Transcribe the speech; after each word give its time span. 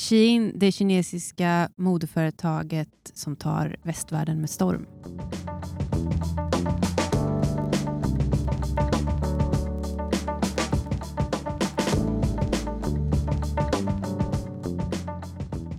Shein, 0.00 0.52
det 0.58 0.72
kinesiska 0.72 1.70
modeföretaget 1.76 3.10
som 3.14 3.36
tar 3.36 3.76
västvärlden 3.82 4.40
med 4.40 4.50
storm. 4.50 4.86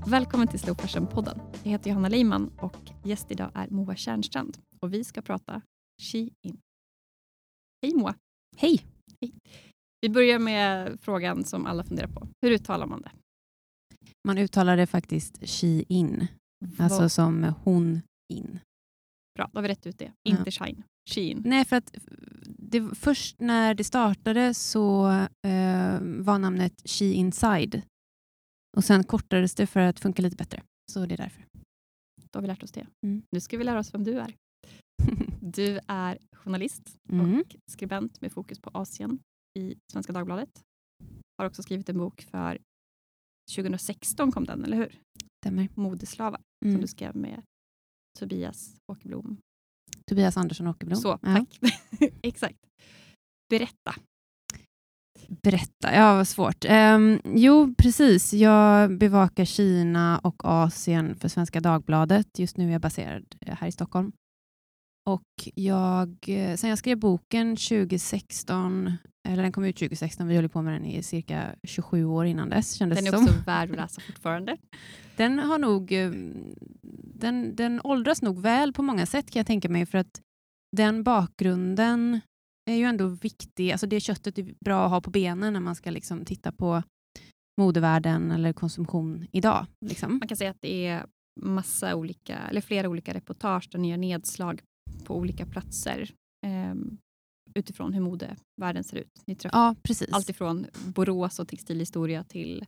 Välkommen 0.08 0.48
till 0.48 0.60
Slow 0.60 0.76
Fashion-podden. 0.76 1.40
Jag 1.64 1.72
heter 1.72 1.90
Johanna 1.90 2.10
Leiman 2.10 2.52
och 2.60 2.92
gäst 3.04 3.32
idag 3.32 3.52
är 3.54 3.68
Moa 3.70 3.96
Tjärnstrand 3.96 4.58
och 4.80 4.94
vi 4.94 5.04
ska 5.04 5.22
prata 5.22 5.62
Shein. 6.02 6.32
Hej 7.82 7.94
Moa! 7.96 8.16
Hej! 8.58 8.86
Hej. 9.22 9.34
Vi 10.02 10.10
börjar 10.10 10.40
med 10.40 10.98
frågan 11.02 11.44
som 11.44 11.66
alla 11.66 11.84
funderar 11.84 12.08
på. 12.08 12.28
Hur 12.42 12.52
uttalar 12.52 12.86
man 12.86 13.02
det? 13.02 13.12
Man 14.26 14.38
uttalar 14.38 14.78
det 14.78 14.88
faktiskt 14.88 15.50
Shein, 15.50 16.28
alltså 16.78 17.10
som 17.10 17.54
hon 17.64 18.02
in. 18.34 18.60
Bra, 19.36 19.50
då 19.54 19.58
har 19.58 19.62
vi 19.62 19.68
rätt 19.70 19.88
ut 19.88 19.98
det. 20.00 20.12
Ja. 20.24 20.38
Inte 20.38 20.52
Shine. 20.52 20.84
Shein. 21.10 21.42
Nej, 21.46 21.66
för 21.66 21.76
att 21.76 21.96
det, 22.48 22.96
först 22.96 23.40
när 23.40 23.74
det 23.74 23.84
startade 23.84 24.54
så 24.54 25.08
eh, 25.48 26.00
var 26.02 26.40
namnet 26.40 26.82
She 26.90 27.06
Inside. 27.06 27.82
Och 28.78 28.84
sen 28.84 29.04
kortades 29.04 29.56
det 29.56 29.68
för 29.68 29.80
att 29.80 30.00
funka 30.00 30.22
lite 30.22 30.36
bättre. 30.36 30.64
Så 30.92 31.06
det 31.06 31.16
är 31.16 31.18
därför. 31.18 31.46
Då 32.32 32.38
har 32.38 32.42
vi 32.42 32.48
lärt 32.48 32.64
oss 32.64 32.72
det. 32.72 32.88
Mm. 33.06 33.22
Nu 33.32 33.40
ska 33.40 33.58
vi 33.58 33.64
lära 33.64 33.80
oss 33.80 33.94
vem 33.94 34.04
du 34.04 34.20
är. 34.20 34.36
Du 35.42 35.80
är 35.88 36.18
journalist 36.36 36.98
Mm. 37.10 37.40
och 37.40 37.56
skribent 37.72 38.22
med 38.22 38.32
fokus 38.32 38.60
på 38.60 38.70
Asien 38.74 39.20
i 39.60 39.76
Svenska 39.92 40.14
Dagbladet. 40.14 40.62
Har 41.38 41.46
också 41.46 41.64
skrivit 41.64 41.90
en 41.90 41.98
bok 41.98 42.22
för 42.22 42.58
2016 43.56 44.32
kom 44.32 44.44
den, 44.46 44.64
eller 44.64 44.78
hur? 44.78 45.00
Stämmer. 45.46 45.70
Modeslavar 45.76 46.42
som 46.64 46.70
Mm. 46.70 46.82
du 46.82 46.88
skrev 46.88 47.16
med 47.16 47.42
Tobias 48.20 48.76
Åkerblom. 48.92 49.38
Tobias 50.10 50.38
Andersson 50.38 50.68
Åkerblom. 50.68 50.98
Så, 51.00 51.08
Ja. 51.08 51.18
tack. 51.22 51.60
Exakt. 52.22 52.58
Berätta. 53.50 53.96
Berätta, 55.44 55.94
ja 55.96 56.16
vad 56.16 56.28
svårt. 56.28 56.66
Ehm, 56.66 57.20
jo, 57.26 57.76
precis. 57.78 58.34
Jag 58.34 58.98
bevakar 58.98 59.46
Kina 59.46 60.20
och 60.20 60.46
Asien 60.46 61.16
för 61.16 61.28
Svenska 61.28 61.60
Dagbladet. 61.60 62.40
Just 62.40 62.58
nu 62.58 62.68
är 62.68 62.72
jag 62.72 62.82
baserad 62.82 63.36
eh, 63.42 63.56
här 63.56 63.68
i 63.68 63.72
Stockholm. 63.72 64.12
Och 65.10 65.24
jag, 65.56 66.18
eh, 66.28 66.56
sen 66.56 66.70
jag 66.70 66.80
skrev 66.80 67.00
boken 67.00 67.56
2016, 67.56 68.92
eller 69.26 69.44
den 69.44 69.52
kom 69.52 69.66
ut 69.66 69.76
2016, 69.76 70.28
vi 70.28 70.36
höll 70.36 70.50
på 70.50 70.62
med 70.62 70.74
den 70.74 70.86
i 70.86 71.04
cirka 71.04 71.56
27 71.64 72.06
år 72.06 72.26
innan 72.26 72.50
dess 72.50 72.74
kändes 72.74 72.98
Den 73.00 73.08
är 73.08 73.12
det 73.12 73.18
också 73.18 73.34
som. 73.34 73.42
värd 73.46 73.72
att 73.72 73.78
läsa 73.78 74.02
fortfarande. 74.02 74.58
Den 75.16 75.40
har 75.40 75.60
nog, 75.60 75.92
eh, 75.92 76.12
den, 77.04 77.56
den 77.56 77.82
åldras 77.84 78.22
nog 78.22 78.42
väl 78.42 78.74
på 78.74 78.82
många 78.82 79.06
sätt 79.06 79.32
kan 79.32 79.40
jag 79.40 79.48
tänka 79.48 79.70
mig 79.70 79.86
för 79.86 79.98
att 79.98 80.22
den 80.78 81.04
bakgrunden 81.04 82.22
är 82.70 82.76
ju 82.76 82.84
ändå 82.84 83.08
viktig. 83.08 83.72
Alltså 83.72 83.88
det 83.88 84.00
köttet 84.00 84.38
är 84.38 84.54
bra 84.66 84.86
att 84.86 84.92
ha 84.92 85.02
på 85.02 85.10
benen 85.10 85.54
när 85.54 85.60
man 85.60 85.76
ska 85.76 85.90
liksom 85.92 86.26
titta 86.26 86.52
på 86.52 86.84
modevärlden 87.62 88.32
eller 88.32 88.54
konsumtion 88.54 89.28
idag. 89.32 89.66
Liksom. 89.86 90.18
Man 90.18 90.28
kan 90.28 90.38
säga 90.38 90.52
att 90.52 90.62
det 90.62 90.88
är 90.88 91.06
massa 91.42 91.96
olika, 91.96 92.38
eller 92.38 92.62
flera 92.62 92.90
olika 92.90 93.14
reportage 93.14 93.70
där 93.72 93.80
ni 93.80 93.90
gör 93.90 93.98
nedslag 93.98 94.62
på 95.04 95.18
olika 95.18 95.46
platser 95.46 96.12
ehm, 96.46 96.98
utifrån 97.60 97.94
hur 97.94 98.02
modevärlden 98.02 98.84
ser 98.84 98.98
ut. 98.98 99.22
Ni 99.26 99.36
träffar 99.36 99.58
Ja, 99.60 99.76
precis. 99.84 100.10
allt 100.12 100.30
ifrån 100.30 100.68
Borås 100.86 101.40
och 101.40 101.48
textilhistoria 101.48 102.24
till 102.24 102.66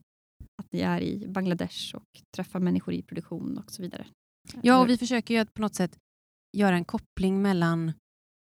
att 0.62 0.72
ni 0.72 0.80
är 0.80 1.02
i 1.02 1.28
Bangladesh 1.28 1.96
och 1.96 2.04
träffar 2.36 2.60
människor 2.60 2.94
i 2.94 3.02
produktion 3.02 3.58
och 3.58 3.72
så 3.72 3.82
vidare. 3.82 4.08
Ja, 4.62 4.82
och 4.82 4.90
vi 4.90 4.98
försöker 4.98 5.34
ju 5.34 5.40
att 5.40 5.54
på 5.54 5.62
något 5.62 5.76
sätt 5.76 5.98
göra 6.58 6.76
en 6.76 6.86
koppling 6.86 7.42
mellan, 7.42 7.90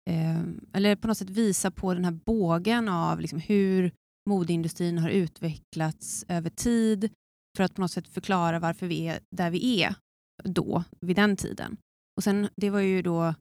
eh, 0.09 0.41
eller 0.73 0.95
på 0.95 1.07
något 1.07 1.17
sätt 1.17 1.29
visa 1.29 1.71
på 1.71 1.93
den 1.93 2.05
här 2.05 2.19
bågen 2.25 2.89
av 2.89 3.19
liksom 3.19 3.39
hur 3.39 3.91
modeindustrin 4.29 4.97
har 4.97 5.09
utvecklats 5.09 6.25
över 6.27 6.49
tid 6.49 7.09
för 7.57 7.63
att 7.63 7.73
på 7.75 7.81
något 7.81 7.91
sätt 7.91 8.07
förklara 8.07 8.59
varför 8.59 8.87
vi 8.87 9.07
är 9.07 9.19
där 9.35 9.51
vi 9.51 9.83
är 9.83 9.95
då, 10.43 10.83
vid 11.01 11.15
den 11.15 11.37
tiden. 11.37 11.77
Och 12.17 12.23
sen, 12.23 12.49
det 12.55 12.69
var 12.69 12.79
ju 12.79 13.01
då 13.01 13.33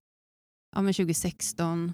ja, 0.76 0.82
men 0.82 0.94
2016, 0.94 1.92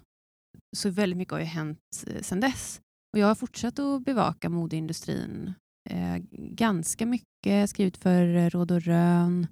så 0.77 0.91
väldigt 0.91 1.17
mycket 1.17 1.33
har 1.33 1.39
ju 1.39 1.45
hänt 1.45 2.05
eh, 2.07 2.23
sedan 2.23 2.41
dess. 2.41 2.81
Och 3.13 3.19
jag 3.19 3.27
har 3.27 3.35
fortsatt 3.35 3.79
att 3.79 4.05
bevaka 4.05 4.49
modeindustrin 4.49 5.53
eh, 5.91 6.17
ganska 6.33 7.07
mycket, 7.07 7.71
skrivit 7.71 7.97
för 7.97 8.35
eh, 8.35 8.51
Råd 8.51 8.71
och 8.71 8.83
Rön, 8.83 9.47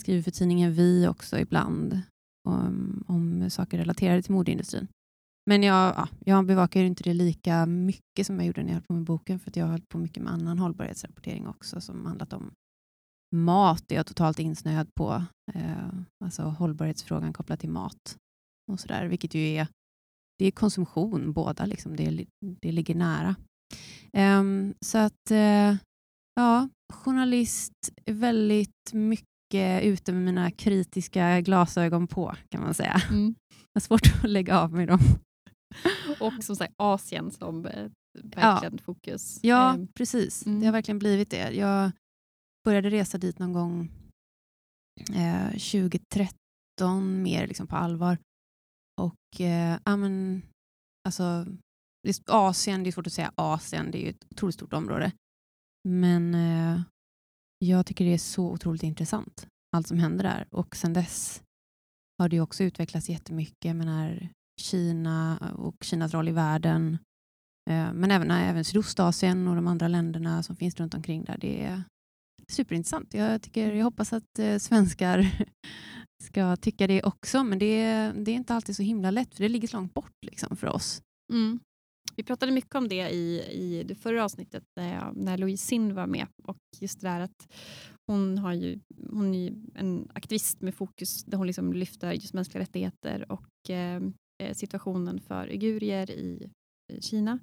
skriver 0.00 0.22
för 0.22 0.30
tidningen 0.30 0.72
Vi 0.72 1.08
också 1.08 1.38
ibland 1.38 2.00
om, 2.48 3.04
om 3.08 3.50
saker 3.50 3.78
relaterade 3.78 4.22
till 4.22 4.32
modeindustrin. 4.32 4.88
Men 5.46 5.62
jag, 5.62 5.94
ja, 5.96 6.08
jag 6.24 6.46
bevakar 6.46 6.82
inte 6.82 7.02
det 7.02 7.14
lika 7.14 7.66
mycket 7.66 8.26
som 8.26 8.36
jag 8.36 8.46
gjorde 8.46 8.62
när 8.62 8.68
jag 8.68 8.74
höll 8.74 8.82
på 8.82 8.92
med 8.92 9.04
boken 9.04 9.38
för 9.38 9.50
att 9.50 9.56
jag 9.56 9.64
har 9.64 9.70
hållit 9.70 9.88
på 9.88 9.98
mycket 9.98 10.22
med 10.22 10.32
annan 10.32 10.58
hållbarhetsrapportering 10.58 11.46
också 11.46 11.80
som 11.80 12.06
handlat 12.06 12.32
om 12.32 12.50
mat. 13.36 13.84
Det 13.86 13.94
är 13.94 13.96
jag 13.96 14.06
totalt 14.06 14.38
insnöad 14.38 14.94
på. 14.94 15.24
Eh, 15.54 15.88
alltså 16.24 16.42
hållbarhetsfrågan 16.42 17.32
kopplat 17.32 17.60
till 17.60 17.70
mat 17.70 18.16
och 18.72 18.80
sådär, 18.80 19.06
vilket 19.06 19.34
ju 19.34 19.40
är, 19.40 19.68
det 20.38 20.46
är 20.46 20.50
konsumtion 20.50 21.32
båda, 21.32 21.66
liksom. 21.66 21.96
det, 21.96 22.26
det 22.62 22.72
ligger 22.72 22.94
nära. 22.94 23.36
Ehm, 24.12 24.74
så 24.80 24.98
att, 24.98 25.30
eh, 25.30 25.76
ja, 26.34 26.68
journalist 26.92 27.72
är 28.04 28.12
väldigt 28.12 28.92
mycket 28.92 29.82
ute 29.82 30.12
med 30.12 30.22
mina 30.22 30.50
kritiska 30.50 31.40
glasögon 31.40 32.06
på, 32.06 32.34
kan 32.50 32.60
man 32.62 32.74
säga. 32.74 33.02
Mm. 33.10 33.34
Jag 33.50 33.80
har 33.80 33.80
svårt 33.80 34.14
att 34.24 34.30
lägga 34.30 34.60
av 34.60 34.72
med 34.72 34.88
dem. 34.88 34.98
Och 36.20 36.44
som 36.44 36.56
sagt 36.56 36.74
Asien 36.76 37.30
som 37.30 37.66
eh, 37.66 37.90
verkligen 38.22 38.78
fokus. 38.78 39.38
Ja, 39.42 39.74
Ehm, 39.74 39.88
precis. 39.94 40.46
mm. 40.46 40.60
Det 40.60 40.66
har 40.66 40.72
verkligen 40.72 40.98
blivit 40.98 41.30
det. 41.30 41.50
Jag 41.52 41.90
började 42.64 42.90
resa 42.90 43.18
dit 43.18 43.38
någon 43.38 43.52
gång 43.52 43.90
eh, 45.14 45.48
2013, 45.50 47.22
mer 47.22 47.46
liksom 47.46 47.66
på 47.66 47.76
allvar. 47.76 48.18
Och 48.98 49.40
eh, 49.40 49.78
amen, 49.84 50.42
alltså, 51.04 51.46
det 52.02 52.10
är 52.10 52.48
Asien, 52.48 52.82
det 52.82 52.90
är 52.90 52.92
svårt 52.92 53.06
att 53.06 53.12
säga 53.12 53.32
Asien, 53.34 53.90
det 53.90 53.98
är 53.98 54.02
ju 54.02 54.10
ett 54.10 54.26
otroligt 54.30 54.54
stort 54.54 54.72
område. 54.72 55.12
Men 55.88 56.34
eh, 56.34 56.80
jag 57.58 57.86
tycker 57.86 58.04
det 58.04 58.14
är 58.14 58.18
så 58.18 58.50
otroligt 58.50 58.82
intressant, 58.82 59.46
allt 59.76 59.86
som 59.88 59.98
händer 59.98 60.24
där. 60.24 60.46
Och 60.50 60.76
sen 60.76 60.92
dess 60.92 61.42
har 62.18 62.28
det 62.28 62.36
ju 62.36 62.42
också 62.42 62.64
utvecklats 62.64 63.08
jättemycket. 63.08 63.64
Jag 63.64 63.76
menar, 63.76 64.28
Kina 64.60 65.38
och 65.56 65.76
Kinas 65.84 66.14
roll 66.14 66.28
i 66.28 66.32
världen. 66.32 66.98
Eh, 67.70 67.92
Men 67.92 68.10
även, 68.10 68.30
även 68.30 68.64
Sydostasien 68.64 69.48
och 69.48 69.56
de 69.56 69.66
andra 69.66 69.88
länderna 69.88 70.42
som 70.42 70.56
finns 70.56 70.76
runt 70.76 70.94
omkring 70.94 71.24
där. 71.24 71.38
Det 71.38 71.64
är 71.64 71.82
superintressant. 72.48 73.14
Jag, 73.14 73.42
tycker, 73.42 73.72
jag 73.72 73.84
hoppas 73.84 74.12
att 74.12 74.38
eh, 74.38 74.58
svenskar 74.58 75.44
ska 76.22 76.56
tycka 76.56 76.86
det 76.86 77.02
också, 77.02 77.44
men 77.44 77.58
det, 77.58 77.82
det 78.12 78.30
är 78.30 78.34
inte 78.34 78.54
alltid 78.54 78.76
så 78.76 78.82
himla 78.82 79.10
lätt, 79.10 79.34
för 79.34 79.42
det 79.42 79.48
ligger 79.48 79.68
så 79.68 79.76
långt 79.76 79.94
bort 79.94 80.24
liksom, 80.26 80.56
för 80.56 80.66
oss. 80.66 81.02
Mm. 81.32 81.60
Vi 82.16 82.22
pratade 82.22 82.52
mycket 82.52 82.74
om 82.74 82.88
det 82.88 83.10
i, 83.10 83.42
i 83.52 83.82
det 83.82 83.94
förra 83.94 84.24
avsnittet 84.24 84.64
när, 84.76 84.94
jag, 84.94 85.16
när 85.16 85.38
Louise 85.38 85.66
Sin 85.66 85.94
var 85.94 86.06
med. 86.06 86.26
Och 86.44 86.56
just 86.80 87.00
det 87.00 87.08
där 87.08 87.20
att 87.20 87.48
hon, 88.06 88.38
har 88.38 88.52
ju, 88.52 88.80
hon 89.10 89.34
är 89.34 89.38
ju 89.38 89.56
en 89.74 90.08
aktivist 90.14 90.60
med 90.60 90.74
fokus 90.74 91.24
där 91.24 91.38
hon 91.38 91.46
liksom 91.46 91.72
lyfter 91.72 92.12
just 92.12 92.34
mänskliga 92.34 92.62
rättigheter 92.62 93.32
och 93.32 93.70
eh, 93.70 94.02
eh, 94.42 94.54
situationen 94.54 95.20
för 95.20 95.48
uigurier 95.48 96.10
i, 96.10 96.50
i 96.92 97.02
Kina. 97.02 97.38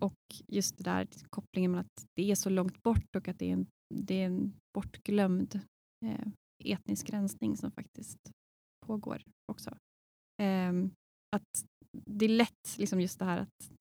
Och 0.00 0.14
just 0.48 0.78
det 0.78 0.84
där 0.84 1.08
kopplingen 1.30 1.70
med 1.70 1.80
att 1.80 2.04
det 2.14 2.30
är 2.30 2.34
så 2.34 2.50
långt 2.50 2.82
bort 2.82 3.16
och 3.16 3.28
att 3.28 3.38
det 3.38 3.48
är 3.48 3.52
en, 3.52 3.66
det 3.94 4.22
är 4.22 4.26
en 4.26 4.52
bortglömd 4.74 5.60
eh, 6.06 6.28
etnisk 6.64 7.10
rensning 7.10 7.56
som 7.56 7.70
faktiskt 7.70 8.18
pågår 8.86 9.22
också. 9.52 9.76
Ehm, 10.42 10.90
att 11.36 11.64
det 12.06 12.24
är 12.24 12.28
lätt, 12.28 12.78
liksom 12.78 13.00
just 13.00 13.18
det 13.18 13.24
här 13.24 13.38
att 13.38 13.72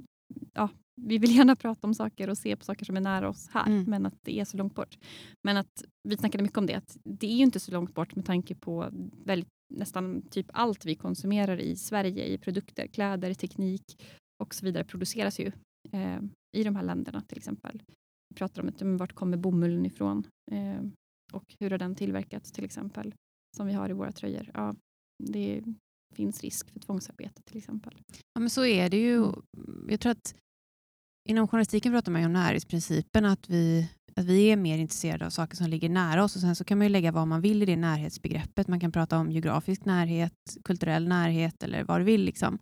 ja, 0.54 0.70
vi 1.02 1.18
vill 1.18 1.36
gärna 1.36 1.56
prata 1.56 1.88
om 1.88 1.94
saker 1.94 2.30
och 2.30 2.38
se 2.38 2.56
på 2.56 2.64
saker 2.66 2.86
som 2.86 2.98
är 2.98 3.02
nära 3.02 3.30
oss 3.30 3.48
här, 3.48 3.68
Mm. 3.68 3.84
men 3.84 4.06
att 4.06 4.18
det 4.26 4.40
är 4.40 4.46
så 4.46 4.58
långt 4.58 4.76
bort. 4.76 4.98
Men 5.44 5.58
att 5.58 5.84
vi 6.10 6.18
snackade 6.18 6.44
mycket 6.44 6.58
om 6.58 6.66
det, 6.66 6.74
att 6.76 6.98
det 7.04 7.28
är 7.28 7.36
ju 7.36 7.44
inte 7.44 7.60
så 7.60 7.72
långt 7.72 7.94
bort 7.94 8.16
med 8.16 8.26
tanke 8.26 8.56
på 8.56 8.90
väldigt, 9.26 9.50
nästan 9.74 10.22
typ 10.22 10.46
allt 10.54 10.86
vi 10.86 10.96
konsumerar 10.96 11.58
i 11.60 11.76
Sverige 11.76 12.26
i 12.26 12.38
produkter, 12.38 12.88
kläder, 12.88 13.34
teknik 13.34 13.84
och 14.44 14.56
så 14.56 14.66
vidare 14.66 14.84
produceras 14.84 15.40
ju 15.40 15.52
eh, 15.92 16.20
i 16.58 16.64
de 16.64 16.76
här 16.76 16.84
länderna 16.84 17.22
till 17.22 17.38
exempel. 17.38 17.84
Vi 18.30 18.36
pratar 18.36 18.62
om 18.62 18.68
att, 18.68 18.80
men 18.82 18.98
vart 18.98 19.14
kommer 19.14 19.38
bomullen 19.38 19.86
ifrån 19.86 20.28
eh, 20.52 20.82
och 21.34 21.56
hur 21.60 21.70
har 21.70 21.78
den 21.78 21.96
tillverkats 21.96 22.52
till 22.52 22.66
exempel, 22.66 23.16
som 23.58 23.68
vi 23.68 23.74
har 23.74 23.90
i 23.90 23.94
våra 23.94 24.12
tröjor. 24.12 24.52
Ja, 24.54 24.76
det 25.24 25.64
finns 26.16 26.42
risk 26.42 26.72
för 26.72 26.80
tvångsarbete 26.80 27.42
till 27.42 27.58
exempel. 27.58 28.02
Ja, 28.34 28.40
men 28.40 28.50
så 28.50 28.66
är 28.66 28.90
det 28.90 28.98
ju. 28.98 29.32
Jag 29.90 30.00
tror 30.00 30.12
att 30.12 30.36
inom 31.30 31.48
journalistiken 31.48 31.92
pratar 31.92 32.12
man 32.12 32.22
ju 32.22 32.26
om 32.26 32.34
närhetsprincipen, 32.34 33.26
att 33.26 33.50
vi 33.50 33.90
att 34.18 34.26
vi 34.26 34.52
är 34.52 34.58
mer 34.58 34.78
intresserade 34.78 35.26
av 35.26 35.30
saker 35.30 35.58
som 35.58 35.70
ligger 35.70 35.90
nära 35.90 36.24
oss 36.24 36.36
och 36.36 36.42
sen 36.42 36.56
så 36.56 36.64
kan 36.64 36.78
man 36.78 36.88
ju 36.88 36.92
lägga 36.92 37.12
vad 37.12 37.28
man 37.28 37.42
vill 37.42 37.64
i 37.64 37.66
det 37.66 37.76
närhetsbegreppet. 37.76 38.68
Man 38.68 38.80
kan 38.80 38.92
prata 38.92 39.18
om 39.18 39.32
geografisk 39.32 39.86
närhet, 39.86 40.34
kulturell 40.64 41.08
närhet 41.08 41.64
eller 41.64 41.84
vad 41.84 42.00
du 42.00 42.04
vill. 42.04 42.24
Liksom. 42.24 42.56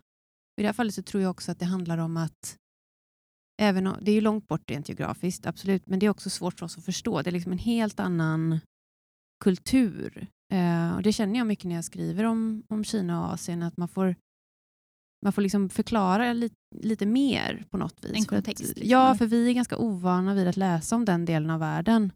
I 0.57 0.61
det 0.61 0.67
här 0.67 0.73
fallet 0.73 0.93
så 0.93 1.03
tror 1.03 1.23
jag 1.23 1.31
också 1.31 1.51
att 1.51 1.59
det 1.59 1.65
handlar 1.65 1.97
om 1.97 2.17
att 2.17 2.57
även 3.61 3.87
om, 3.87 3.97
det 4.01 4.11
är 4.11 4.15
ju 4.15 4.21
långt 4.21 4.47
bort 4.47 4.71
rent 4.71 4.89
geografiskt, 4.89 5.45
absolut, 5.45 5.87
men 5.87 5.99
det 5.99 6.05
är 6.05 6.09
också 6.09 6.29
svårt 6.29 6.59
för 6.59 6.65
oss 6.65 6.77
att 6.77 6.85
förstå. 6.85 7.21
Det 7.21 7.29
är 7.29 7.31
liksom 7.31 7.51
en 7.51 7.57
helt 7.57 7.99
annan 7.99 8.59
kultur. 9.43 10.27
Eh, 10.53 10.95
och 10.95 11.01
Det 11.03 11.13
känner 11.13 11.37
jag 11.37 11.47
mycket 11.47 11.65
när 11.65 11.75
jag 11.75 11.85
skriver 11.85 12.23
om, 12.23 12.63
om 12.69 12.83
Kina 12.83 13.25
och 13.25 13.33
Asien, 13.33 13.63
att 13.63 13.77
man 13.77 13.87
får, 13.87 14.15
man 15.25 15.33
får 15.33 15.41
liksom 15.41 15.69
förklara 15.69 16.33
lite, 16.33 16.55
lite 16.75 17.05
mer 17.05 17.65
på 17.69 17.77
något 17.77 18.03
vis. 18.03 18.11
En 18.13 18.25
kontext. 18.25 18.63
För 18.63 18.71
att, 18.71 18.77
liksom. 18.77 18.91
ja, 18.91 19.15
för 19.15 19.25
vi 19.25 19.49
är 19.49 19.53
ganska 19.53 19.77
ovana 19.77 20.33
vid 20.33 20.47
att 20.47 20.57
läsa 20.57 20.95
om 20.95 21.05
den 21.05 21.25
delen 21.25 21.49
av 21.49 21.59
världen. 21.59 22.11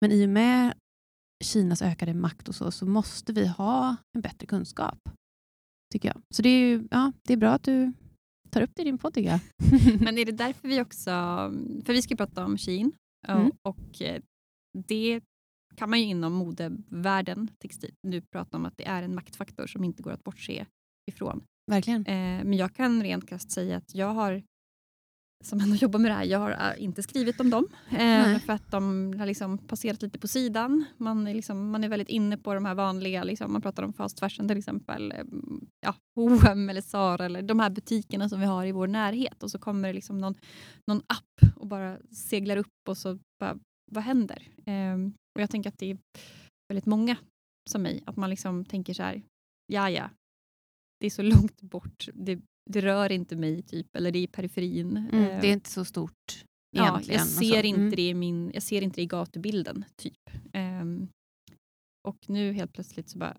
Men 0.00 0.12
i 0.12 0.26
och 0.26 0.30
med 0.30 0.74
Kinas 1.44 1.82
ökade 1.82 2.14
makt 2.14 2.48
och 2.48 2.54
så, 2.54 2.70
så 2.70 2.86
måste 2.86 3.32
vi 3.32 3.46
ha 3.46 3.96
en 4.12 4.20
bättre 4.20 4.46
kunskap. 4.46 4.98
Tycker 5.92 6.08
jag. 6.08 6.22
Så 6.34 6.42
det 6.42 6.48
är, 6.48 6.60
ju, 6.60 6.88
ja, 6.90 7.12
det 7.22 7.32
är 7.32 7.36
bra 7.36 7.50
att 7.50 7.62
du 7.62 7.92
tar 8.52 8.62
upp 8.62 8.70
det 8.74 8.82
i 8.82 8.84
din 8.84 8.98
podd 8.98 9.14
tycker 9.14 9.30
jag. 9.30 9.40
Men 10.00 10.18
är 10.18 10.24
det 10.24 10.32
därför 10.32 10.68
vi 10.68 10.80
också... 10.80 11.10
För 11.84 11.92
vi 11.92 12.02
ska 12.02 12.16
prata 12.16 12.44
om 12.44 12.58
Shein 12.58 12.92
Mm. 13.28 13.50
och 13.62 14.02
eh, 14.02 14.22
det 14.88 15.20
kan 15.76 15.90
man 15.90 16.00
ju 16.00 16.04
inom 16.06 16.32
modevärlden, 16.32 17.48
textil, 17.58 17.94
nu 18.02 18.20
prata 18.20 18.56
om 18.56 18.64
att 18.66 18.76
det 18.76 18.84
är 18.84 19.02
en 19.02 19.14
maktfaktor 19.14 19.66
som 19.66 19.84
inte 19.84 20.02
går 20.02 20.10
att 20.10 20.24
bortse 20.24 20.66
ifrån. 21.10 21.44
Verkligen. 21.70 22.06
Eh, 22.06 22.44
men 22.44 22.52
jag 22.52 22.74
kan 22.74 23.02
rent 23.02 23.28
krasst 23.28 23.50
säga 23.50 23.76
att 23.76 23.94
jag 23.94 24.06
har, 24.14 24.42
som 25.42 25.60
ändå 25.60 25.76
jobbar 25.76 25.98
med 26.00 26.10
det 26.10 26.14
här, 26.14 26.24
jag 26.24 26.38
har 26.38 26.50
eh, 26.50 26.82
inte 26.84 27.02
skrivit 27.02 27.40
om 27.40 27.50
dem. 27.50 27.68
Eh, 27.90 28.38
för 28.38 28.52
att 28.52 28.70
de 28.70 29.14
har 29.18 29.26
liksom 29.26 29.58
passerat 29.58 30.02
lite 30.02 30.18
på 30.18 30.28
sidan. 30.28 30.84
Man 30.96 31.26
är, 31.26 31.34
liksom, 31.34 31.70
man 31.70 31.84
är 31.84 31.88
väldigt 31.88 32.08
inne 32.08 32.36
på 32.36 32.54
de 32.54 32.64
här 32.64 32.74
vanliga, 32.74 33.24
liksom, 33.24 33.52
man 33.52 33.62
pratar 33.62 33.82
om 33.82 33.92
fast 33.92 34.20
fashion 34.20 34.48
till 34.48 34.58
exempel. 34.58 35.12
eh, 35.12 35.24
Ja, 35.86 35.94
H&M 36.16 36.70
eller 36.70 36.80
Zara 36.80 37.24
eller 37.24 37.42
de 37.42 37.60
här 37.60 37.70
butikerna 37.70 38.28
som 38.28 38.40
vi 38.40 38.46
har 38.46 38.64
i 38.66 38.72
vår 38.72 38.86
närhet. 38.86 39.42
Och 39.42 39.50
så 39.50 39.58
kommer 39.58 39.88
det 39.88 39.94
liksom 39.94 40.18
någon, 40.18 40.34
någon 40.90 41.02
app 41.06 41.54
och 41.56 41.66
bara 41.66 41.98
seglar 42.10 42.56
upp 42.56 42.88
och 42.88 42.96
så 42.96 43.18
bara, 43.40 43.58
vad 43.90 44.04
händer? 44.04 44.48
Eh, 44.66 44.94
och 45.34 45.40
jag 45.42 45.50
tänker 45.50 45.70
att 45.70 45.78
det 45.78 45.90
är 45.90 45.98
väldigt 46.68 46.86
många 46.86 47.16
som 47.70 47.82
mig, 47.82 48.02
att 48.06 48.16
man 48.16 48.30
liksom 48.30 48.64
tänker 48.64 48.94
så 48.94 49.02
här, 49.02 49.22
ja 49.72 49.90
ja, 49.90 50.10
det 51.00 51.06
är 51.06 51.10
så 51.10 51.22
långt 51.22 51.62
bort, 51.62 52.08
det, 52.14 52.40
det 52.70 52.80
rör 52.80 53.12
inte 53.12 53.36
mig, 53.36 53.62
typ, 53.62 53.96
eller 53.96 54.10
det 54.12 54.18
är 54.18 54.22
i 54.22 54.26
periferin. 54.26 54.96
Mm, 54.96 55.14
Eh, 55.24 55.40
det 55.40 55.46
är 55.48 55.52
inte 55.52 55.70
så 55.70 55.84
stort 55.84 56.44
ja, 56.76 56.82
egentligen. 56.88 57.18
jag, 57.18 57.26
och 57.26 57.32
ser 57.32 57.64
inte 57.64 57.80
Mm. 57.80 57.90
det 57.96 58.08
i 58.08 58.14
min, 58.14 58.50
jag 58.54 58.62
ser 58.62 58.82
inte 58.82 58.96
det 58.96 59.02
i 59.02 59.06
gatubilden, 59.06 59.84
typ. 59.96 60.30
Ehm, 60.52 61.08
och 62.08 62.18
nu 62.28 62.52
helt 62.52 62.72
plötsligt 62.72 63.08
så 63.08 63.18
bara, 63.18 63.36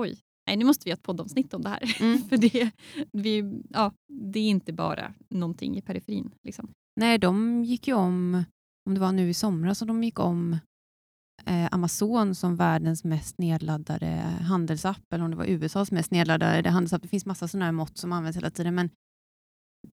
oj, 0.00 0.18
nej, 0.46 0.56
nu 0.56 0.64
måste 0.64 0.84
vi 0.84 0.90
ha 0.90 0.94
ett 0.94 1.02
poddavsnitt 1.02 1.54
om 1.54 1.62
det 1.62 1.68
här. 1.68 1.96
Mm. 2.02 2.18
För 2.28 2.36
det, 2.36 2.70
vi, 3.12 3.62
ja, 3.70 3.92
det 4.12 4.40
är 4.40 4.48
inte 4.50 4.72
bara 4.72 5.14
någonting 5.28 5.76
i 5.76 5.82
periferin. 5.82 6.30
Liksom. 6.42 6.70
Nej, 7.00 7.18
de 7.18 7.64
gick 7.64 7.88
ju 7.88 7.94
om, 7.94 8.44
om 8.88 8.94
det 8.94 9.00
var 9.00 9.12
nu 9.12 9.28
i 9.30 9.34
somras, 9.34 9.78
så 9.78 9.84
de 9.84 10.04
gick 10.04 10.18
om 10.18 10.52
eh, 10.52 10.58
Eh, 11.46 11.68
Amazon 11.72 12.34
som 12.34 12.56
världens 12.56 13.04
mest 13.04 13.38
nedladdade 13.38 14.06
handelsapp, 14.40 15.12
eller 15.12 15.24
om 15.24 15.30
det 15.30 15.36
var 15.36 15.44
USAs 15.44 15.92
mest 15.92 16.10
nedladdade 16.10 16.70
handelsapp. 16.70 17.02
Det 17.02 17.08
finns 17.08 17.26
massa 17.26 17.48
sådana 17.48 17.64
här 17.64 17.72
mått 17.72 17.98
som 17.98 18.12
används 18.12 18.36
hela 18.36 18.50
tiden, 18.50 18.74
men 18.74 18.90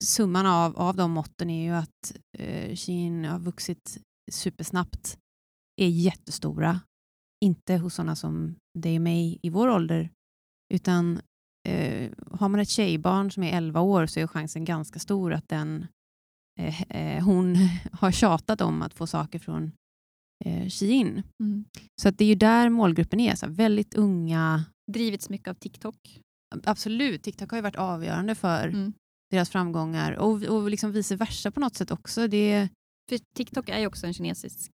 summan 0.03 0.45
av, 0.45 0.77
av 0.77 0.95
de 0.95 1.11
måtten 1.11 1.49
är 1.49 1.63
ju 1.63 1.75
att 1.75 2.17
eh, 2.37 2.75
Shein 2.75 3.25
har 3.25 3.39
vuxit 3.39 4.01
supersnabbt, 4.31 5.17
är 5.81 5.87
jättestora, 5.87 6.79
inte 7.45 7.77
hos 7.77 7.93
sådana 7.93 8.15
som 8.15 8.55
dig 8.79 8.95
och 8.95 9.01
mig 9.01 9.39
i 9.41 9.49
vår 9.49 9.67
ålder, 9.67 10.09
utan 10.73 11.21
eh, 11.69 12.11
har 12.31 12.49
man 12.49 12.59
ett 12.59 12.69
tjejbarn 12.69 13.31
som 13.31 13.43
är 13.43 13.57
11 13.57 13.81
år 13.81 14.05
så 14.05 14.19
är 14.19 14.27
chansen 14.27 14.65
ganska 14.65 14.99
stor 14.99 15.33
att 15.33 15.49
den 15.49 15.87
eh, 16.59 16.81
eh 16.81 17.23
hon 17.23 17.55
har 17.91 18.11
tjatat 18.11 18.61
om 18.61 18.81
att 18.81 18.93
få 18.93 19.07
saker 19.07 19.39
från 19.39 19.71
eh, 20.45 20.69
Shein. 20.69 21.23
Så 22.01 22.09
att 22.09 22.17
det 22.17 22.23
är 22.23 22.27
ju 22.29 22.35
där 22.35 22.69
målgruppen 22.69 23.19
är, 23.19 23.35
så 23.35 23.45
här, 23.45 23.53
väldigt 23.53 23.93
unga. 23.93 24.65
Drivits 24.91 25.29
mycket 25.29 25.47
av 25.47 25.53
TikTok. 25.53 26.19
Absolut, 26.63 27.23
TikTok 27.23 27.49
har 27.51 27.57
ju 27.57 27.61
varit 27.61 27.75
avgörande 27.75 28.35
för 28.35 28.67
Mm. 28.67 28.93
deras 29.31 29.49
framgångar 29.49 30.11
och, 30.11 30.43
och 30.43 30.69
liksom 30.69 30.91
vice 30.91 31.15
versa 31.15 31.51
på 31.51 31.59
något 31.59 31.75
sätt 31.75 31.91
också. 31.91 32.27
Det, 32.27 32.69
För 33.09 33.19
TikTok 33.35 33.69
är 33.69 33.79
ju 33.79 33.87
också 33.87 34.07
en 34.07 34.13
kinesisk 34.13 34.71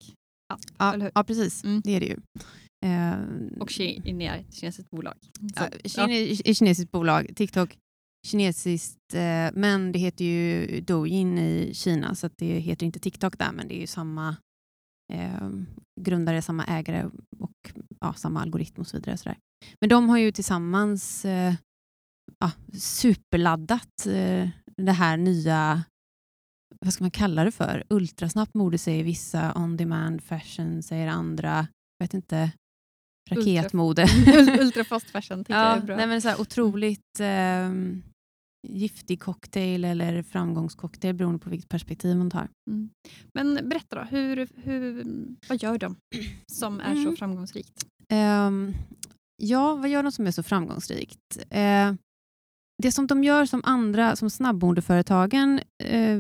app, 0.54 0.60
ja, 0.78 0.94
eller 0.94 1.06
hur? 1.06 1.12
ja, 1.16 1.24
precis. 1.24 1.64
Mm. 1.64 1.82
Det 1.84 1.92
är 1.96 2.00
det 2.00 2.06
ju. 2.06 2.18
Eh, 2.86 3.60
Och 3.62 3.72
Shein 3.72 4.22
är 4.22 4.38
ett 4.38 4.54
kinesiskt 4.54 4.90
bolag. 4.90 5.14
Så, 5.56 5.64
ja, 5.64 5.90
Shein 5.90 6.10
är 6.10 6.50
ett 6.50 6.58
kinesiskt 6.58 6.92
bolag, 6.92 7.36
TikTok 7.36 7.78
kinesiskt, 8.28 9.14
eh, 9.14 9.50
men 9.54 9.92
det 9.92 10.00
heter 10.00 10.26
ju 10.26 10.82
Douyin 10.82 11.38
i 11.38 11.72
Kina, 11.74 12.16
så 12.16 12.30
det 12.38 12.60
heter 12.60 12.86
inte 12.86 13.00
TikTok 13.00 13.38
där, 13.38 13.52
men 13.52 13.68
det 13.68 13.76
är 13.76 13.80
ju 13.80 13.88
samma 13.88 14.36
eh, 15.10 15.50
grundare, 16.02 16.42
samma 16.42 16.66
ägare 16.66 17.10
och 17.40 17.72
ja, 18.00 18.14
samma 18.14 18.42
algoritm 18.42 18.82
och 18.82 18.88
så 18.88 18.98
vidare. 18.98 19.18
Så 19.18 19.30
där. 19.30 19.38
Men 19.82 19.90
de 19.90 20.10
har 20.10 20.18
ju 20.18 20.32
tillsammans 20.32 21.26
eh, 21.26 21.54
ja, 22.40 22.52
superladdat 22.80 24.06
eh, 24.06 24.50
det 24.78 24.92
här 24.92 25.18
nya, 25.18 25.84
vad 26.86 26.94
ska 26.94 27.04
man 27.04 27.12
kalla 27.12 27.44
det 27.44 27.52
för? 27.52 27.84
Ultrasnabbt 27.90 28.54
mode 28.54 28.78
säger 28.78 29.04
vissa, 29.04 29.54
on 29.56 29.78
demand 29.78 30.24
fashion 30.24 30.84
säger 30.84 31.08
andra, 31.08 31.68
jag 31.98 32.04
vet 32.06 32.14
inte, 32.14 32.52
raketmode. 33.32 34.06
Ul- 34.26 34.60
Ultra 34.62 34.84
fast 34.84 35.10
fashion 35.10 35.44
tycker 35.44 35.54
jag 35.60 35.66
Ja, 35.72 35.76
är 35.76 35.82
bra. 35.82 35.96
nej 35.96 36.08
men 36.08 36.22
så 36.22 36.30
här, 36.30 36.42
otroligt 36.42 37.20
eh, 37.20 37.70
giftig 38.68 39.20
cocktail 39.20 39.86
eller 39.86 40.24
framgångscocktail 40.24 41.14
beroende 41.16 41.40
på 41.40 41.50
vilket 41.50 41.70
perspektiv 41.70 42.18
man 42.18 42.30
tar. 42.30 42.50
Mm. 42.70 42.90
Men 43.34 43.70
berätta 43.70 43.96
då, 43.96 44.02
hur, 44.02 44.50
hur, 44.56 45.06
vad 45.50 45.64
gör 45.64 45.78
de 45.78 45.96
som 46.52 46.80
är 46.80 46.94
så 46.94 47.02
Mm. 47.02 47.16
framgångsrikt? 47.16 47.86
Ehm, 48.10 48.74
ja, 49.42 49.76
vad 49.76 49.90
gör 49.90 50.04
de 50.04 50.12
som 50.12 50.28
är 50.28 50.32
så 50.32 50.44
framgångsrikt? 50.44 51.38
Eh, 51.50 51.94
det 52.84 52.92
som 52.92 53.08
de 53.08 53.24
gör 53.24 53.46
som 53.46 53.62
andra, 53.66 54.16
som 54.16 54.30
snabbmodeföretagen 54.30 55.60
eh, 55.84 56.20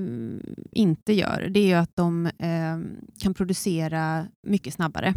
inte 0.71 1.13
gör, 1.13 1.47
det 1.49 1.71
är 1.71 1.77
att 1.77 1.95
de 1.95 2.25
eh, 2.25 2.79
kan 3.19 3.33
producera 3.33 4.27
mycket 4.47 4.73
snabbare. 4.73 5.13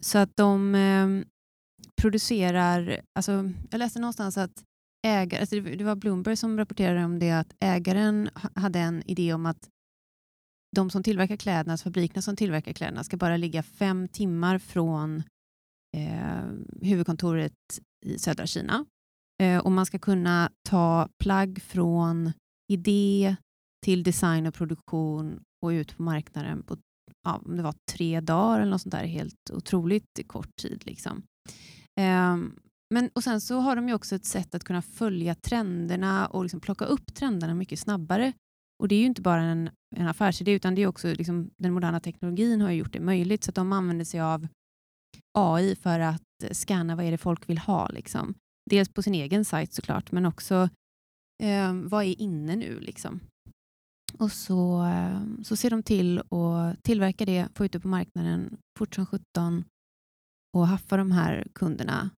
Så 0.00 0.18
att 0.18 0.36
de 0.36 0.74
eh, 0.74 1.08
producerar, 2.02 3.00
alltså, 3.18 3.50
jag 3.70 3.78
läste 3.78 3.98
någonstans 4.00 4.38
att 4.38 4.62
ägare, 5.04 5.40
alltså 5.40 5.60
det 5.60 5.84
var 5.84 5.96
Bloomberg 5.96 6.36
som 6.36 6.58
rapporterade 6.58 7.04
om 7.04 7.18
det, 7.18 7.30
att 7.30 7.54
ägaren 7.60 8.30
hade 8.54 8.78
en 8.78 9.02
idé 9.06 9.34
om 9.34 9.46
att 9.46 9.68
de 10.76 10.90
som 10.90 11.02
tillverkar 11.02 11.36
kläderna, 11.36 11.72
alltså 11.72 11.84
fabrikerna 11.84 12.22
som 12.22 12.36
tillverkar 12.36 12.72
kläderna, 12.72 13.04
ska 13.04 13.16
bara 13.16 13.36
ligga 13.36 13.62
fem 13.62 14.08
timmar 14.08 14.58
från 14.58 15.22
eh, 15.96 16.44
huvudkontoret 16.82 17.52
i 18.06 18.18
södra 18.18 18.46
Kina. 18.46 18.84
Eh, 19.42 19.58
och 19.58 19.72
man 19.72 19.86
ska 19.86 19.98
kunna 19.98 20.50
ta 20.68 21.08
plagg 21.22 21.62
från 21.62 22.32
idé 22.72 23.36
till 23.84 24.02
design 24.02 24.46
och 24.46 24.54
produktion 24.54 25.40
och 25.62 25.68
ut 25.68 25.96
på 25.96 26.02
marknaden 26.02 26.62
på 26.62 26.76
ja, 27.22 27.42
om 27.44 27.56
det 27.56 27.62
var 27.62 27.74
tre 27.92 28.20
dagar 28.20 28.60
eller 28.60 28.70
något 28.70 28.82
sånt 28.82 28.94
där, 28.94 29.04
helt 29.06 29.50
otroligt 29.52 30.20
kort 30.26 30.56
tid. 30.56 30.82
Liksom. 30.86 31.22
Eh, 32.00 32.36
men, 32.94 33.10
och 33.12 33.24
sen 33.24 33.40
så 33.40 33.60
har 33.60 33.76
de 33.76 33.88
ju 33.88 33.94
också 33.94 34.14
ett 34.14 34.24
sätt 34.24 34.54
att 34.54 34.64
kunna 34.64 34.82
följa 34.82 35.34
trenderna 35.34 36.26
och 36.26 36.42
liksom 36.42 36.60
plocka 36.60 36.84
upp 36.84 37.14
trenderna 37.14 37.54
mycket 37.54 37.78
snabbare. 37.78 38.32
Och 38.82 38.88
det 38.88 38.94
är 38.94 38.98
ju 38.98 39.06
inte 39.06 39.22
bara 39.22 39.42
en, 39.42 39.70
en 39.96 40.08
affärsidé 40.08 40.52
utan 40.52 40.74
det 40.74 40.82
är 40.82 40.86
också 40.86 41.08
liksom, 41.08 41.50
den 41.56 41.72
moderna 41.72 42.00
teknologin 42.00 42.60
har 42.60 42.70
ju 42.70 42.76
gjort 42.76 42.92
det 42.92 43.00
möjligt 43.00 43.44
så 43.44 43.50
att 43.50 43.54
de 43.54 43.72
använder 43.72 44.04
sig 44.04 44.20
av 44.20 44.48
AI 45.38 45.76
för 45.76 46.00
att 46.00 46.22
scanna 46.52 46.96
vad 46.96 47.04
är 47.04 47.10
det 47.10 47.18
folk 47.18 47.48
vill 47.48 47.58
ha. 47.58 47.88
Liksom. 47.88 48.34
Dels 48.70 48.88
på 48.88 49.02
sin 49.02 49.14
egen 49.14 49.44
sajt 49.44 49.72
såklart 49.72 50.12
men 50.12 50.26
också 50.26 50.68
eh, 51.42 51.72
vad 51.72 52.04
är 52.04 52.20
inne 52.20 52.56
nu. 52.56 52.80
Liksom. 52.80 53.20
Och 54.18 54.32
så, 54.32 54.84
eh, 54.84 55.20
så 55.42 55.56
ser 55.56 55.70
de 55.70 55.82
till 55.82 56.18
att 56.18 56.82
tillverka 56.82 57.24
det, 57.24 57.48
få 57.54 57.64
ut 57.64 57.72
det 57.72 57.80
på 57.80 57.88
marknaden 57.88 58.56
fort 58.78 58.94
som 58.94 59.06
17 59.06 59.64
och 60.56 60.66
haffa 60.66 60.96
de 60.96 61.12
här 61.12 61.46
kunderna 61.54 62.10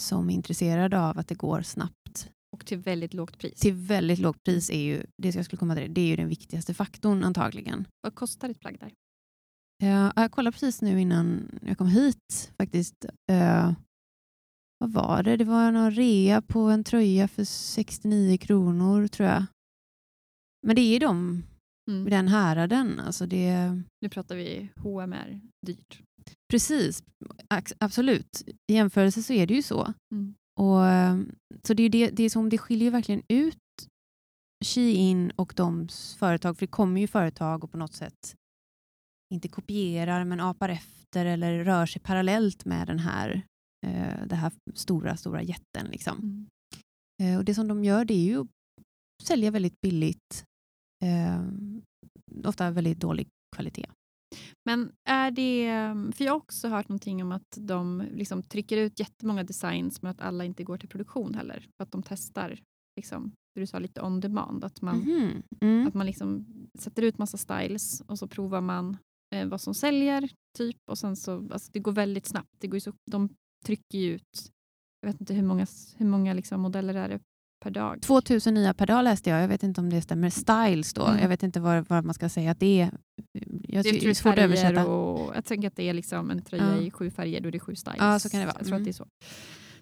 som 0.00 0.30
är 0.30 0.34
intresserade 0.34 1.00
av 1.00 1.18
att 1.18 1.28
det 1.28 1.34
går 1.34 1.62
snabbt 1.62 2.30
Och 2.52 2.66
till 2.66 2.78
väldigt 2.78 3.14
lågt 3.14 3.38
pris. 3.38 3.60
till 3.60 3.74
väldigt 3.74 4.18
lågt 4.18 4.42
pris 4.44 4.70
är 4.70 4.78
ju, 4.82 5.02
det 5.22 5.34
jag 5.34 5.44
skulle 5.44 5.58
komma 5.58 5.74
till, 5.76 5.94
det 5.94 6.00
är 6.00 6.06
ju 6.06 6.16
den 6.16 6.28
viktigaste 6.28 6.74
faktorn 6.74 7.24
antagligen. 7.24 7.86
Vad 8.02 8.14
kostar 8.14 8.48
ett 8.48 8.60
plagg 8.60 8.76
där? 8.80 8.92
Eh, 9.82 10.12
jag 10.16 10.32
kollade 10.32 10.52
precis 10.52 10.82
nu 10.82 11.00
innan 11.00 11.58
jag 11.66 11.78
kom 11.78 11.86
hit 11.86 12.52
faktiskt. 12.58 13.04
Eh, 13.32 13.72
vad 14.78 14.92
var 14.92 15.22
det? 15.22 15.36
Det 15.36 15.44
var 15.44 15.70
någon 15.72 15.90
rea 15.90 16.42
på 16.42 16.60
en 16.60 16.84
tröja 16.84 17.28
för 17.28 17.44
69 17.44 18.38
kronor 18.38 19.06
tror 19.06 19.28
jag. 19.28 19.44
Men 20.66 20.76
det 20.76 20.82
är 20.82 21.00
de 21.00 21.42
Mm. 21.90 22.10
den 22.10 22.28
häraden. 22.28 23.00
Alltså 23.00 23.26
det, 23.26 23.82
Nu 24.00 24.08
pratar 24.08 24.36
vi 24.36 24.68
H&M 24.76 25.12
är 25.12 25.40
dyrt. 25.66 26.02
Precis, 26.50 27.02
absolut. 27.78 28.42
I 28.72 28.74
jämförelse 28.74 29.22
så 29.22 29.32
är 29.32 29.46
det 29.46 29.54
ju 29.54 29.62
så. 29.62 29.92
Mm. 30.14 30.34
Och, 30.60 30.86
eh, 30.86 31.18
så 31.62 31.74
det 31.74 31.82
är, 31.82 31.88
det, 31.88 32.10
det 32.10 32.22
är 32.22 32.30
som 32.30 32.48
det 32.48 32.58
skiljer 32.58 32.90
verkligen 32.90 33.22
ut 33.28 33.56
Shein 34.64 35.32
och 35.36 35.52
de 35.56 35.88
företag, 36.18 36.58
för 36.58 36.66
det 36.66 36.70
kommer 36.70 37.00
ju 37.00 37.06
företag 37.06 37.64
och 37.64 37.70
på 37.70 37.76
något 37.76 37.94
sätt 37.94 38.34
inte 39.34 39.48
kopierar 39.48 40.24
men 40.24 40.40
apar 40.40 40.68
efter 40.68 41.24
eller 41.24 41.64
rör 41.64 41.86
sig 41.86 42.02
parallellt 42.02 42.64
med 42.64 42.86
den 42.86 42.98
här, 42.98 43.46
eh, 43.86 44.26
det 44.26 44.36
här 44.36 44.52
stora, 44.74 45.16
stora 45.16 45.42
jätten. 45.42 45.86
Liksom. 45.86 46.18
Mm. 46.18 46.46
Eh, 47.22 47.38
och 47.38 47.44
det 47.44 47.54
som 47.54 47.68
de 47.68 47.84
gör 47.84 48.04
det 48.04 48.14
är 48.14 48.24
ju 48.24 48.40
att 48.40 48.46
sälja 49.22 49.50
väldigt 49.50 49.80
billigt, 49.80 50.44
eh, 51.04 51.44
ofta 52.44 52.70
väldigt 52.70 52.98
dålig 52.98 53.28
kvalitet. 53.56 53.86
Men 54.64 54.92
är 55.08 55.30
det, 55.30 55.66
för 56.16 56.24
jag 56.24 56.32
har 56.32 56.36
också 56.36 56.68
hört 56.68 56.88
någonting 56.88 57.22
om 57.22 57.32
att 57.32 57.58
de 57.60 58.02
liksom 58.12 58.42
trycker 58.42 58.76
ut 58.76 59.00
jättemånga 59.00 59.44
designs 59.44 60.02
men 60.02 60.10
att 60.10 60.20
alla 60.20 60.44
inte 60.44 60.64
går 60.64 60.78
till 60.78 60.88
produktion 60.88 61.34
heller. 61.34 61.60
För 61.76 61.82
att 61.84 61.92
de 61.92 62.02
testar, 62.02 62.58
liksom, 62.96 63.32
du 63.54 63.66
sa, 63.66 63.78
lite 63.78 64.00
on 64.02 64.20
demand. 64.20 64.64
Att 64.64 64.80
man, 64.82 64.98
Mhm. 64.98 65.42
Mm. 65.60 65.86
att 65.86 65.94
man 65.94 66.06
liksom 66.06 66.46
sätter 66.78 67.02
ut 67.02 67.18
massa 67.18 67.36
styles 67.38 68.00
och 68.00 68.18
så 68.18 68.28
provar 68.28 68.60
man 68.60 68.96
eh, 69.34 69.48
vad 69.48 69.60
som 69.60 69.74
säljer. 69.74 70.28
typ 70.58 70.76
och 70.90 70.98
sen 70.98 71.16
så, 71.16 71.48
alltså, 71.52 71.70
Det 71.72 71.78
går 71.80 71.92
väldigt 71.92 72.26
snabbt. 72.26 72.50
Det 72.58 72.66
går 72.66 72.78
så, 72.78 72.92
de 73.10 73.28
trycker 73.66 73.98
ju 73.98 74.14
ut, 74.14 74.50
jag 75.00 75.12
vet 75.12 75.20
inte 75.20 75.34
hur 75.34 75.42
många, 75.42 75.66
hur 75.96 76.06
många 76.06 76.34
liksom 76.34 76.60
modeller 76.60 76.94
är 76.94 77.08
det 77.08 77.20
per 77.60 77.70
dag. 77.70 78.02
2000 78.02 78.54
nya 78.54 78.74
per 78.74 78.86
dag 78.86 79.04
läste 79.04 79.30
jag. 79.30 79.42
Jag 79.42 79.48
vet 79.48 79.62
inte 79.62 79.80
om 79.80 79.90
det 79.90 80.02
stämmer. 80.02 80.30
Styles 80.30 80.94
då. 80.94 81.06
Mm. 81.06 81.20
Jag 81.22 81.28
vet 81.28 81.42
inte 81.42 81.60
vad, 81.60 81.88
vad 81.88 82.04
man 82.04 82.14
ska 82.14 82.28
säga 82.28 82.50
att 82.50 82.60
det 82.60 82.80
är. 82.80 82.90
Jag, 83.68 83.84
Det 83.84 83.88
är 83.90 84.08
är 84.08 84.14
svårt 84.14 84.32
att 84.32 84.38
översätta. 84.38 84.86
och 84.86 85.36
jag 85.36 85.44
tänker 85.44 85.68
att 85.68 85.76
det 85.76 85.88
är 85.88 85.94
liksom 85.94 86.30
en 86.30 86.42
tröja 86.42 86.76
Ja. 86.76 86.82
i 86.82 86.90
sju 86.90 87.10
färger, 87.10 87.40
då 87.40 87.48
är 87.48 87.52
det 87.52 87.60
sju 87.60 87.74
styles. 87.74 87.98
Ja, 87.98 88.18
så 88.18 88.30
kan 88.30 88.40
det 88.40 88.46
vara. 88.46 88.56
Jag 88.58 88.66
tror 88.66 88.76
Mm. 88.76 88.82
att 88.82 88.84
det 88.84 88.90
är 88.90 89.04
så. 89.04 89.06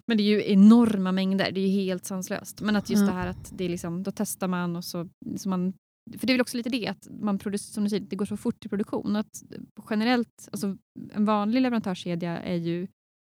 Men 0.07 0.17
det 0.17 0.23
är 0.23 0.25
ju 0.25 0.51
enorma 0.51 1.11
mängder, 1.11 1.51
det 1.51 1.59
är 1.59 1.67
ju 1.67 1.81
helt 1.81 2.05
sanslöst. 2.05 2.61
Men 2.61 2.75
att 2.75 2.89
just 2.89 3.01
Ja. 3.01 3.05
det 3.07 3.13
här 3.13 3.27
att 3.27 3.51
det 3.57 3.63
är 3.65 3.69
liksom, 3.69 4.03
då 4.03 4.11
testar 4.11 4.47
man 4.47 4.75
och 4.75 4.85
så, 4.85 5.09
så 5.37 5.49
man 5.49 5.73
för 6.19 6.27
det 6.27 6.31
är 6.33 6.35
väl 6.35 6.41
också 6.41 6.57
lite 6.57 6.69
det 6.69 6.87
att 6.87 7.07
man 7.21 7.39
produc- 7.39 7.73
som 7.73 7.83
du 7.83 7.89
säger, 7.89 8.05
det 8.09 8.15
går 8.15 8.25
så 8.25 8.37
fort 8.37 8.65
i 8.65 8.69
produktion. 8.69 9.15
Att 9.15 9.43
generellt, 9.89 10.49
alltså 10.51 10.77
en 11.13 11.25
vanlig 11.25 11.61
leverantörskedja 11.61 12.37
är 12.39 12.55
ju, 12.55 12.87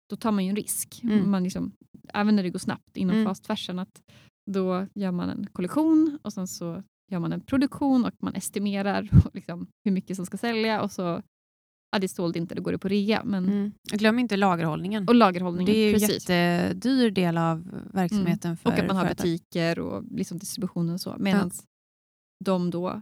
då 0.10 0.16
tar 0.16 0.32
man 0.32 0.44
ju 0.46 0.50
en 0.50 0.56
risk. 0.56 1.00
Mm. 1.04 1.32
Man 1.32 1.44
liksom, 1.44 1.72
även 2.14 2.36
när 2.36 2.44
det 2.44 2.50
går 2.50 2.60
snabbt 2.60 2.98
inom 2.98 3.16
Mm. 3.16 3.26
fast 3.28 3.46
fashion, 3.48 3.80
att 3.80 4.02
då 4.52 4.88
gör 4.96 5.12
man 5.12 5.30
en 5.30 5.48
kollektion 5.54 6.20
och 6.24 6.34
sen 6.34 6.48
så 6.48 6.84
gör 7.12 7.20
man 7.20 7.34
en 7.34 7.42
produktion 7.42 8.06
och 8.06 8.14
man 8.20 8.36
estimerar 8.36 9.10
liksom 9.34 9.68
hur 9.84 9.92
mycket 9.92 10.16
som 10.16 10.26
ska 10.26 10.38
sälja 10.38 10.82
och 10.82 10.92
så 10.92 11.22
ja, 11.92 12.00
det 12.00 12.08
sålde 12.08 12.40
inte, 12.40 12.56
då 12.56 12.62
går 12.62 12.72
det 12.72 12.78
på 12.78 12.88
rea. 12.88 13.24
Men, 13.24 13.46
Mm. 13.46 13.72
Glöm 13.92 14.20
inte 14.20 14.38
lagerhållningen. 14.38 15.08
Och 15.08 15.16
lagerhållningen, 15.16 15.74
Det 15.74 15.78
är 15.80 15.90
ju 15.90 15.94
en 15.94 16.00
jättedyr 16.00 17.12
del 17.12 17.38
av 17.38 17.82
verksamheten 17.94 18.58
för 18.58 18.70
Och 18.70 18.80
att 18.80 18.88
man 18.88 18.96
har 18.96 19.06
företag. 19.06 19.24
butiker 19.24 19.80
och 19.80 20.04
liksom 20.12 20.38
distributionen 20.38 20.94
och 20.94 21.02
så. 21.02 21.16
Medan 21.20 21.52
de 22.46 22.70
då 22.72 23.02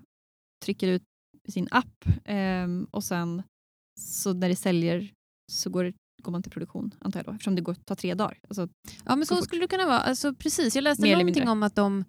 trycker 0.66 0.88
ut 0.88 1.04
sin 1.48 1.68
app 1.72 2.06
ehm, 2.26 2.88
och 2.92 3.04
sen 3.04 3.44
så 4.00 4.34
när 4.34 4.50
det 4.50 4.56
säljer 4.56 5.14
så 5.52 5.70
går, 5.70 5.84
det, 5.84 5.94
går 6.24 6.32
man 6.32 6.44
till 6.44 6.52
produktion 6.52 6.96
antar 7.00 7.20
jag 7.20 7.26
då, 7.26 7.32
eftersom 7.32 7.56
det 7.56 7.62
går, 7.62 7.74
tar 7.74 7.96
tre 7.96 8.14
dagar. 8.14 8.38
Alltså, 8.48 8.68
Ja, 9.06 9.16
men 9.16 9.26
så 9.26 9.36
fort. 9.36 9.46
skulle 9.46 9.62
det 9.62 9.68
kunna 9.68 9.86
vara. 9.86 10.00
Alltså, 10.00 10.34
precis. 10.34 10.76
Jag 10.76 10.84
läste 10.84 11.04
Mer 11.04 11.18
någonting 11.18 11.50
om 11.50 11.64
att 11.64 11.76
de... 11.76 12.06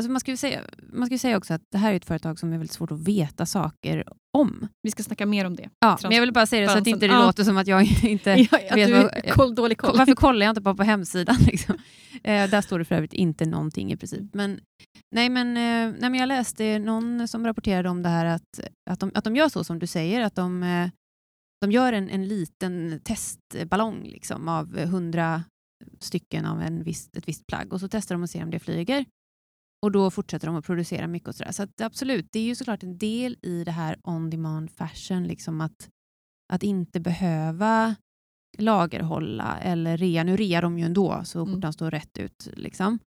Alltså 0.00 0.10
man 0.10 0.20
ska 0.20 0.30
ju 0.30 0.36
säga, 0.36 0.60
man 0.92 1.06
ska 1.06 1.18
säga 1.18 1.36
också 1.36 1.54
att 1.54 1.62
det 1.72 1.78
här 1.78 1.92
är 1.92 1.96
ett 1.96 2.04
företag 2.04 2.38
som 2.38 2.48
är 2.52 2.58
väldigt 2.58 2.72
svårt 2.72 2.90
att 2.92 3.00
veta 3.08 3.46
saker 3.46 4.04
om. 4.38 4.68
vi 4.82 4.90
ska 4.90 5.02
snacka 5.02 5.26
mer 5.26 5.44
om 5.44 5.56
det. 5.56 5.62
Ja, 5.80 5.88
Trans- 5.88 6.02
men 6.02 6.12
jag 6.12 6.20
vill 6.20 6.32
bara 6.32 6.46
säga 6.46 6.62
det 6.62 6.68
så 6.72 6.78
att 6.78 6.86
inte 6.86 7.06
det 7.06 7.12
Ja. 7.12 7.26
låter 7.26 7.44
som 7.44 7.56
att 7.56 7.66
jag 7.66 7.82
inte 8.04 8.30
Ja, 8.50 8.58
att 8.70 8.76
vet 8.76 8.90
vad- 8.90 9.10
är 9.24 9.30
koll, 9.34 9.54
dålig 9.54 9.78
koll. 9.78 9.98
Varför 9.98 10.14
kollar 10.14 10.46
jag 10.46 10.50
inte 10.50 10.60
bara 10.60 10.74
på 10.74 10.82
hemsidan? 10.82 11.36
Liksom? 11.46 11.74
Eh, 12.24 12.50
där 12.50 12.60
står 12.60 12.78
det 12.78 12.84
för 12.84 12.94
övrigt 12.94 13.12
inte 13.12 13.46
någonting 13.46 13.92
i 13.92 13.96
princip. 13.96 14.34
Men, 14.34 14.60
nej, 15.14 15.28
men, 15.28 15.48
eh, 15.48 15.94
nej, 16.00 16.10
men 16.10 16.14
jag 16.14 16.26
läste 16.26 16.78
någon 16.78 17.28
som 17.28 17.46
rapporterade 17.46 17.88
om 17.88 18.02
det 18.02 18.08
här 18.08 18.24
att, 18.26 18.60
att, 18.90 19.00
de, 19.00 19.10
att 19.14 19.24
de 19.24 19.36
gör 19.36 19.48
så 19.48 19.64
som 19.64 19.78
du 19.78 19.86
säger, 19.86 20.20
att 20.20 20.34
de, 20.34 20.62
eh, 20.62 20.88
de 21.64 21.72
gör 21.72 21.92
en, 21.92 22.08
en 22.08 22.28
liten 22.28 23.00
testballong 23.04 24.02
liksom, 24.02 24.48
av 24.48 24.78
hundra 24.78 25.44
stycken 26.00 26.46
av 26.46 26.60
en 26.60 26.82
viss, 26.82 27.10
ett 27.16 27.28
visst 27.28 27.46
plagg 27.46 27.72
och 27.72 27.80
så 27.80 27.88
testar 27.88 28.14
de 28.14 28.22
och 28.22 28.30
ser 28.30 28.42
om 28.42 28.50
det 28.50 28.58
flyger. 28.58 29.04
Och 29.82 29.92
då 29.92 30.10
fortsätter 30.10 30.46
de 30.46 30.56
att 30.56 30.64
producera 30.64 31.06
mycket 31.06 31.28
och 31.28 31.34
sådär. 31.34 31.52
Så 31.52 31.62
att, 31.62 31.80
absolut, 31.80 32.26
det 32.32 32.38
är 32.38 32.44
ju 32.44 32.54
såklart 32.54 32.82
en 32.82 32.98
del 32.98 33.36
i 33.42 33.64
det 33.64 33.70
här 33.70 33.96
on-demand 34.02 34.70
fashion, 34.70 35.24
liksom 35.26 35.60
att, 35.60 35.88
att 36.52 36.62
inte 36.62 37.00
behöva 37.00 37.96
lagerhålla 38.58 39.58
eller 39.60 39.96
rea. 39.96 40.24
Nu 40.24 40.36
rear 40.36 40.62
de 40.62 40.78
ju 40.78 40.84
ändå 40.84 41.24
så 41.24 41.40
Mm. 41.42 41.54
skjortan 41.54 41.72
står 41.72 41.90
rätt 41.90 42.18
ut. 42.18 42.48
Liksom. 42.56 42.98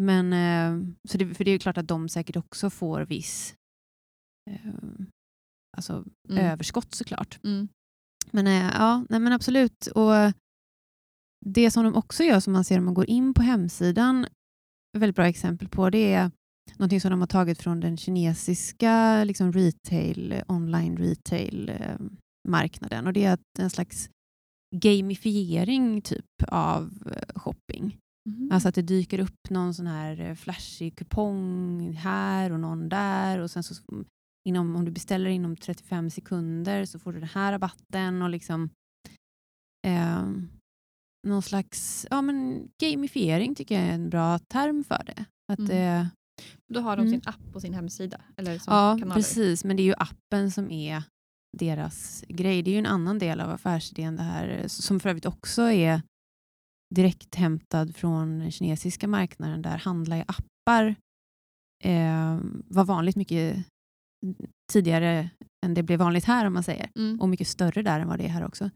Men, 0.00 0.32
eh, 0.32 0.88
så 1.08 1.18
det, 1.18 1.34
för 1.34 1.44
det 1.44 1.50
är 1.50 1.52
ju 1.52 1.58
klart 1.58 1.78
att 1.78 1.88
de 1.88 2.08
säkert 2.08 2.36
också 2.36 2.70
får 2.70 3.00
viss 3.02 3.54
eh, 4.50 4.74
alltså, 5.76 6.04
Mm. 6.28 6.44
överskott 6.44 6.94
såklart. 6.94 7.38
Mm. 7.44 7.68
Men, 8.30 8.46
eh, 8.46 8.70
ja, 8.74 9.04
nej, 9.08 9.20
men 9.20 9.32
absolut. 9.32 9.86
Och 9.86 10.12
Det 11.46 11.70
som 11.70 11.84
de 11.84 11.94
också 11.94 12.24
gör 12.24 12.40
som 12.40 12.52
man 12.52 12.64
ser 12.64 12.78
om 12.78 12.84
man 12.84 12.94
går 12.94 13.10
in 13.10 13.34
på 13.34 13.42
hemsidan, 13.42 14.26
väldigt 14.98 15.16
bra 15.16 15.26
exempel 15.26 15.68
på 15.68 15.90
det 15.90 16.12
är 16.12 16.30
någonting 16.76 17.00
som 17.00 17.10
de 17.10 17.20
har 17.20 17.26
tagit 17.26 17.62
från 17.62 17.80
den 17.80 17.96
kinesiska 17.96 19.24
liksom 19.24 19.52
retail, 19.52 20.42
online 20.48 20.96
retail 20.96 21.68
eh, 21.68 21.96
marknaden 22.48 23.06
och 23.06 23.12
det 23.12 23.24
är 23.24 23.38
en 23.58 23.70
slags 23.70 24.08
gamifiering 24.76 26.02
typ 26.02 26.42
av 26.48 27.12
eh, 27.16 27.40
shopping. 27.40 27.98
Mhm. 28.30 28.48
Alltså 28.52 28.68
att 28.68 28.74
det 28.74 28.82
dyker 28.82 29.18
upp 29.20 29.50
någon 29.50 29.74
sån 29.74 29.86
här 29.86 30.34
flashig 30.34 30.96
kupong 30.96 31.92
här 31.92 32.52
och 32.52 32.60
någon 32.60 32.88
där 32.88 33.38
och 33.38 33.50
sen 33.50 33.62
så 33.62 33.74
inom, 34.48 34.76
om 34.76 34.84
du 34.84 34.90
beställer 34.90 35.30
inom 35.30 35.56
35 35.56 36.10
sekunder 36.10 36.84
så 36.84 36.98
får 36.98 37.12
du 37.12 37.20
den 37.20 37.28
här 37.28 37.52
rabatten 37.52 38.22
och 38.22 38.30
liksom 38.30 38.70
eh, 39.86 40.26
någon 41.26 41.42
slags 41.42 42.06
ja, 42.10 42.22
men 42.22 42.68
gamifiering 42.82 43.54
tycker 43.54 43.74
jag 43.74 43.84
är 43.84 43.92
en 43.94 44.10
bra 44.10 44.38
term 44.38 44.84
för 44.84 45.02
det. 45.06 45.24
Att, 45.52 45.58
Mm. 45.58 46.00
eh, 46.00 46.06
Då 46.74 46.80
har 46.80 46.96
de 46.96 47.06
Mm. 47.06 47.20
sin 47.20 47.28
app 47.28 47.52
på 47.52 47.60
sin 47.60 47.74
hemsida. 47.74 48.20
Eller 48.36 48.58
som 48.58 48.74
ja, 48.74 48.96
kanaler. 49.00 49.14
precis. 49.14 49.64
Men 49.64 49.76
det 49.76 49.82
är 49.82 49.84
ju 49.84 49.94
appen 49.98 50.50
som 50.50 50.70
är 50.70 51.02
deras 51.58 52.24
grej. 52.28 52.62
Det 52.62 52.70
är 52.70 52.72
ju 52.72 52.78
en 52.78 52.86
annan 52.86 53.18
del 53.18 53.40
av 53.40 53.50
affärsidén 53.50 54.16
det 54.16 54.22
här 54.22 54.48
eh, 54.48 54.66
som 54.66 55.00
för 55.00 55.08
övrigt 55.08 55.26
också 55.26 55.62
är 55.62 56.02
direkt 56.94 57.34
hämtad 57.34 57.96
från 57.96 58.38
den 58.38 58.50
kinesiska 58.50 59.08
marknaden 59.08 59.62
där 59.62 59.78
handla 59.78 60.18
i 60.18 60.24
appar 60.26 60.94
eh, 61.84 62.38
var 62.68 62.84
vanligt 62.84 63.16
mycket 63.16 63.66
tidigare 64.72 65.30
än 65.66 65.74
det 65.74 65.82
blev 65.82 65.98
vanligt 65.98 66.24
här 66.24 66.46
om 66.46 66.52
man 66.52 66.62
säger. 66.62 66.90
Mm. 66.96 67.20
Och 67.20 67.28
mycket 67.28 67.48
större 67.48 67.82
där 67.82 68.00
än 68.00 68.08
vad 68.08 68.18
det 68.18 68.24
är 68.24 68.28
här 68.28 68.44
också. 68.44 68.70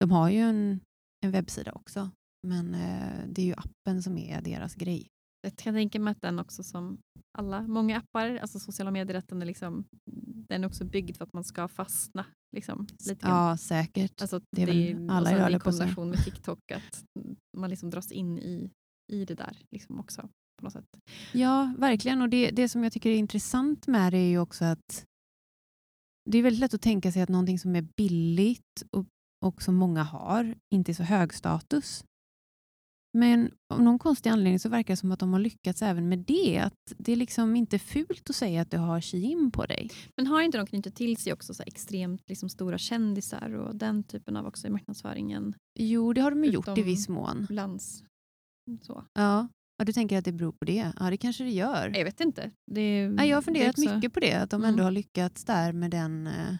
De 0.00 0.10
har 0.10 0.30
ju 0.30 0.38
en, 0.38 0.80
en 1.24 1.30
webbsida 1.30 1.72
också. 1.72 2.10
Men 2.46 2.74
eh, 2.74 3.26
det 3.26 3.42
är 3.42 3.46
ju 3.46 3.54
appen 3.56 4.02
som 4.02 4.18
är 4.18 4.42
deras 4.42 4.74
grej. 4.74 5.06
Jag 5.42 5.56
kan 5.56 5.74
tänka 5.74 6.00
mig 6.00 6.12
att 6.12 6.22
den 6.22 6.38
också 6.38 6.62
som 6.62 6.98
alla, 7.38 7.62
många 7.62 7.98
appar, 7.98 8.36
alltså 8.36 8.58
sociala 8.58 8.90
medier, 8.90 9.18
att 9.18 9.28
den 9.28 9.42
är, 9.42 9.46
liksom, 9.46 9.84
den 10.48 10.64
är 10.64 10.68
också 10.68 10.84
byggd 10.84 11.16
för 11.16 11.24
att 11.24 11.32
man 11.32 11.44
ska 11.44 11.68
fastna. 11.68 12.26
Liksom, 12.56 12.86
lite 13.08 13.26
grann. 13.26 13.48
Ja, 13.48 13.56
säkert. 13.56 14.20
Alltså, 14.20 14.40
det 14.56 14.62
är 14.62 14.66
väl 14.66 15.10
alla 15.10 15.30
i 15.30 15.34
höll 15.34 15.52
jag 15.52 15.62
på 15.62 15.68
att 15.68 15.76
säga. 15.76 15.94
kombination 15.94 16.10
med 16.10 16.24
TikTok, 16.24 16.70
att 16.70 17.04
man 17.56 17.70
liksom 17.70 17.90
dras 17.90 18.12
in 18.12 18.38
i, 18.38 18.70
i 19.12 19.24
det 19.24 19.34
där 19.34 19.58
liksom 19.70 20.00
också. 20.00 20.28
På 20.64 20.66
något 20.66 20.72
sätt. 20.72 21.00
Ja, 21.32 21.74
verkligen. 21.78 22.22
Och 22.22 22.28
det, 22.28 22.50
det 22.50 22.68
som 22.68 22.84
jag 22.84 22.92
tycker 22.92 23.10
är 23.10 23.16
intressant 23.16 23.86
med 23.86 24.12
det 24.12 24.18
är 24.18 24.28
ju 24.28 24.38
också 24.38 24.64
att 24.64 25.04
det 26.30 26.38
är 26.38 26.42
väldigt 26.42 26.60
lätt 26.60 26.74
att 26.74 26.82
tänka 26.82 27.12
sig 27.12 27.22
att 27.22 27.28
någonting 27.28 27.58
som 27.58 27.76
är 27.76 27.86
billigt 27.96 28.82
och, 28.90 29.06
och 29.44 29.62
som 29.62 29.74
många 29.74 30.02
har 30.02 30.54
inte 30.74 30.92
är 30.92 30.94
så 30.94 31.02
hög 31.02 31.34
status. 31.34 32.04
Men 33.18 33.50
av 33.74 33.82
någon 33.82 33.98
konstig 33.98 34.30
anledning 34.30 34.58
så 34.58 34.68
verkar 34.68 34.92
det 34.92 34.96
som 34.96 35.12
att 35.12 35.18
de 35.18 35.32
har 35.32 35.40
lyckats 35.40 35.82
även 35.82 36.08
med 36.08 36.18
det. 36.18 36.58
Att 36.58 36.92
det 36.96 37.12
är 37.12 37.16
liksom 37.16 37.56
inte 37.56 37.78
fult 37.78 38.30
att 38.30 38.36
säga 38.36 38.62
att 38.62 38.70
du 38.70 38.78
har 38.78 39.00
Shein 39.00 39.50
på 39.50 39.66
dig. 39.66 39.90
Men 40.16 40.26
har 40.26 40.42
inte 40.42 40.58
de 40.58 40.66
knutit 40.66 40.94
till 40.94 41.16
sig 41.16 41.32
också 41.32 41.54
så 41.54 41.62
extremt 41.66 42.28
liksom 42.28 42.48
stora 42.48 42.78
kändisar 42.78 43.54
och 43.54 43.76
den 43.76 44.04
typen 44.04 44.36
av 44.36 44.46
också 44.46 44.66
i 44.66 44.70
marknadsföringen? 44.70 45.54
Jo, 45.78 46.12
det 46.12 46.20
har 46.20 46.30
de 46.30 46.44
gjort 46.44 46.78
i 46.78 46.82
viss 46.82 47.08
mån. 47.08 47.46
Lands, 47.50 48.04
så. 48.82 49.04
Ja. 49.12 49.48
Ja, 49.76 49.84
du 49.84 49.92
tänker 49.92 50.18
att 50.18 50.24
det 50.24 50.32
beror 50.32 50.52
på 50.52 50.64
det? 50.64 50.92
Ja, 51.00 51.10
det 51.10 51.16
kanske 51.16 51.44
det 51.44 51.50
gör. 51.50 51.92
Jag 51.96 52.04
vet 52.04 52.20
inte. 52.20 52.50
Det, 52.72 53.08
Nej, 53.08 53.28
jag 53.28 53.36
har 53.36 53.42
är 53.42 53.44
funderat 53.44 53.78
också 53.78 53.94
mycket 53.94 54.12
på 54.12 54.20
det, 54.20 54.32
att 54.34 54.50
de 54.50 54.60
Mm. 54.60 54.70
ändå 54.70 54.82
har 54.82 54.90
lyckats 54.90 55.44
där 55.44 55.72
med 55.72 55.90
den 55.90 56.26
eh. 56.26 56.56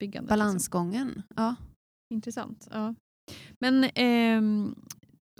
Liksom. 0.00 0.26
balansgången. 0.26 1.22
Ja. 1.36 1.54
Intressant. 2.14 2.68
Ja. 2.70 2.94
Men, 3.60 3.84
ehm, 3.94 4.74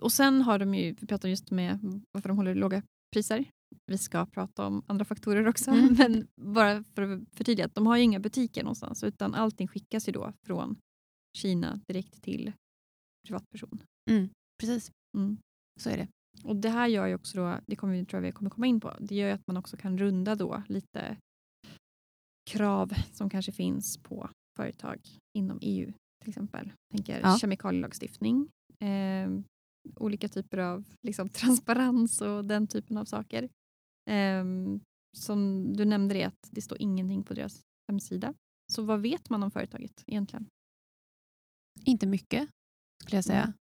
och 0.00 0.12
sen 0.12 0.42
har 0.42 0.58
de 0.58 0.74
ju, 0.74 0.92
vi 1.00 1.06
pratar 1.06 1.28
just 1.28 1.50
med 1.50 1.78
varför 2.12 2.28
de 2.28 2.36
håller 2.36 2.54
låga 2.54 2.82
priser. 3.12 3.44
vi 3.86 3.98
ska 3.98 4.26
prata 4.26 4.66
om 4.66 4.82
andra 4.86 5.04
faktorer 5.04 5.46
också, 5.48 5.70
Mm. 5.70 5.94
men 5.98 6.26
bara 6.40 6.84
för 6.94 7.02
att 7.02 7.20
förtydliga, 7.32 7.66
att 7.66 7.74
de 7.74 7.86
har 7.86 7.96
ju 7.96 8.02
inga 8.02 8.20
butiker 8.20 8.62
någonstans 8.62 9.04
utan 9.04 9.34
allting 9.34 9.68
skickas 9.68 10.08
ju 10.08 10.12
då 10.12 10.32
från 10.46 10.76
Kina 11.38 11.80
direkt 11.88 12.22
till 12.22 12.52
privatperson. 13.26 13.82
Precis, 14.60 14.90
Mm. 15.16 15.36
så 15.80 15.90
är 15.90 15.96
det. 15.96 16.08
Och 16.44 16.56
Det 16.56 16.68
här 16.68 16.88
gör 16.88 17.06
ju 17.06 17.14
också, 17.14 17.36
då, 17.38 17.58
det 17.66 17.76
kommer 17.76 17.94
vi, 17.94 18.04
tror 18.04 18.22
jag 18.22 18.26
vi 18.26 18.32
kommer 18.32 18.50
komma 18.50 18.66
in 18.66 18.80
på, 18.80 18.94
det 19.00 19.14
gör 19.14 19.26
ju 19.26 19.32
att 19.32 19.46
man 19.46 19.56
också 19.56 19.76
kan 19.76 19.98
runda 19.98 20.34
då 20.34 20.62
lite 20.68 21.16
krav 22.50 22.92
som 23.12 23.30
kanske 23.30 23.52
finns 23.52 23.98
på 23.98 24.30
företag 24.56 25.00
inom 25.38 25.58
EU 25.62 25.92
till 26.20 26.28
exempel. 26.28 26.72
Tänker 26.92 27.20
Ja. 27.20 27.38
kemikalielagstiftning, 27.38 28.48
eh, 28.80 29.30
olika 29.96 30.28
typer 30.28 30.58
av 30.58 30.84
liksom, 31.02 31.28
transparens 31.40 32.20
och 32.20 32.44
den 32.44 32.66
typen 32.66 32.96
av 32.96 33.04
saker. 33.04 33.48
Eh, 34.10 34.44
som 35.16 35.72
du 35.76 35.84
nämnde 35.84 36.14
det 36.14 36.24
att 36.24 36.48
det 36.50 36.62
står 36.62 36.78
ingenting 36.82 37.22
på 37.24 37.34
deras 37.34 37.60
hemsida. 37.88 38.34
Så 38.72 38.82
vad 38.82 39.00
vet 39.00 39.30
man 39.30 39.42
om 39.42 39.50
företaget 39.50 40.04
egentligen? 40.06 40.46
Inte 41.84 42.06
mycket, 42.06 42.48
skulle 43.02 43.16
jag 43.16 43.24
säga. 43.24 43.42
Mm. 43.42 43.52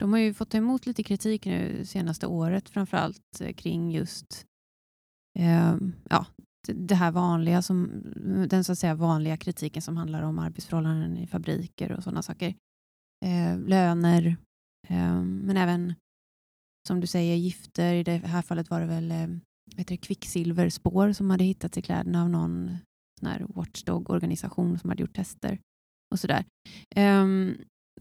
De 0.00 0.12
har 0.12 0.20
ju 0.20 0.34
fått 0.34 0.50
ta 0.50 0.58
emot 0.58 0.86
lite 0.86 1.02
kritik 1.02 1.46
nu 1.46 1.84
senaste 1.84 2.26
året, 2.26 2.68
framförallt 2.68 3.40
eh, 3.40 3.52
kring 3.52 3.90
just 3.92 4.46
eh, 5.38 5.76
ja, 6.10 6.26
det- 6.68 6.94
här 6.94 7.10
vanliga, 7.12 7.62
som, 7.62 8.02
den 8.48 8.64
så 8.64 8.72
att 8.72 8.78
säga 8.78 8.94
vanliga 8.94 9.36
kritiken 9.36 9.82
som 9.82 9.96
handlar 9.96 10.22
om 10.22 10.38
arbetsförhållanden 10.38 11.16
i 11.18 11.26
fabriker 11.26 11.92
och 11.92 12.02
sådana 12.02 12.22
saker. 12.22 12.54
Eh, 13.24 13.58
löner, 13.58 14.36
eh, 14.88 15.22
men 15.22 15.56
även 15.56 15.94
som 16.88 17.00
du 17.00 17.06
säger 17.06 17.36
gifter. 17.36 17.94
I 17.94 18.02
det 18.02 18.16
här 18.16 18.42
fallet 18.42 18.70
var 18.70 18.80
det 18.80 18.86
väl 18.86 19.10
eh, 19.10 19.28
det, 19.86 19.96
kvicksilverspår 19.96 21.12
som 21.12 21.30
hade 21.30 21.44
hittats 21.44 21.78
i 21.78 21.82
kläderna 21.82 22.22
av 22.22 22.30
någon 22.30 22.76
sån 23.20 23.28
här 23.28 23.46
watchdog-organisation 23.48 24.78
som 24.78 24.90
hade 24.90 25.02
gjort 25.02 25.14
tester 25.16 25.58
och 26.12 26.20
sådär. 26.20 26.44
Ehm, 26.96 27.54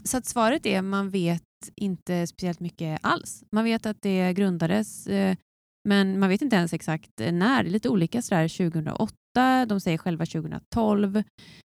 så 0.03 0.17
att 0.17 0.25
svaret 0.25 0.65
är 0.65 0.81
man 0.81 1.09
vet 1.09 1.43
inte 1.75 2.27
speciellt 2.27 2.59
mycket 2.59 2.99
alls. 3.03 3.43
Man 3.51 3.63
vet 3.63 3.85
att 3.85 4.01
det 4.01 4.33
grundades 4.33 5.07
eh, 5.07 5.35
men 5.89 6.19
man 6.19 6.29
vet 6.29 6.41
inte 6.41 6.55
ens 6.55 6.73
exakt 6.73 7.21
eh, 7.21 7.31
när. 7.33 7.63
Det 7.63 7.69
är 7.69 7.71
lite 7.71 7.89
olika 7.89 8.21
sådär 8.21 8.47
2008, 8.71 9.65
de 9.65 9.79
säger 9.81 9.97
själva 9.97 10.25
2012. 10.25 11.23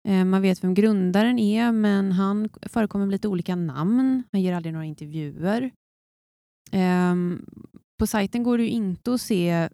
Eh, 0.08 0.26
Man 0.26 0.42
vet 0.42 0.64
vem 0.64 0.74
grundaren 0.74 1.40
är 1.40 1.72
men 1.72 2.12
han 2.12 2.50
förekommer 2.62 3.06
med 3.06 3.12
lite 3.12 3.28
olika 3.28 3.56
namn. 3.56 4.24
Han 4.32 4.42
ger 4.42 4.54
aldrig 4.54 4.74
några 4.74 4.86
intervjuer. 4.86 5.72
Ehm, 6.72 7.46
På 8.00 8.08
sajten 8.08 8.44
går 8.44 8.58
det 8.58 8.64
ju 8.64 8.70
inte 8.70 9.14
att 9.14 9.22
se 9.22 9.70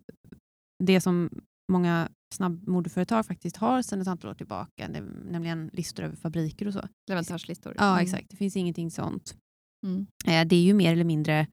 det 0.84 1.02
som 1.02 1.30
många 1.72 2.10
snabbmodeföretag 2.36 3.26
faktiskt 3.26 3.58
har 3.58 3.82
sedan 3.82 4.02
ett 4.02 4.08
antal 4.08 4.30
år 4.32 4.36
tillbaka, 4.36 4.88
näm- 4.88 5.32
nämligen 5.32 5.70
listor 5.74 6.04
över 6.04 6.16
fabriker 6.16 6.68
och 6.68 6.74
så. 6.74 6.88
Leverantörslistor. 7.10 7.74
Ja, 7.78 7.92
Mm. 7.92 8.04
exakt. 8.04 8.30
Det 8.30 8.36
finns 8.38 8.56
ingenting 8.56 8.92
sånt. 8.92 9.36
Mm. 9.86 10.08
Eh, 10.26 10.48
det 10.48 10.56
är 10.56 10.64
ju 10.64 10.74
mer 10.74 10.94
eller 10.94 11.04
mindre, 11.04 11.48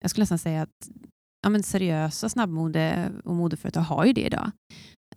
jag 0.00 0.10
skulle 0.10 0.22
nästan 0.22 0.38
säga 0.38 0.62
att 0.62 0.90
ja, 1.42 1.48
men 1.48 1.62
seriösa 1.62 2.28
snabbmode 2.28 3.12
och 3.24 3.34
modeföretag 3.34 3.80
har 3.80 4.04
ju 4.04 4.12
det 4.12 4.26
idag. 4.26 4.50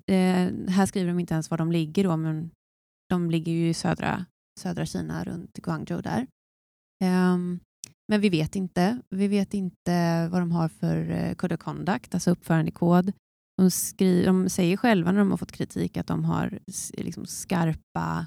Eh, 0.08 0.70
här 0.70 0.86
skriver 0.86 1.08
de 1.08 1.20
inte 1.20 1.34
ens 1.34 1.50
var 1.50 1.58
de 1.58 1.72
ligger 1.72 2.04
då, 2.04 2.18
men 2.18 2.52
de 3.10 3.32
ligger 3.32 3.52
ju 3.52 3.70
i 3.70 3.74
södra, 3.74 4.26
södra 4.60 4.86
Kina, 4.86 5.24
runt 5.24 5.54
Guangzhou 5.54 6.02
där. 6.02 6.28
Eh, 7.04 7.38
men 8.08 8.22
vi 8.22 8.30
vet 8.30 8.56
inte. 8.56 9.00
Vi 9.10 9.28
vet 9.28 9.54
inte 9.54 10.28
vad 10.32 10.42
de 10.42 10.52
har 10.52 10.70
för 10.70 11.10
eh, 11.10 11.34
code 11.34 11.56
of 11.56 11.62
conduct, 11.62 12.14
alltså 12.14 12.32
uppförandekod. 12.32 13.12
De, 13.58 13.72
skriver, 13.72 14.26
de 14.26 14.50
säger 14.50 14.78
själva 14.78 15.12
när 15.12 15.20
de 15.20 15.32
har 15.32 15.38
fått 15.38 15.52
kritik 15.52 15.98
att 15.98 16.08
de 16.08 16.26
har 16.26 16.60
liksom 16.94 17.26
skarpa, 17.26 18.26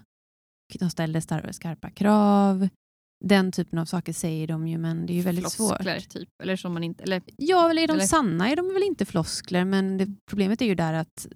de 0.78 0.90
ställer 0.90 1.52
skarpa 1.52 1.90
krav. 1.90 2.68
Den 3.24 3.52
typen 3.52 3.78
av 3.78 3.84
saker 3.84 4.12
säger 4.12 4.46
de 4.46 4.68
ju, 4.68 4.78
men 4.78 5.06
det 5.06 5.12
är 5.12 5.14
ju 5.14 5.22
väldigt 5.22 5.52
Floskler, 5.54 5.98
svårt. 6.00 6.08
typ. 6.10 6.28
Eller 6.42 6.56
som 6.56 6.72
man 6.74 6.84
inte... 6.84 7.02
Eller 7.02 7.22
Ja, 7.36 7.70
eller 7.70 7.82
är 7.82 7.86
de 7.86 7.92
Eller- 7.92 8.04
sanna 8.04 8.50
är 8.50 8.56
de 8.56 8.74
väl 8.74 8.82
inte 8.82 9.04
floskler, 9.04 9.64
men 9.64 9.98
det, 9.98 10.06
problemet 10.30 10.62
är 10.62 10.66
ju 10.66 10.74
där 10.74 10.92
att 10.92 11.26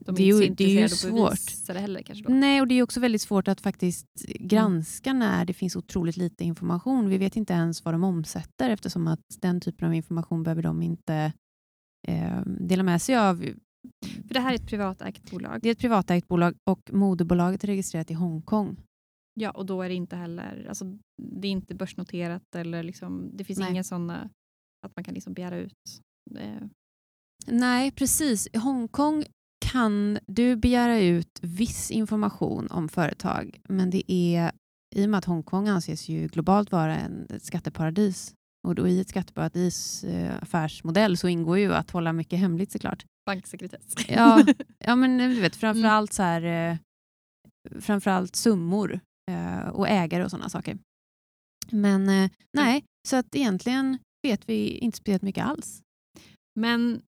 de 0.00 0.14
Det 0.14 0.22
är 0.22 0.26
ju- 0.26 0.54
det 0.54 0.64
är 0.64 0.82
ju 0.82 0.88
svårt. 0.88 1.68
heller 1.68 2.02
kanske 2.02 2.24
då. 2.24 2.32
Nej, 2.34 2.60
och 2.60 2.68
det 2.68 2.74
är 2.74 2.82
också 2.82 3.00
väldigt 3.00 3.22
svårt 3.22 3.48
att 3.48 3.60
faktiskt 3.60 4.06
Mm. 4.28 4.48
granska 4.48 5.12
när 5.12 5.44
det 5.44 5.52
finns 5.54 5.76
otroligt 5.76 6.16
lite 6.16 6.44
information. 6.44 7.08
Vi 7.08 7.18
vet 7.18 7.36
inte 7.36 7.52
ens 7.52 7.84
vad 7.84 7.94
de 7.94 8.04
omsätter 8.04 8.70
eftersom 8.70 9.06
att 9.06 9.20
den 9.40 9.60
typen 9.60 9.88
av 9.88 9.94
information 9.94 10.42
behöver 10.42 10.62
de 10.62 10.82
inte 10.82 11.32
eh, 12.08 12.40
dela 12.46 12.82
med 12.82 13.02
sig 13.02 13.16
av. 13.16 13.36
För 14.26 14.34
det 14.34 14.40
här 14.40 14.50
är 14.50 14.54
ett 14.54 14.66
privatägt 14.68 15.30
bolag. 15.30 15.58
Det 15.62 15.68
är 15.68 15.72
ett 15.72 15.78
privatägt 15.78 16.28
bolag 16.28 16.54
och 16.70 16.80
moderbolaget 16.92 17.64
är 17.64 17.68
registrerat 17.68 18.10
i 18.10 18.14
Hongkong. 18.14 18.76
Ja, 19.34 19.50
och 19.50 19.66
då 19.66 19.82
är 19.82 19.88
det 19.88 19.94
inte 19.94 20.16
heller... 20.16 20.66
Alltså, 20.68 20.98
det 21.22 21.48
är 21.48 21.52
inte 21.52 21.74
börsnoterat 21.74 22.54
eller 22.54 22.82
liksom, 22.82 23.30
det 23.36 23.44
finns 23.44 23.58
Nej. 23.58 23.70
inga 23.70 23.84
sådana 23.84 24.30
att 24.86 24.96
man 24.96 25.04
kan 25.04 25.14
liksom 25.14 25.34
begära 25.34 25.56
ut. 25.56 26.00
Eh, 26.38 26.62
Nej, 27.46 27.90
precis. 27.90 28.48
I 28.52 28.58
Hongkong 28.58 29.24
kan 29.72 30.18
du 30.26 30.56
begära 30.56 30.98
ut 31.00 31.38
viss 31.42 31.90
information 31.90 32.68
om 32.70 32.88
företag, 32.88 33.60
men 33.68 33.90
det 33.90 34.12
är 34.12 34.52
i 34.94 35.06
och 35.06 35.10
med 35.10 35.18
att 35.18 35.24
Hongkong 35.24 35.68
anses 35.68 36.08
ju 36.08 36.28
globalt 36.28 36.72
vara 36.72 36.96
en, 36.96 37.26
ett 37.30 37.44
skatteparadis 37.44 38.34
och 38.68 38.74
då 38.74 38.88
i 38.88 39.00
ett 39.00 39.08
skatteparadis 39.08 40.04
eh, 40.04 40.42
affärsmodell 40.42 41.16
så 41.16 41.28
ingår 41.28 41.58
ju 41.58 41.74
att 41.74 41.90
hålla 41.90 42.12
mycket 42.12 42.38
hemligt 42.38 42.72
såklart. 42.72 43.04
banksekretess. 43.26 43.94
Ja, 44.08 44.44
ja 44.78 44.96
men 44.96 45.18
du 45.18 45.40
vet 45.40 45.56
framförallt 45.56 46.12
så 46.12 46.22
här, 46.22 46.42
eh, 46.42 46.76
framförallt 47.80 48.36
summor 48.36 49.00
och 49.72 49.88
ägare 49.88 50.24
och 50.24 50.30
sådana 50.30 50.48
saker. 50.48 50.78
Men 51.70 52.08
eh, 52.08 52.30
nej, 52.56 52.84
så 53.08 53.16
att 53.16 53.34
egentligen 53.36 53.98
vet 54.22 54.48
vi 54.48 54.68
inte 54.78 54.98
speciellt 54.98 55.22
mycket 55.22 55.44
alls. 55.44 55.82
Men 56.60 57.02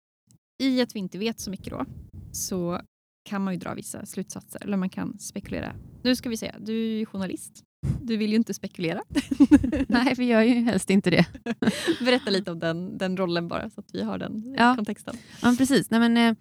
i 0.63 0.81
att 0.83 0.95
vi 0.95 0.99
inte 0.99 1.19
vet 1.19 1.41
så 1.41 1.51
mycket 1.51 1.71
då 1.71 1.85
så 2.33 2.81
kan 3.29 3.45
man 3.45 3.55
ju 3.55 3.61
dra 3.61 3.75
vissa 3.75 4.07
slutsatser 4.07 4.63
eller 4.65 4.77
man 4.77 4.89
kan 4.91 5.19
spekulera. 5.19 5.75
Nu 6.03 6.17
ska 6.17 6.29
vi 6.29 6.37
säga, 6.37 6.55
du 6.61 6.73
är 6.73 6.99
ju 6.99 7.07
journalist. 7.07 7.63
Du 8.03 8.17
vill 8.17 8.31
ju 8.31 8.37
inte 8.37 8.55
spekulera. 8.55 9.03
Nej, 9.89 10.15
vi 10.17 10.25
gör 10.25 10.43
ju 10.43 10.55
helst 10.55 10.91
inte 10.91 11.11
det. 11.11 11.27
Berätta 12.01 12.31
lite 12.31 12.51
om 12.51 12.59
den, 12.59 12.99
den 12.99 13.17
rollen 13.17 13.49
bara 13.49 13.71
så 13.71 13.81
att 13.81 13.95
vi 13.95 14.03
har 14.03 14.19
den 14.19 14.55
Ja. 14.59 14.77
kontexten. 14.77 15.17
Ja, 15.43 15.55
precis. 15.59 15.91
Nej, 15.91 16.01
men, 16.01 16.17
eh, 16.17 16.37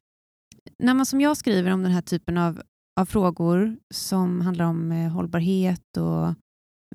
när 0.79 0.93
man 0.93 1.05
som 1.05 1.21
jag 1.21 1.37
skriver 1.37 1.71
om 1.71 1.83
den 1.83 1.91
här 1.91 2.01
typen 2.01 2.37
av, 2.37 2.61
av 2.99 3.05
frågor 3.05 3.77
som 3.93 4.41
handlar 4.41 4.65
om 4.65 4.91
eh, 4.91 5.11
hållbarhet 5.11 5.97
och 5.97 6.35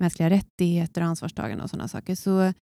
mänskliga 0.01 0.29
rättigheter 0.29 1.01
och 1.01 1.07
ansvarstagande 1.07 1.63
och 1.63 1.69
sådana 1.69 1.87
saker 1.87 2.15
så, 2.15 2.53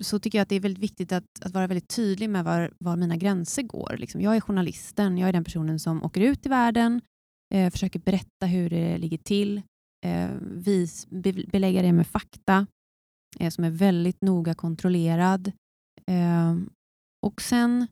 så 0.00 0.18
tycker 0.18 0.38
jag 0.38 0.42
att 0.42 0.48
det 0.48 0.56
är 0.56 0.60
väldigt 0.60 0.82
viktigt 0.82 1.12
att, 1.12 1.24
att 1.44 1.52
vara 1.52 1.66
väldigt 1.66 1.88
tydlig 1.88 2.30
med 2.30 2.44
var, 2.44 2.72
var 2.78 2.96
mina 2.96 3.16
gränser 3.16 3.62
går. 3.62 3.96
Liksom, 3.98 4.20
jag 4.20 4.36
är 4.36 4.40
journalisten, 4.40 5.18
jag 5.18 5.28
är 5.28 5.32
den 5.32 5.44
personen 5.44 5.80
som 5.80 6.02
åker 6.02 6.20
ut 6.20 6.46
i 6.46 6.48
världen, 6.48 7.00
eh, 7.54 7.70
försöker 7.70 7.98
berätta 7.98 8.46
hur 8.46 8.70
det 8.70 8.98
ligger 8.98 9.18
till, 9.18 9.62
eh, 10.06 10.30
vis, 10.40 11.06
be, 11.10 11.32
belägga 11.32 11.82
det 11.82 11.92
med 11.92 12.06
fakta 12.06 12.66
eh, 13.38 13.50
som 13.50 13.64
är 13.64 13.70
väldigt 13.70 14.22
noga 14.22 14.54
kontrollerad. 14.54 15.52
Eh, 16.06 16.56
och 17.26 17.42
sen 17.42 17.86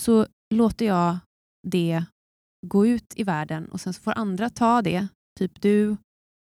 så 0.00 0.26
låter 0.54 0.86
jag 0.86 1.18
det 1.66 2.04
gå 2.66 2.86
ut 2.86 3.12
i 3.16 3.24
världen 3.24 3.68
och 3.68 3.80
sen 3.80 3.92
så 3.92 4.00
får 4.00 4.18
andra 4.18 4.50
ta 4.50 4.82
det, 4.82 5.08
typ 5.38 5.60
du 5.60 5.96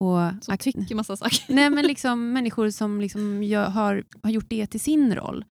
och 0.04 0.43
Som 0.43 0.58
tycker 0.58 0.95
massa 0.95 1.17
saker. 1.17 1.54
Nej, 1.54 1.69
men 1.69 1.86
liksom 1.88 2.34
människor 2.34 2.69
som 2.69 3.02
liksom 3.02 3.43
gör, 3.43 3.69
har, 3.69 4.04
har 4.23 4.30
gjort 4.30 4.49
det 4.49 4.67
till 4.67 4.80
sin 4.80 5.15
roll, 5.15 5.45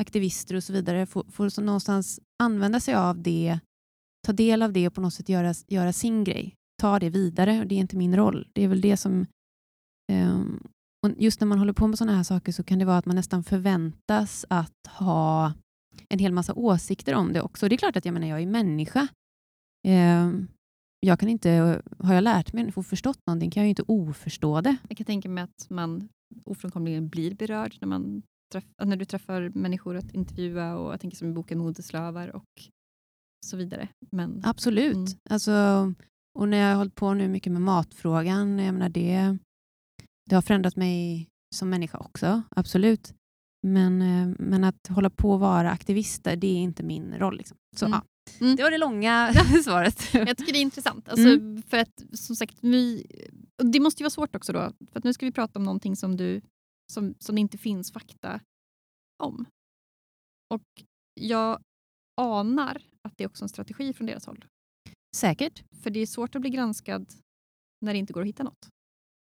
aktivister 0.00 0.54
och 0.54 0.64
så 0.64 0.72
vidare, 0.72 1.06
får, 1.06 1.24
får 1.30 1.48
så 1.48 1.62
någonstans 1.62 2.20
använda 2.42 2.80
sig 2.80 2.94
av 2.94 3.22
det, 3.22 3.58
ta 4.26 4.32
del 4.32 4.62
av 4.62 4.72
det 4.72 4.86
och 4.86 4.94
på 4.94 5.00
något 5.00 5.14
sätt 5.14 5.28
göra, 5.28 5.54
göra 5.66 5.92
sin 5.92 6.24
grej. 6.24 6.54
Ta 6.82 6.98
det 6.98 7.10
vidare, 7.10 7.60
och 7.60 7.66
det 7.66 7.74
är 7.74 7.78
inte 7.78 7.96
min 7.96 8.16
roll. 8.16 8.48
Det 8.52 8.64
är 8.64 8.68
väl 8.68 8.80
det 8.80 8.96
som... 8.96 9.26
ehm, 10.12 10.62
och 11.06 11.12
just 11.18 11.40
när 11.40 11.46
man 11.46 11.58
håller 11.58 11.72
på 11.72 11.86
med 11.86 11.98
sådana 11.98 12.16
här 12.16 12.24
saker 12.24 12.52
så 12.52 12.62
kan 12.62 12.78
det 12.78 12.84
vara 12.84 12.98
att 12.98 13.06
man 13.06 13.16
nästan 13.16 13.44
förväntas 13.44 14.44
att 14.48 14.86
ha 14.86 15.52
en 16.08 16.18
hel 16.18 16.32
massa 16.32 16.54
åsikter 16.54 17.14
om 17.14 17.32
det 17.32 17.42
också. 17.42 17.68
Det 17.68 17.74
är 17.74 17.78
klart 17.78 17.96
att 17.96 18.04
jag 18.04 18.12
menar, 18.12 18.26
jag 18.26 18.42
är 18.42 18.46
människa. 18.46 19.08
Ehm, 19.86 20.48
jag 21.00 21.20
kan 21.20 21.28
inte, 21.28 21.82
har 21.98 22.14
jag 22.14 22.24
lärt 22.24 22.52
mig 22.52 22.72
och 22.76 22.86
förstått 22.86 23.18
någonting 23.26 23.50
kan 23.50 23.60
jag 23.60 23.66
ju 23.66 23.70
inte 23.70 23.84
oförstå 23.86 24.60
det. 24.60 24.76
Jag 24.88 24.96
kan 24.96 25.04
tänka 25.04 25.28
mig 25.28 25.44
att 25.44 25.70
man 25.70 26.08
ofrånkomligen 26.44 27.08
blir 27.08 27.34
berörd 27.34 27.76
när, 27.80 27.88
man 27.88 28.22
träff, 28.52 28.64
när 28.84 28.96
du 28.96 29.04
träffar 29.04 29.48
människor 29.54 29.96
att 29.96 30.12
intervjua 30.12 30.76
och 30.76 30.92
jag 30.92 31.00
tänker 31.00 31.16
som 31.16 31.28
i 31.28 31.32
boken 31.32 31.58
Modeslavar 31.58 32.36
och 32.36 32.44
så 33.46 33.56
vidare. 33.56 33.88
Men 34.10 34.42
Absolut. 34.44 34.94
Mm. 34.94 35.08
Alltså, 35.30 35.52
och 36.38 36.48
när 36.48 36.56
jag 36.58 36.68
har 36.68 36.76
hållit 36.76 36.94
på 36.94 37.14
nu 37.14 37.28
mycket 37.28 37.52
med 37.52 37.62
matfrågan, 37.62 38.58
jag 38.58 38.74
menar 38.74 38.88
det, 38.88 39.38
det 40.30 40.34
har 40.34 40.42
förändrat 40.42 40.76
mig 40.76 41.28
som 41.54 41.70
människa 41.70 41.98
också, 41.98 42.42
absolut. 42.50 43.14
men, 43.66 44.02
eh, 44.02 44.34
men 44.38 44.64
att 44.64 44.86
hålla 44.88 45.10
på 45.10 45.30
och 45.30 45.40
vara 45.40 45.70
aktivister, 45.70 46.36
det 46.36 46.46
är 46.46 46.58
inte 46.58 46.82
min 46.82 47.14
roll. 47.18 47.36
Liksom. 47.36 47.56
Så, 47.76 47.86
Mm. 47.86 47.98
ja. 47.98 48.04
Mm. 48.40 48.56
Det 48.56 48.62
var 48.62 48.70
det 48.70 48.78
långa 48.78 49.32
svaret. 49.64 50.14
Jag 50.14 50.36
tycker 50.36 50.52
det 50.52 50.58
är 50.58 50.62
intressant. 50.62 51.08
Alltså, 51.08 51.28
Mm. 51.28 51.62
För 51.62 51.76
att 51.78 52.02
som 52.12 52.36
sagt, 52.36 52.58
vi, 52.60 53.06
det 53.72 53.80
måste 53.80 54.02
ju 54.02 54.04
vara 54.04 54.10
svårt 54.10 54.34
också 54.36 54.52
då. 54.52 54.72
För 54.92 55.00
nu 55.04 55.12
ska 55.12 55.26
vi 55.26 55.32
prata 55.32 55.58
om 55.58 55.64
någonting 55.64 55.96
som, 55.96 56.16
du, 56.16 56.40
som, 56.92 57.14
som 57.18 57.34
det 57.34 57.40
inte 57.40 57.58
finns 57.58 57.92
fakta 57.92 58.40
om. 59.22 59.46
Och 60.54 60.62
jag 61.20 61.60
anar 62.20 62.82
att 63.02 63.12
det 63.16 63.24
är 63.24 63.28
också 63.28 63.44
en 63.44 63.48
strategi 63.48 63.92
från 63.92 64.06
deras 64.06 64.26
håll. 64.26 64.44
Säkert. 65.16 65.62
För 65.82 65.90
det 65.90 66.00
är 66.00 66.06
svårt 66.06 66.34
att 66.34 66.40
bli 66.40 66.50
granskad 66.50 67.12
när 67.80 67.92
det 67.92 67.98
inte 67.98 68.12
går 68.12 68.20
att 68.20 68.26
hitta 68.26 68.42
något. 68.42 68.68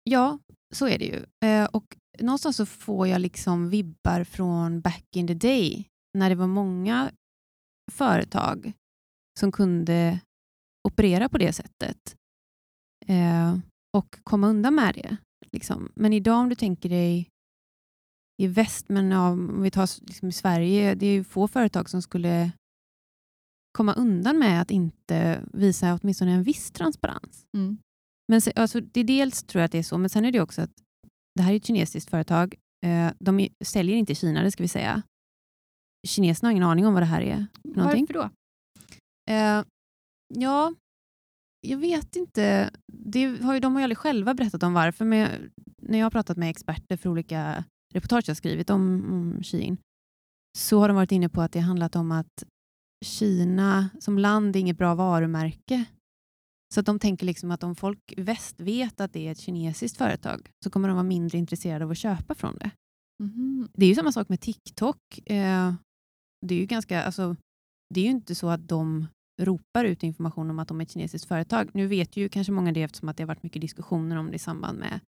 Ja, 0.04 0.40
så 0.74 0.88
är 0.88 1.00
det 1.00 1.06
ju. 1.06 1.26
Eh, 1.50 1.66
och 1.66 1.98
någonstans 2.20 2.58
så 2.58 2.66
får 2.66 3.08
jag 3.08 3.22
liksom 3.22 3.70
vibbar 3.70 4.24
från 4.24 4.82
back 4.82 5.06
in 5.16 5.28
the 5.28 5.34
day 5.34 5.88
när 6.18 6.30
det 6.30 6.36
var 6.36 6.48
många 6.48 7.12
företag 7.92 8.74
som 9.40 9.52
kunde 9.52 10.20
operera 10.88 11.30
på 11.30 11.38
det 11.38 11.54
sättet 11.54 12.16
eh, 13.08 13.58
och 13.98 14.20
komma 14.24 14.48
undan 14.48 14.76
med 14.76 14.96
det. 14.96 15.18
Liksom. 15.52 15.92
Men 15.96 16.14
idag 16.14 16.40
om 16.40 16.50
du 16.50 16.56
tänker 16.56 16.90
dig 16.90 17.30
i 18.42 18.48
väst, 18.48 18.90
men 18.90 19.12
ja, 19.12 19.30
om 19.30 19.62
vi 19.62 19.72
tar 19.72 20.06
liksom 20.08 20.30
i 20.30 20.32
Sverige, 20.32 20.96
det 20.96 21.06
är 21.06 21.14
ju 21.14 21.24
få 21.24 21.48
företag 21.48 21.90
som 21.90 22.02
skulle 22.02 22.52
komma 23.78 23.94
undan 23.94 24.40
med 24.40 24.62
att 24.62 24.72
inte 24.72 25.44
visa 25.54 26.00
åtminstone 26.02 26.32
en 26.32 26.44
viss 26.44 26.72
transparens. 26.72 27.46
Mm. 27.58 27.78
Men 28.28 28.42
se, 28.42 28.52
alltså, 28.56 28.82
det 28.82 29.00
är 29.00 29.04
dels 29.04 29.44
tror 29.44 29.60
jag 29.60 29.66
att 29.66 29.72
det 29.72 29.78
är 29.78 29.84
så, 29.84 29.98
men 29.98 30.10
sen 30.10 30.26
är 30.26 30.32
det 30.32 30.42
också 30.42 30.62
att 30.62 30.72
det 31.36 31.42
här 31.42 31.52
är 31.52 31.58
ett 31.58 31.66
kinesiskt 31.66 32.10
företag. 32.10 32.56
Eh, 32.86 33.12
de 33.20 33.40
är, 33.40 33.50
säljer 33.66 33.96
inte 33.96 34.12
i 34.12 34.16
Kina, 34.16 34.44
det 34.44 34.52
ska 34.52 34.64
vi 34.64 34.68
säga. 34.68 35.02
Kineserna 36.08 36.48
har 36.48 36.52
ingen 36.52 36.64
aning 36.64 36.86
om 36.86 36.94
vad 36.94 37.02
det 37.02 37.08
här 37.08 37.22
är. 37.22 37.48
någonting. 37.64 38.08
Varför 38.10 38.14
då? 38.14 38.30
Eh, 39.30 39.64
ja, 40.34 40.74
jag 41.62 41.78
vet 41.78 42.16
inte. 42.16 42.72
Det 42.94 43.26
har 43.42 43.54
ju, 43.54 43.60
de 43.60 43.74
har 43.74 43.80
ju 43.80 43.84
aldrig 43.84 43.98
själva 43.98 44.34
berättat 44.34 44.64
om 44.64 44.74
varför, 44.74 45.06
men 45.06 45.20
jag, 45.20 45.30
när 45.82 45.98
jag 45.98 46.06
har 46.06 46.12
pratat 46.12 46.38
med 46.38 46.50
experter 46.50 46.98
för 46.98 47.10
olika 47.10 47.64
reportage 47.94 48.30
jag 48.30 48.38
skrivit 48.38 48.70
om, 48.70 48.82
om 49.12 49.44
Shein, 49.44 49.78
så 50.58 50.80
har 50.80 50.88
de 50.88 50.96
varit 50.96 51.12
inne 51.12 51.30
på 51.30 51.42
att 51.42 51.52
det 51.52 51.60
har 51.60 51.68
handlat 51.68 51.96
om 51.96 52.12
att 52.12 52.44
Kina 53.06 53.90
som 54.00 54.18
land 54.18 54.56
är 54.56 54.60
inget 54.60 54.78
bra 54.78 54.96
varumärke. 54.96 55.86
Så 56.74 56.80
att 56.80 56.86
de 56.86 57.00
tänker 57.00 57.26
liksom 57.26 57.52
att 57.52 57.64
om 57.64 57.76
folk 57.76 58.00
i 58.08 58.22
väst 58.22 58.60
vet 58.60 59.02
att 59.02 59.14
det 59.14 59.28
är 59.28 59.32
ett 59.32 59.40
kinesiskt 59.40 59.98
företag 59.98 60.52
så 60.64 60.70
kommer 60.70 60.88
de 60.88 60.94
vara 60.94 61.04
mindre 61.04 61.38
intresserade 61.38 61.86
av 61.86 61.92
att 61.92 61.98
köpa 61.98 62.36
från 62.36 62.58
det. 62.58 62.72
Mhm. 63.24 63.70
Det 63.74 63.86
är 63.86 63.90
ju 63.90 63.96
samma 63.96 64.12
sak 64.12 64.30
med 64.30 64.42
TikTok. 64.42 64.98
Eh, 65.26 65.74
det 66.46 66.56
är 66.56 66.60
ju 66.60 66.66
ganska, 66.66 67.04
alltså, 67.04 67.36
det 67.94 68.00
är 68.00 68.04
ju 68.04 68.10
inte 68.10 68.36
så 68.36 68.50
att 68.50 68.68
de 68.68 69.08
ropar 69.42 69.86
ut 69.86 70.04
information 70.04 70.50
om 70.50 70.60
att 70.60 70.68
de 70.68 70.80
är 70.80 70.86
ett 70.86 70.92
kinesiskt 70.92 71.28
företag. 71.28 71.70
Nu 71.74 71.88
vet 71.88 72.18
ju 72.18 72.30
kanske 72.30 72.52
många 72.52 72.72
det 72.72 72.82
eftersom 72.82 73.10
att 73.10 73.18
det 73.18 73.24
har 73.24 73.28
varit 73.28 73.44
mycket 73.44 73.62
diskussioner 73.62 74.16
om 74.16 74.28
det 74.28 74.36
i 74.36 74.40
samband 74.40 74.80
med, 74.80 75.00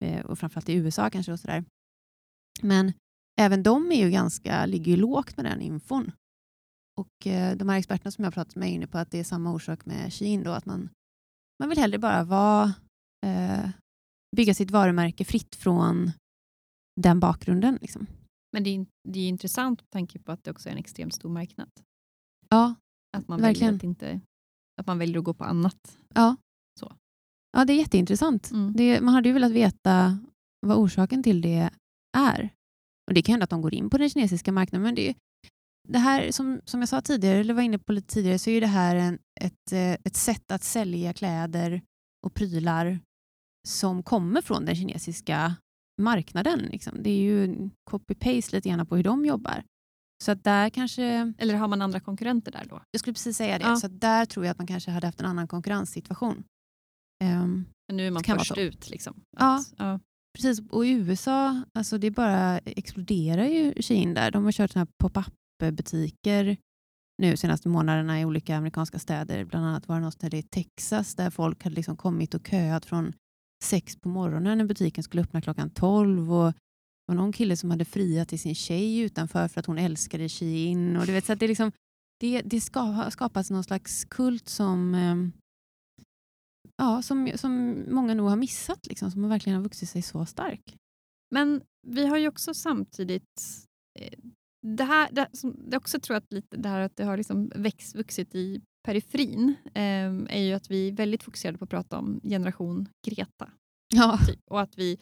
eh, 0.00 0.26
och 0.26 0.38
framförallt 0.38 0.68
i 0.68 0.74
USA 0.74 1.10
kanske 1.10 1.32
och 1.32 1.40
sådär. 1.40 1.64
Men 2.62 2.92
även 3.40 3.62
de 3.62 3.92
är 3.92 4.04
ju 4.04 4.10
ganska, 4.10 4.66
ligger 4.66 4.92
ju 4.92 4.96
lågt 4.96 5.36
med 5.36 5.46
den 5.46 5.60
infon. 5.60 6.12
Och 6.96 7.26
eh, 7.26 7.56
de 7.56 7.68
här 7.68 7.78
experterna 7.78 8.10
som 8.10 8.24
jag 8.24 8.26
har 8.26 8.32
pratat 8.32 8.56
med 8.56 8.68
är 8.68 8.72
inne 8.72 8.86
på 8.86 8.98
att 8.98 9.10
det 9.10 9.18
är 9.18 9.24
samma 9.24 9.52
orsak 9.52 9.86
med 9.86 10.12
Shein 10.12 10.42
då, 10.42 10.50
att 10.50 10.66
man, 10.66 10.88
man 11.58 11.68
vill 11.68 11.78
hellre 11.78 11.98
bara 11.98 12.24
vara, 12.24 12.74
eh, 13.26 13.70
bygga 14.36 14.54
sitt 14.54 14.70
varumärke 14.70 15.24
fritt 15.24 15.56
från 15.56 16.12
den 17.00 17.20
bakgrunden. 17.20 17.78
Liksom. 17.80 18.06
Men 18.52 18.64
det 18.64 18.70
är, 18.70 18.86
det 19.08 19.18
är 19.18 19.28
intressant 19.28 19.80
med 19.82 19.90
tanke 19.90 20.18
på 20.18 20.32
att 20.32 20.44
det 20.44 20.50
också 20.50 20.68
är 20.68 20.72
en 20.72 20.78
extremt 20.78 21.14
stor 21.14 21.28
marknad. 21.28 21.70
Ja, 22.48 22.74
Att 23.16 23.28
man, 23.28 23.40
Verkligen. 23.40 23.66
väljer 23.66 23.76
att, 23.78 23.84
inte, 23.84 24.20
att 24.80 24.86
man 24.86 24.98
väljer 24.98 25.18
att 25.18 25.24
gå 25.24 25.34
på 25.34 25.44
annat. 25.44 25.98
Ja. 26.14 26.36
Så. 26.80 26.92
ja, 27.52 27.64
det 27.64 27.72
är 27.72 27.76
jätteintressant. 27.76 28.50
Mm. 28.50 28.72
Det, 28.76 29.00
man 29.00 29.14
hade 29.14 29.28
ju 29.28 29.32
velat 29.32 29.52
veta 29.52 30.18
vad 30.66 30.76
orsaken 30.76 31.22
till 31.22 31.40
det 31.40 31.70
är. 32.16 32.50
Och 33.08 33.14
Det 33.14 33.22
kan 33.22 33.32
hända 33.32 33.44
att 33.44 33.50
de 33.50 33.62
går 33.62 33.74
in 33.74 33.90
på 33.90 33.98
den 33.98 34.10
kinesiska 34.10 34.52
marknaden, 34.52 34.82
men 34.82 34.94
det, 34.94 35.14
det 35.88 35.98
här 35.98 36.30
som, 36.30 36.60
som 36.64 36.80
jag 36.80 36.88
sa 36.88 37.00
tidigare, 37.00 37.38
eller 37.38 37.54
var 37.54 37.62
inne 37.62 37.78
på 37.78 37.92
lite 37.92 38.14
tidigare, 38.14 38.38
så 38.38 38.50
är 38.50 38.60
det 38.60 38.66
här 38.66 38.96
en, 38.96 39.18
ett, 39.40 39.72
eh, 39.72 39.92
ett 39.92 40.16
sätt 40.16 40.50
att 40.50 40.62
sälja 40.64 41.12
kläder 41.12 41.82
och 42.26 42.34
prylar 42.34 43.00
som 43.68 44.02
kommer 44.02 44.42
från 44.42 44.64
den 44.64 44.76
kinesiska 44.76 45.54
marknaden. 46.02 46.58
Liksom. 46.58 47.02
Det 47.02 47.10
är 47.10 47.18
ju 47.20 47.70
copy-paste 47.90 48.52
lite 48.54 48.68
grann 48.68 48.86
på 48.86 48.96
hur 48.96 49.04
de 49.04 49.24
jobbar. 49.24 49.64
Så 50.24 50.34
där 50.34 50.70
kanske, 50.70 51.32
Eller 51.38 51.54
har 51.54 51.68
man 51.68 51.82
andra 51.82 52.00
konkurrenter 52.00 52.52
där 52.52 52.64
då? 52.70 52.82
jag 52.90 53.00
skulle 53.00 53.14
precis 53.14 53.36
säga 53.36 53.58
det, 53.58 53.64
Ja. 53.64 53.76
så 53.76 53.88
där 53.88 54.24
tror 54.24 54.44
jag 54.46 54.50
att 54.52 54.58
man 54.58 54.66
kanske 54.66 54.90
hade 54.90 55.06
haft 55.06 55.20
en 55.20 55.26
annan 55.26 55.48
konkurrenssituation. 55.48 56.44
Ehm, 57.24 57.64
Men 57.88 57.96
nu 57.96 58.06
är 58.06 58.10
man 58.10 58.24
först 58.24 58.58
ut. 58.58 58.90
Liksom. 58.90 59.20
Ja. 59.38 59.56
Att, 59.58 59.74
ja. 59.78 60.00
Precis, 60.38 60.60
och 60.70 60.86
i 60.86 60.90
USA, 60.90 61.62
alltså 61.74 61.98
det 61.98 62.10
bara 62.10 62.58
exploderar 62.58 63.44
ju 63.46 63.82
Shein 63.82 64.14
där. 64.14 64.30
De 64.30 64.44
har 64.44 64.52
kört 64.52 64.70
såna 64.70 64.80
här 64.84 64.88
pop-up-butiker 65.60 66.56
nu 67.22 67.36
senaste 67.36 67.68
månaderna 67.68 68.20
i 68.20 68.24
olika 68.24 68.56
amerikanska 68.56 68.98
städer. 68.98 69.44
Bland 69.44 69.66
annat 69.66 69.88
var 69.88 69.96
det 69.96 70.02
något 70.02 70.14
ställe 70.14 70.36
i 70.38 70.42
Texas 70.42 71.14
där 71.14 71.30
folk 71.30 71.64
hade 71.64 71.76
liksom 71.76 71.96
kommit 71.96 72.34
och 72.34 72.46
köat 72.46 72.84
från 72.86 73.12
sex 73.64 73.96
på 73.96 74.08
morgonen 74.08 74.58
när 74.58 74.64
butiken 74.64 75.04
skulle 75.04 75.22
öppna 75.22 75.40
klockan 75.40 75.70
tolv. 75.70 76.32
Och 76.32 76.52
var 77.06 77.14
någon 77.14 77.32
kille 77.32 77.56
som 77.56 77.70
hade 77.70 77.84
friat 77.84 78.28
till 78.28 78.38
sin 78.38 78.54
tjej 78.54 78.98
utanför 78.98 79.48
för 79.48 79.60
att 79.60 79.66
hon 79.66 79.78
älskade 79.78 80.28
Shein. 80.28 80.96
Och 80.96 81.06
du 81.06 81.12
vet, 81.12 81.24
så 81.24 81.32
att 81.32 81.40
det, 81.40 81.48
liksom, 81.48 81.72
det, 82.20 82.42
det 82.42 82.60
ska, 82.60 82.80
har 82.80 83.10
skapats 83.10 83.50
någon 83.50 83.64
slags 83.64 84.04
kult 84.04 84.48
som, 84.48 84.94
ehm, 84.94 85.32
ja, 86.76 87.02
som, 87.02 87.30
som 87.34 87.84
många 87.90 88.14
nog 88.14 88.28
har 88.28 88.36
missat, 88.36 88.86
liksom, 88.86 89.10
som 89.10 89.28
verkligen 89.28 89.56
har 89.56 89.64
vuxit 89.64 89.88
sig 89.88 90.02
så 90.02 90.26
stark. 90.26 90.76
Men 91.34 91.62
vi 91.86 92.06
har 92.06 92.16
ju 92.16 92.28
också 92.28 92.54
samtidigt... 92.54 93.40
eh, 93.98 94.18
Det 94.66 94.84
här, 94.84 95.08
det, 95.12 95.28
som, 95.32 95.56
det 95.70 95.76
också 95.76 96.00
tror 96.00 96.14
jag 96.14 96.22
att 96.22 96.32
lite 96.32 96.56
det 96.56 96.68
här 96.68 96.80
att 96.80 96.96
det 96.96 97.04
har 97.04 97.16
liksom 97.16 97.52
växt, 97.54 97.94
vuxit 97.94 98.34
i 98.34 98.60
periferin 98.86 99.54
eh, 99.74 100.10
är 100.28 100.42
ju 100.42 100.52
att 100.52 100.70
vi 100.70 100.88
är 100.88 100.92
väldigt 100.92 101.22
fokuserade 101.22 101.58
på 101.58 101.64
att 101.64 101.70
prata 101.70 101.98
om 101.98 102.20
generation 102.22 102.88
Greta. 103.06 103.50
Ja. 103.94 104.18
Typ. 104.26 104.40
Och 104.50 104.60
att 104.60 104.78
vi, 104.78 104.98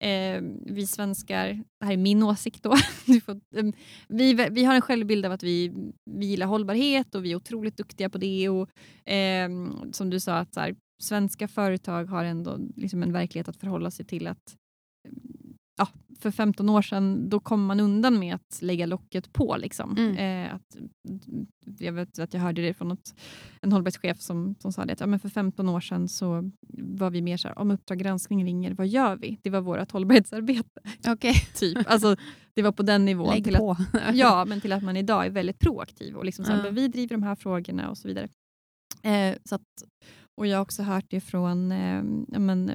eh, 0.00 0.42
vi 0.66 0.86
svenskar, 0.86 1.48
det 1.80 1.86
här 1.86 1.92
är 1.92 1.96
min 1.96 2.22
åsikt 2.22 2.62
då, 2.62 2.74
Du 3.06 3.20
får, 3.20 3.32
eh, 3.32 3.64
vi, 4.08 4.48
vi 4.50 4.64
har 4.64 4.74
en 4.74 4.80
självbild 4.80 5.26
av 5.26 5.32
att 5.32 5.42
vi, 5.42 5.72
vi 6.10 6.26
gillar 6.26 6.46
hållbarhet 6.46 7.14
och 7.14 7.24
vi 7.24 7.32
är 7.32 7.36
otroligt 7.36 7.76
duktiga 7.76 8.10
på 8.10 8.18
det. 8.18 8.48
Och, 8.48 8.68
eh, 9.10 9.48
som 9.92 10.10
du 10.10 10.20
sa, 10.20 10.38
att 10.38 10.54
så 10.54 10.60
här, 10.60 10.76
svenska 11.02 11.48
företag 11.48 12.04
har 12.04 12.24
ändå 12.24 12.58
liksom 12.76 13.02
en 13.02 13.12
verklighet 13.12 13.48
att 13.48 13.56
förhålla 13.56 13.90
sig 13.90 14.06
till. 14.06 14.26
att 14.26 14.56
ja, 15.78 15.88
För 16.18 16.30
15 16.30 16.68
år 16.68 16.82
sedan 16.82 17.28
då 17.28 17.40
kom 17.40 17.66
man 17.66 17.80
undan 17.80 18.18
med 18.18 18.34
att 18.34 18.58
lägga 18.62 18.86
locket 18.86 19.32
på. 19.32 19.56
Liksom. 19.56 19.96
Mm. 19.96 20.46
Eh, 20.46 20.54
att, 20.54 20.76
jag 21.78 21.92
vet 21.92 22.18
att 22.18 22.34
jag 22.34 22.40
hörde 22.40 22.62
det 22.62 22.74
från 22.74 22.88
något, 22.88 23.14
en 23.62 23.72
hållbarhetschef 23.72 24.20
som, 24.20 24.54
som 24.58 24.72
sa 24.72 24.84
det 24.84 24.92
att 24.92 25.00
ja, 25.00 25.06
men 25.06 25.20
för 25.20 25.28
15 25.28 25.68
år 25.68 25.80
sedan 25.80 26.08
så 26.08 26.50
var 26.78 27.10
vi 27.10 27.22
mer 27.22 27.36
så 27.36 27.48
här, 27.48 27.58
om 27.58 27.70
Uppdrag 27.70 27.98
granskning 27.98 28.44
ringer, 28.44 28.74
vad 28.74 28.86
gör 28.86 29.16
vi? 29.16 29.38
Det 29.42 29.50
var 29.50 29.60
vårt 29.60 29.92
hållbarhetsarbete. 29.92 30.80
Okej, 31.08 31.34
Typ. 31.54 31.78
Alltså, 31.86 32.16
det 32.54 32.62
var 32.62 32.72
på 32.72 32.82
den 32.82 33.04
nivån. 33.04 33.34
lägg 33.34 33.44
till 33.44 33.54
att, 33.54 33.60
på. 33.60 33.76
ja, 34.12 34.44
men 34.44 34.60
till 34.60 34.72
att 34.72 34.82
man 34.82 34.96
idag 34.96 35.26
är 35.26 35.30
väldigt 35.30 35.58
proaktiv 35.58 36.16
och 36.16 36.24
liksom 36.24 36.44
så 36.44 36.52
här, 36.52 36.62
men 36.62 36.74
vi 36.74 36.88
driver 36.88 37.16
de 37.16 37.22
här 37.22 37.34
frågorna 37.34 37.90
och 37.90 37.98
så 37.98 38.08
vidare. 38.08 38.28
Eh, 39.02 39.36
så 39.44 39.54
att, 39.54 39.62
och 40.36 40.46
jag 40.46 40.56
har 40.56 40.62
också 40.62 40.82
hört 40.82 41.06
det 41.08 41.20
från 41.20 41.72
eh, 41.72 42.02
men, 42.38 42.72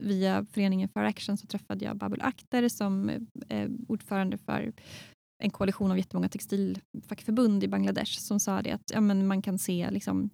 via 0.00 0.46
föreningen 0.52 0.88
för 0.88 1.04
Action 1.04 1.36
så 1.36 1.46
träffade 1.46 1.84
jag 1.84 1.96
Babul 1.96 2.20
Akhtar 2.22 2.68
som 2.68 3.08
eh, 3.08 3.20
är 3.48 3.70
ordförande 3.88 4.38
för 4.38 4.72
en 5.42 5.50
koalition 5.50 5.90
av 5.90 5.98
jättemånga 5.98 6.28
textilfackförbund 6.28 7.64
i 7.64 7.68
Bangladesh 7.68 8.18
som 8.20 8.40
sa 8.40 8.62
det 8.62 8.70
att 8.72 8.90
ja, 8.92 9.00
men 9.00 9.26
man 9.26 9.42
kan 9.42 9.58
se 9.58 9.90
liksom, 9.90 10.30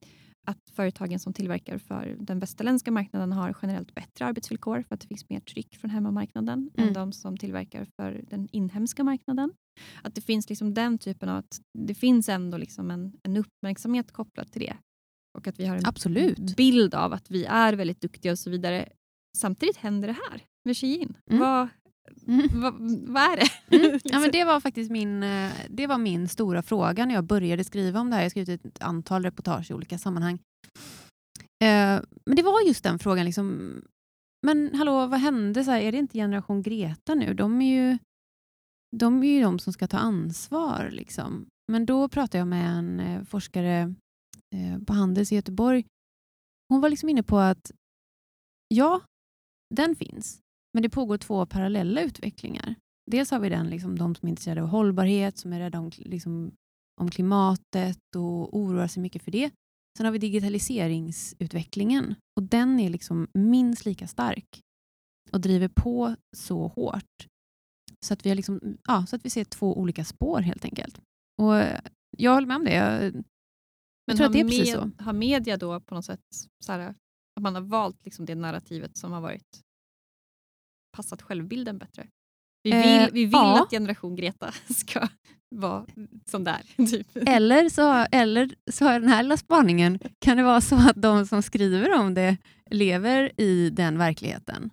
att 0.47 0.59
företagen 0.73 1.19
som 1.19 1.33
tillverkar 1.33 1.79
för 1.79 2.17
den 2.21 2.39
västerländska 2.39 2.91
marknaden 2.91 3.33
har 3.33 3.57
generellt 3.63 3.95
bättre 3.95 4.25
arbetsvillkor 4.25 4.83
för 4.89 4.95
att 4.95 5.01
det 5.01 5.09
finns 5.09 5.29
mer 5.29 5.41
tryck 5.41 5.77
från 5.77 5.91
hemmamarknaden 5.91 6.71
Mm. 6.75 6.89
än 6.89 6.95
de 6.95 7.13
som 7.13 7.37
tillverkar 7.37 7.87
för 7.97 8.25
den 8.31 8.49
inhemska 8.53 9.05
marknaden. 9.05 9.53
Att 10.03 10.15
det 10.15 10.21
finns 10.21 10.49
liksom 10.49 10.75
den 10.75 10.99
typen 10.99 11.29
av 11.29 11.37
att 11.39 11.61
det 11.79 11.95
finns 11.95 12.29
ändå 12.29 12.59
liksom 12.59 12.91
en, 12.91 13.13
en 13.23 13.37
uppmärksamhet 13.37 14.13
kopplat 14.13 14.53
till 14.53 14.61
det. 14.63 14.77
Och 15.39 15.47
att 15.47 15.61
vi 15.61 15.67
har 15.67 15.77
en 15.77 15.87
Absolut. 15.87 16.57
bild 16.57 16.95
av 16.95 17.13
att 17.13 17.31
vi 17.31 17.45
är 17.45 17.73
väldigt 17.73 18.01
duktiga 18.01 18.33
och 18.33 18.39
så 18.39 18.51
vidare. 18.51 18.89
Samtidigt 19.37 19.77
händer 19.77 20.09
det 20.09 20.17
här 20.31 20.45
med 20.65 20.77
Shein. 20.77 21.17
Mm. 21.31 21.41
Vad, 21.41 21.69
Mm. 22.27 22.49
vad, 22.61 22.75
vad 23.09 23.23
är 23.23 23.37
det? 23.37 23.77
Mm. 23.77 24.01
Ja, 24.05 24.21
men 24.21 24.31
det 24.31 24.45
var 24.45 24.61
faktiskt 24.61 24.91
min, 24.91 25.23
eh, 25.23 25.53
det 25.69 25.87
var 25.87 25.99
min 25.99 26.29
stora 26.29 26.63
fråga 26.63 27.07
när 27.07 27.15
jag 27.15 27.25
började 27.25 27.65
skriva 27.65 28.01
om 28.01 28.11
det 28.11 28.17
här. 28.17 28.23
Jag 28.23 28.25
har 28.25 28.31
skrivit 28.31 28.65
ett 28.65 28.83
antal 28.83 29.23
reportage 29.23 29.71
i 29.71 29.75
olika 29.75 29.99
sammanhang. 29.99 30.39
Eh, 31.65 32.01
men 32.27 32.37
det 32.37 32.43
var 32.43 32.61
just 32.67 32.85
den 32.85 32.99
frågan. 32.99 33.25
Liksom, 33.25 33.73
men 34.47 34.75
hallå, 34.75 35.07
vad 35.07 35.21
hände? 35.21 35.65
Så 35.65 35.71
här, 35.71 35.81
är 35.81 35.93
det 35.93 35.99
inte 35.99 36.19
generation 36.19 36.63
Greta 36.63 37.15
nu? 37.15 37.35
De 37.35 37.63
är 37.63 37.75
ju, 37.91 37.99
de 38.97 39.23
är 39.23 39.27
ju 39.29 39.43
de 39.43 39.59
som 39.59 39.73
ska 39.73 39.87
ta 39.87 39.99
ansvar. 39.99 40.89
Liksom. 40.93 41.47
Men 41.73 41.87
då 41.87 42.09
pratade 42.09 42.39
jag 42.39 42.49
med 42.49 42.71
en 42.79 43.01
eh, 43.01 43.23
forskare 43.25 43.95
eh, 44.55 44.85
på 44.87 44.93
Handels 44.93 45.33
i 45.33 45.35
Göteborg. 45.35 45.85
Hon 46.69 46.81
var 46.81 46.91
liksom 46.91 47.09
inne 47.09 47.23
på 47.23 47.39
att 47.39 47.71
ja, 48.75 49.01
den 49.75 49.97
finns, 49.97 50.41
men 50.75 50.83
det 50.83 50.89
pågår 50.89 51.17
två 51.19 51.47
parallella 51.47 52.03
utvecklingar. 52.03 52.75
Dels 53.11 53.31
har 53.31 53.41
vi 53.41 53.49
den, 53.49 53.71
liksom, 53.71 53.99
de 53.99 54.15
som 54.15 54.27
är 54.27 54.31
intresserade 54.31 54.63
av 54.63 54.69
hållbarhet, 54.69 55.39
som 55.39 55.53
är 55.53 55.59
rädda 55.59 55.79
om, 55.79 55.91
liksom, 55.97 56.53
om 57.01 57.11
klimatet 57.11 58.17
och 58.17 58.57
oroar 58.57 58.87
sig 58.87 59.03
mycket 59.03 59.23
för 59.23 59.31
det. 59.31 59.51
Sen 59.99 60.07
har 60.07 60.13
vi 60.13 60.19
digitaliseringsutvecklingen 60.19 62.15
och 62.37 62.43
den 62.43 62.81
är 62.81 62.91
liksom 62.91 63.29
minst 63.35 63.85
lika 63.85 64.07
stark 64.07 64.61
och 65.33 65.41
driver 65.41 65.69
på 65.69 66.17
så 66.37 66.69
hårt 66.69 67.27
så 68.07 68.15
att 68.15 68.27
vi, 68.27 68.31
har 68.31 68.37
liksom, 68.37 68.79
ja, 68.89 69.07
så 69.07 69.17
att 69.17 69.25
vi 69.25 69.31
ser 69.31 69.45
två 69.45 69.79
olika 69.79 70.05
spår 70.05 70.41
helt 70.41 70.65
enkelt. 70.65 71.01
Och 71.43 71.55
Jag 72.19 72.35
håller 72.35 72.47
med 72.47 72.57
om 72.57 72.65
det. 72.65 72.75
Jag, 72.75 73.03
jag 73.05 73.25
Men 74.07 74.17
tror 74.17 74.19
har, 74.19 74.27
att 74.27 74.33
det 74.33 74.41
är 74.41 74.45
med, 74.45 74.51
precis 74.51 74.75
så. 74.75 74.91
har 74.99 75.13
media 75.13 75.57
då 75.57 75.81
på 75.81 75.95
något 75.95 76.05
sätt 76.05 76.21
så 76.65 76.73
här, 76.73 76.95
att 77.37 77.43
man 77.43 77.55
har 77.55 77.63
valt 77.63 78.05
liksom 78.05 78.27
det 78.27 78.35
narrativet 78.35 78.97
som 78.97 79.13
har 79.13 79.21
varit 79.21 79.61
passat 80.97 81.23
självbilden 81.23 81.79
bättre? 81.79 82.07
Vi 82.63 82.71
vill, 82.73 83.03
Eh, 83.03 83.09
vi 83.13 83.25
vill 83.25 83.33
ja. 83.33 83.63
att 83.63 83.71
generation 83.71 84.17
Greta 84.17 84.53
ska 84.77 85.09
vara 85.55 85.87
som 86.27 86.45
där. 86.45 86.63
Typ. 86.91 87.09
Eller 87.15 87.69
så, 87.69 88.07
eller 88.13 88.55
så 88.71 88.85
har 88.85 89.01
den 89.01 89.09
här 89.09 89.23
lilla 89.23 89.37
spaningen, 89.37 89.99
kan 90.19 90.37
det 90.37 90.43
vara 90.43 90.61
så 90.61 90.77
att 90.77 91.03
de 91.03 91.27
som 91.27 91.43
skriver 91.43 91.95
om 92.01 92.15
det 92.15 92.37
lever 92.71 93.41
i 93.41 93.71
den 93.71 93.99
verkligheten? 93.99 94.71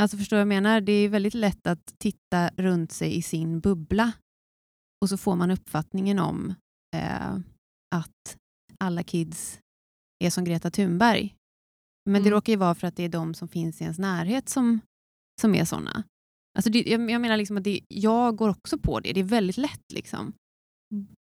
Alltså 0.00 0.16
förstår 0.16 0.38
jag 0.38 0.48
menar? 0.48 0.80
Det 0.80 0.92
är 0.92 1.08
väldigt 1.08 1.34
lätt 1.34 1.66
att 1.66 1.94
titta 1.98 2.50
runt 2.56 2.92
sig 2.92 3.16
i 3.16 3.22
sin 3.22 3.60
bubbla 3.60 4.12
och 5.02 5.08
så 5.08 5.16
får 5.16 5.36
man 5.36 5.50
uppfattningen 5.50 6.18
om 6.18 6.54
eh, 6.96 7.34
att 7.94 8.36
alla 8.78 9.02
kids 9.02 9.58
är 10.24 10.30
som 10.30 10.44
Greta 10.44 10.70
Thunberg. 10.70 11.34
Men 12.04 12.22
det 12.22 12.28
Mm. 12.28 12.30
råkar 12.32 12.52
ju 12.52 12.56
vara 12.58 12.74
för 12.74 12.86
att 12.86 12.96
det 12.96 13.02
är 13.04 13.08
de 13.08 13.34
som 13.34 13.48
finns 13.48 13.80
i 13.80 13.84
ens 13.84 13.98
närhet 13.98 14.48
som, 14.48 14.80
som 15.40 15.54
är 15.54 15.64
sådana. 15.64 16.04
Alltså 16.58 16.70
det, 16.70 16.82
jag, 16.86 17.10
jag 17.10 17.20
menar 17.20 17.36
liksom 17.36 17.56
att 17.56 17.64
det, 17.64 17.80
jag 17.88 18.36
går 18.36 18.48
också 18.48 18.78
på 18.78 19.00
det. 19.00 19.12
Det 19.12 19.20
är 19.20 19.24
väldigt 19.24 19.56
lätt. 19.56 19.92
liksom. 19.94 20.32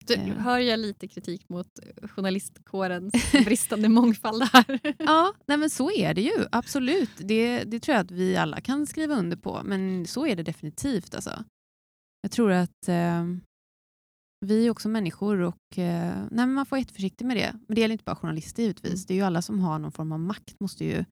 Du, 0.06 0.14
Eh. 0.14 0.36
hör 0.38 0.58
jag 0.58 0.80
lite 0.80 1.08
kritik 1.08 1.48
mot 1.48 1.66
journalistkårens 2.02 3.12
bristande 3.32 3.88
mångfald 3.88 4.42
här? 4.42 4.80
Ja, 4.98 5.34
nej 5.46 5.56
men 5.58 5.70
så 5.70 5.90
är 5.92 6.14
det 6.14 6.22
ju. 6.22 6.46
Absolut. 6.52 7.10
Det, 7.18 7.64
det 7.64 7.80
tror 7.80 7.94
jag 7.96 8.04
att 8.04 8.10
vi 8.10 8.36
alla 8.36 8.60
kan 8.60 8.86
skriva 8.86 9.14
under 9.14 9.36
på. 9.36 9.60
Men 9.64 10.06
så 10.06 10.26
är 10.26 10.36
det 10.36 10.42
definitivt. 10.42 11.14
Alltså. 11.14 11.44
Jag 12.22 12.30
tror 12.30 12.50
att 12.52 12.88
eh, 12.88 13.24
vi 14.44 14.66
är 14.66 14.70
också 14.70 14.88
människor 14.88 15.40
och 15.40 15.78
eh, 15.78 16.24
nej 16.30 16.46
man 16.46 16.66
får 16.66 16.70
vara 16.70 16.80
jätteförsiktig 16.80 17.24
med 17.24 17.36
det. 17.36 17.52
Men 17.68 17.74
det 17.74 17.80
gäller 17.80 17.92
inte 17.92 18.04
bara 18.04 18.16
journalister 18.16 18.62
givetvis. 18.62 19.06
Det 19.06 19.14
är 19.14 19.16
ju 19.16 19.22
alla 19.22 19.42
som 19.42 19.60
har 19.60 19.78
någon 19.78 19.92
form 19.92 20.12
av 20.12 20.20
makt 20.20 20.60
måste 20.60 20.84
ju 20.84 21.04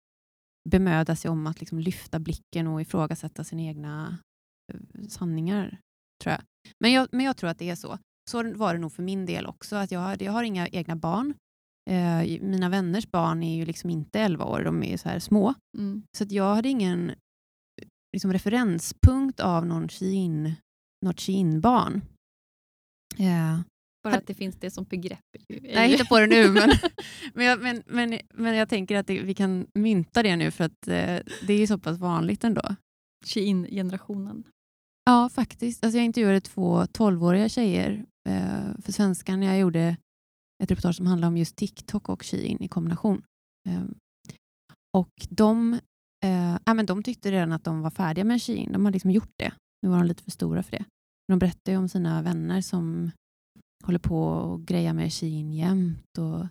bemöda 0.71 1.17
sig 1.17 1.31
om 1.31 1.47
att 1.47 1.61
liksom 1.61 1.79
lyfta 1.79 2.19
blicken 2.19 2.67
och 2.67 2.81
ifrågasätta 2.81 3.45
sina 3.45 3.63
egna 3.63 4.19
eh, 4.73 5.07
sanningar. 5.09 5.79
tror 6.23 6.33
jag. 6.33 6.43
Men, 6.81 6.93
jag. 6.93 7.09
men 7.13 7.27
jag 7.27 7.37
tror 7.37 7.51
att 7.51 7.59
det 7.59 7.71
är 7.71 7.77
så. 7.77 7.99
Så 8.31 8.53
var 8.55 8.75
det 8.75 8.81
nog 8.81 8.93
för 8.93 9.03
min 9.03 9.27
del 9.27 9.47
också. 9.47 9.77
Att 9.77 9.91
jag, 9.91 10.01
har- 10.01 10.23
jag 10.23 10.33
har 10.33 10.43
inga 10.43 10.69
egna 10.69 10.97
barn. 10.97 11.35
Eh, 11.91 12.41
mina 12.43 12.69
vänners 12.69 13.11
barn 13.11 13.43
är 13.43 13.57
ju 13.57 13.65
liksom 13.65 13.91
inte 13.91 14.21
11 14.21 14.45
år, 14.45 14.63
de 14.65 14.83
är 14.83 14.97
så 14.97 15.09
här 15.09 15.19
små. 15.19 15.55
Mm. 15.79 16.03
Så 16.19 16.25
att 16.25 16.31
jag 16.33 16.55
hade 16.55 16.69
ingen 16.69 17.13
liksom, 18.13 18.33
referenspunkt 18.33 19.41
av 19.41 19.67
någon 19.67 19.89
Shein, 19.89 20.55
något 21.07 21.21
Shein-barn. 21.21 22.03
Eh, 23.21 23.61
Bara 24.03 24.15
att 24.15 24.27
det 24.27 24.35
finns 24.35 24.57
det 24.57 24.71
som 24.71 24.85
begrepp. 24.85 25.19
jag 25.63 25.89
hittar 25.89 26.05
på 26.05 26.19
det 26.19 26.27
nu, 26.27 26.51
men, 26.51 26.71
men, 27.35 27.47
jag, 27.47 27.63
men, 27.63 27.83
men, 27.87 28.19
men 28.35 28.55
jag 28.55 28.69
tänker 28.69 28.97
att 28.97 29.07
det, 29.07 29.21
vi 29.23 29.35
kan 29.35 29.67
mynta 29.75 30.23
det 30.23 30.37
nu 30.37 30.51
för 30.51 30.65
att 30.65 30.89
eh, 30.89 31.19
det 31.47 31.53
är 31.53 31.67
så 31.67 31.79
pass 31.79 31.99
vanligt 31.99 32.45
ändå. 32.45 32.63
Shein-generationen. 33.27 34.45
Ja, 35.05 35.29
faktiskt. 35.29 35.85
Alltså 35.85 35.99
jag 35.99 36.05
intervjuade 36.05 36.41
två 36.41 36.83
12-åriga 36.83 37.49
tjejer 37.49 38.05
eh, 38.29 38.81
för 38.83 38.93
Svenskan 38.93 39.41
när 39.41 39.47
jag 39.47 39.59
gjorde 39.59 39.97
ett 40.63 40.71
reportage 40.71 40.97
som 40.97 41.07
handlade 41.07 41.29
om 41.29 41.37
just 41.37 41.57
TikTok 41.57 42.09
och 42.09 42.25
Shein 42.25 42.63
i 42.63 42.69
kombination. 42.69 43.23
Eh, 43.69 43.83
och 44.97 45.13
de, 45.31 45.75
eh, 46.25 46.75
men 46.75 46.87
de 46.87 47.03
tyckte 47.03 47.31
redan 47.31 47.53
att 47.53 47.65
de 47.65 47.81
var 47.83 47.91
färdiga 47.91 48.25
med 48.25 48.43
Shein. 48.43 48.73
De 48.73 48.85
hade 48.85 48.95
liksom 48.95 49.11
gjort 49.11 49.33
det. 49.37 49.53
Nu 49.83 49.89
var 49.89 49.99
de 49.99 50.07
lite 50.07 50.23
för 50.23 50.31
stora 50.31 50.63
för 50.63 50.71
det. 50.71 50.85
De 51.31 51.39
berättade 51.39 51.71
ju 51.71 51.77
om 51.77 51.89
sina 51.89 52.23
vänner 52.23 52.61
som 52.61 53.11
håller 53.85 53.99
på 53.99 54.23
och 54.23 54.67
grejar 54.67 54.93
med 54.93 55.13
Shein 55.13 55.53
jämt 55.53 56.19
och 56.19 56.47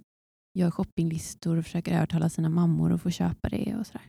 gör 0.59 0.71
shoppinglistor 0.71 1.57
och 1.57 1.63
försöker 1.63 1.95
övertala 1.97 2.29
sina 2.29 2.49
mammor 2.49 2.93
att 2.93 3.01
få 3.01 3.09
köpa 3.09 3.49
det 3.49 3.75
och 3.75 3.87
sådär. 3.87 4.07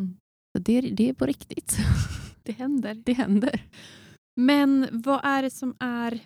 Mm. 0.00 0.16
Så 0.56 0.62
det, 0.62 0.80
det 0.80 1.08
är 1.08 1.14
på 1.14 1.26
riktigt. 1.26 1.76
Det 2.42 2.52
händer. 2.52 2.94
det 2.94 3.12
händer. 3.12 3.64
Men 4.40 4.88
vad 4.92 5.20
är 5.24 5.42
det 5.42 5.50
som 5.50 5.76
är... 5.80 6.20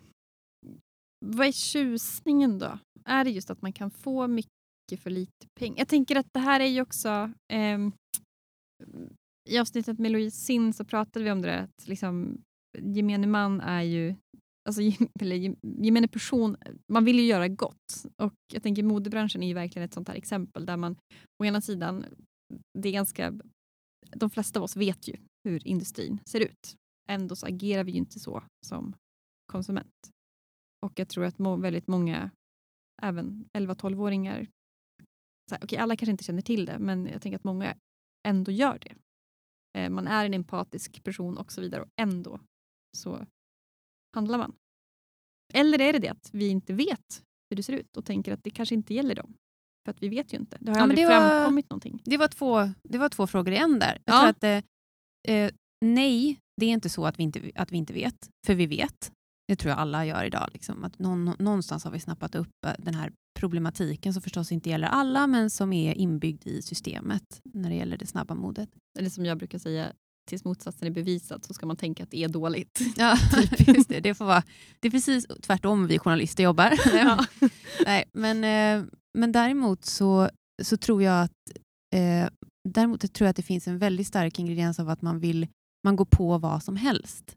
Vad 1.26 1.46
är 1.46 1.52
tjusningen 1.52 2.58
då? 2.58 2.78
Är 3.04 3.24
det 3.24 3.30
just 3.30 3.50
att 3.50 3.62
man 3.62 3.72
kan 3.72 3.90
få 3.90 4.26
mycket 4.26 5.00
för 5.00 5.10
lite 5.10 5.46
pengar? 5.60 5.78
Jag 5.78 5.88
tänker 5.88 6.16
att 6.16 6.26
det 6.32 6.40
här 6.40 6.60
är 6.60 6.66
ju 6.66 6.80
också... 6.80 7.32
ehm, 7.52 7.92
I 9.48 9.58
avsnittet 9.58 9.98
med 9.98 10.12
Louise 10.12 10.36
Sinn 10.36 10.72
så 10.72 10.84
pratade 10.84 11.24
vi 11.24 11.30
om 11.30 11.42
det 11.42 11.60
att 11.60 11.88
liksom, 11.88 12.42
gemene 12.78 13.26
man 13.26 13.60
är 13.60 13.82
ju... 13.82 14.14
Alltså, 14.68 14.82
eller 15.20 15.56
gemene 15.84 16.08
person, 16.08 16.56
man 16.92 17.04
vill 17.04 17.18
ju 17.18 17.26
göra 17.26 17.48
gott. 17.48 18.06
Och 18.16 18.34
jag 18.52 18.62
tänker 18.62 18.82
modebranschen 18.82 19.42
är 19.42 19.48
ju 19.48 19.54
verkligen 19.54 19.86
ett 19.86 19.94
sånt 19.94 20.08
här 20.08 20.14
exempel 20.14 20.66
där 20.66 20.76
man 20.76 20.96
å 21.42 21.44
ena 21.44 21.60
sidan, 21.60 22.04
det 22.78 22.88
är 22.88 22.92
ganska... 22.92 23.38
De 24.16 24.30
flesta 24.30 24.58
av 24.58 24.64
oss 24.64 24.76
vet 24.76 25.08
ju 25.08 25.16
hur 25.44 25.66
industrin 25.66 26.18
ser 26.26 26.40
ut. 26.40 26.76
Ändå 27.08 27.36
så 27.36 27.46
agerar 27.46 27.84
vi 27.84 27.92
ju 27.92 27.98
inte 27.98 28.20
så 28.20 28.42
som 28.66 28.94
konsument. 29.52 30.10
Och 30.86 30.98
jag 30.98 31.08
tror 31.08 31.24
att 31.24 31.38
må, 31.38 31.56
väldigt 31.56 31.88
många, 31.88 32.30
även 33.02 33.48
11-12-åringar, 33.58 34.40
okej 34.40 34.48
okay, 35.46 35.58
okej, 35.62 35.78
alla 35.78 35.96
kanske 35.96 36.10
inte 36.10 36.24
känner 36.24 36.42
till 36.42 36.66
det, 36.66 36.78
men 36.78 37.06
jag 37.06 37.22
tänker 37.22 37.36
att 37.36 37.44
många 37.44 37.76
ändå 38.28 38.52
gör 38.52 38.78
det. 38.78 38.94
Eh, 39.78 39.90
man 39.90 40.06
är 40.06 40.26
en 40.26 40.34
empatisk 40.34 41.04
person 41.04 41.38
och 41.38 41.52
så 41.52 41.60
vidare 41.60 41.82
och 41.82 41.88
ändå 41.96 42.40
så 42.94 43.26
handlar 44.14 44.38
man. 44.38 44.54
Eller 45.54 45.80
är 45.80 45.92
det 45.92 45.98
det 45.98 46.08
att 46.08 46.30
vi 46.32 46.48
inte 46.48 46.72
vet 46.72 47.22
hur 47.50 47.56
det 47.56 47.62
ser 47.62 47.72
ut 47.72 47.96
och 47.96 48.04
tänker 48.04 48.32
att 48.32 48.44
det 48.44 48.50
kanske 48.50 48.74
inte 48.74 48.94
gäller 48.94 49.14
dem? 49.14 49.34
För 49.84 49.90
att 49.90 50.02
vi 50.02 50.08
vet 50.08 50.32
ju 50.32 50.38
inte. 50.38 50.56
Det 50.60 50.70
har 50.70 50.76
Ja, 50.78 50.82
aldrig 50.82 50.98
det 50.98 51.06
var- 51.06 51.28
framkommit 51.28 51.70
någonting. 51.70 52.02
Det 52.04 52.16
var 52.16 52.28
två, 52.28 52.70
det 52.82 52.98
var 52.98 53.08
två 53.08 53.26
frågor 53.26 53.54
i 53.54 53.56
en 53.56 53.78
där. 53.78 54.02
Jag 54.04 54.14
Ja. 54.14 54.20
tror 54.20 54.30
att, 54.30 54.44
eh, 55.28 55.34
eh, 55.36 55.50
nej, 55.84 56.40
det 56.60 56.66
är 56.66 56.70
inte 56.70 56.88
så 56.88 57.06
att 57.06 57.18
vi 57.18 57.22
inte, 57.22 57.50
att 57.54 57.72
vi 57.72 57.76
inte 57.76 57.92
vet, 57.92 58.30
för 58.46 58.54
vi 58.54 58.66
vet. 58.66 59.12
Det 59.48 59.56
tror 59.56 59.70
jag 59.70 59.78
alla 59.78 60.06
gör 60.06 60.24
idag. 60.24 60.48
Liksom. 60.52 60.84
Att 60.84 60.98
någon, 60.98 61.24
någonstans 61.38 61.84
har 61.84 61.90
vi 61.90 62.00
snappat 62.00 62.34
upp 62.34 62.64
eh, 62.66 62.72
den 62.78 62.94
här 62.94 63.12
problematiken 63.38 64.12
som 64.12 64.22
förstås 64.22 64.52
inte 64.52 64.70
gäller 64.70 64.88
alla, 64.88 65.26
men 65.26 65.50
som 65.50 65.72
är 65.72 65.94
inbyggd 65.94 66.46
i 66.46 66.62
systemet 66.62 67.40
när 67.44 67.68
det 67.70 67.74
gäller 67.76 67.96
det 67.96 68.06
snabba 68.06 68.34
modet. 68.34 68.70
Eller 68.98 69.10
som 69.10 69.24
jag 69.24 69.38
brukar 69.38 69.58
säga, 69.58 69.92
tills 70.24 70.44
motsatsen 70.44 70.88
är 70.88 70.92
bevisad 70.92 71.44
så 71.44 71.54
ska 71.54 71.66
man 71.66 71.76
tänka 71.76 72.02
att 72.02 72.10
det 72.10 72.24
är 72.24 72.28
dåligt. 72.28 72.80
Ja, 72.96 73.18
just 73.58 73.88
det. 73.88 74.00
Det, 74.00 74.14
får 74.14 74.24
vara, 74.24 74.42
det 74.80 74.88
är 74.88 74.92
precis 74.92 75.26
tvärtom 75.42 75.86
vi 75.86 75.98
journalister 75.98 76.44
jobbar. 76.44 76.72
Ja. 76.94 77.26
Nej, 77.84 78.04
men, 78.12 78.44
eh, 78.44 78.86
men 79.18 79.32
däremot 79.32 79.84
så, 79.84 80.28
så 80.62 80.76
tror 80.76 81.02
jag 81.02 81.22
att 81.22 81.32
eh, 81.94 82.28
däremot 82.68 83.12
tror 83.12 83.26
jag 83.26 83.30
att 83.30 83.36
det 83.36 83.42
finns 83.42 83.68
en 83.68 83.78
väldigt 83.78 84.06
stark 84.06 84.38
ingrediens 84.38 84.78
av 84.78 84.88
att 84.88 85.02
man 85.02 85.20
vill 85.20 85.46
man 85.84 85.96
går 85.96 86.04
på 86.04 86.38
vad 86.38 86.62
som 86.62 86.76
helst. 86.76 87.36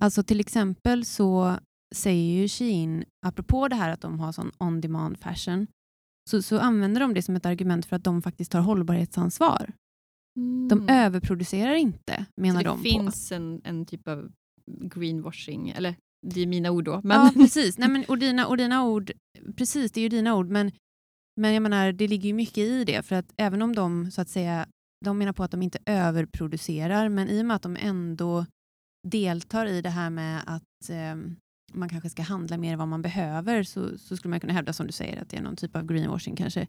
Alltså 0.00 0.22
till 0.22 0.40
exempel 0.40 1.04
så 1.04 1.58
säger 1.94 2.40
ju 2.40 2.48
Shein, 2.48 3.04
apropå 3.26 3.68
det 3.68 3.76
här 3.76 3.90
att 3.90 4.00
de 4.00 4.20
har 4.20 4.32
sån 4.32 4.52
on-demand 4.58 5.18
fashion, 5.18 5.66
så, 6.30 6.42
så 6.42 6.58
använder 6.58 7.00
de 7.00 7.14
det 7.14 7.22
som 7.22 7.36
ett 7.36 7.46
argument 7.46 7.86
för 7.86 7.96
att 7.96 8.04
de 8.04 8.22
faktiskt 8.22 8.52
tar 8.52 8.60
hållbarhetsansvar. 8.60 9.72
De 10.70 10.78
Mm. 10.80 10.88
överproducerar 10.88 11.74
inte, 11.74 12.26
menar 12.36 12.62
det 12.62 12.68
de. 12.68 12.76
på. 12.78 12.82
finns 12.82 13.32
en, 13.32 13.60
en 13.64 13.86
typ 13.86 14.08
av 14.08 14.32
greenwashing, 14.80 15.68
eller 15.70 15.94
det 16.26 16.40
är 16.40 16.46
mina 16.46 16.70
ord 16.70 16.84
då. 16.84 17.00
Men 17.04 17.20
Ja, 17.20 17.30
precis. 17.34 17.78
Nej, 17.78 17.88
men, 17.88 18.04
och, 18.04 18.18
dina, 18.18 18.46
och 18.46 18.56
dina 18.56 18.84
ord, 18.84 19.12
precis, 19.56 19.92
det 19.92 20.00
är 20.00 20.02
ju 20.02 20.08
dina 20.08 20.34
ord, 20.36 20.48
men, 20.48 20.72
men 21.40 21.54
jag 21.54 21.62
menar, 21.62 21.92
det 21.92 22.08
ligger 22.08 22.26
ju 22.28 22.34
mycket 22.34 22.58
i 22.58 22.84
det, 22.84 23.02
för 23.06 23.16
att 23.16 23.32
även 23.36 23.62
om 23.62 23.74
de 23.74 24.10
så 24.10 24.20
att 24.20 24.28
säga, 24.28 24.66
de 25.04 25.18
menar 25.18 25.32
på 25.32 25.42
att 25.44 25.50
de 25.50 25.62
inte 25.62 25.78
överproducerar, 25.86 27.08
men 27.08 27.28
i 27.28 27.42
och 27.42 27.46
med 27.46 27.56
att 27.56 27.62
de 27.62 27.76
ändå 27.80 28.46
deltar 29.08 29.66
i 29.66 29.82
det 29.82 29.90
här 29.90 30.10
med 30.10 30.42
att 30.46 30.90
eh, 30.90 31.16
man 31.72 31.88
kanske 31.88 32.10
ska 32.10 32.22
handla 32.22 32.56
mer 32.58 32.72
än 32.72 32.78
vad 32.78 32.88
man 32.88 33.02
behöver, 33.02 33.62
så, 33.62 33.98
så 33.98 34.16
skulle 34.16 34.30
man 34.30 34.40
kunna 34.40 34.52
hävda 34.52 34.72
som 34.72 34.86
du 34.86 34.92
säger, 34.92 35.22
att 35.22 35.28
det 35.28 35.36
är 35.36 35.42
någon 35.42 35.56
typ 35.56 35.76
av 35.76 35.86
greenwashing 35.86 36.36
kanske. 36.36 36.66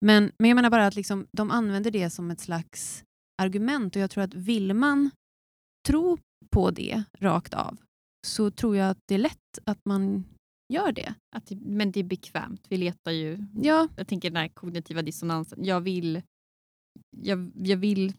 Men, 0.00 0.32
men 0.38 0.48
jag 0.48 0.56
menar 0.56 0.70
bara 0.70 0.86
att 0.86 0.96
liksom, 0.96 1.26
de 1.32 1.50
använder 1.50 1.90
det 1.90 2.10
som 2.10 2.30
ett 2.30 2.40
slags 2.40 3.04
argument 3.42 3.96
och 3.96 4.02
jag 4.02 4.10
tror 4.10 4.24
att 4.24 4.34
vill 4.34 4.74
man 4.74 5.10
tro 5.88 6.18
på 6.50 6.70
det 6.70 7.04
rakt 7.18 7.54
av, 7.54 7.76
så 8.26 8.50
tror 8.50 8.76
jag 8.76 8.90
att 8.90 8.98
det 9.06 9.14
är 9.14 9.18
lätt 9.18 9.58
att 9.64 9.84
man 9.84 10.24
gör 10.72 10.92
det. 10.92 11.14
Att 11.36 11.50
men 11.50 11.92
det 11.92 12.00
är 12.00 12.04
bekvämt. 12.04 12.66
Vi 12.68 12.76
letar 12.76 13.10
ju... 13.10 13.38
Ja, 13.62 13.88
Jag 13.96 14.08
tänker 14.08 14.30
den 14.30 14.36
här 14.36 14.48
kognitiva 14.48 15.02
dissonansen. 15.02 15.64
Jag 15.64 15.80
vill, 15.80 16.22
jag, 17.16 17.50
jag 17.54 17.76
vill 17.76 18.12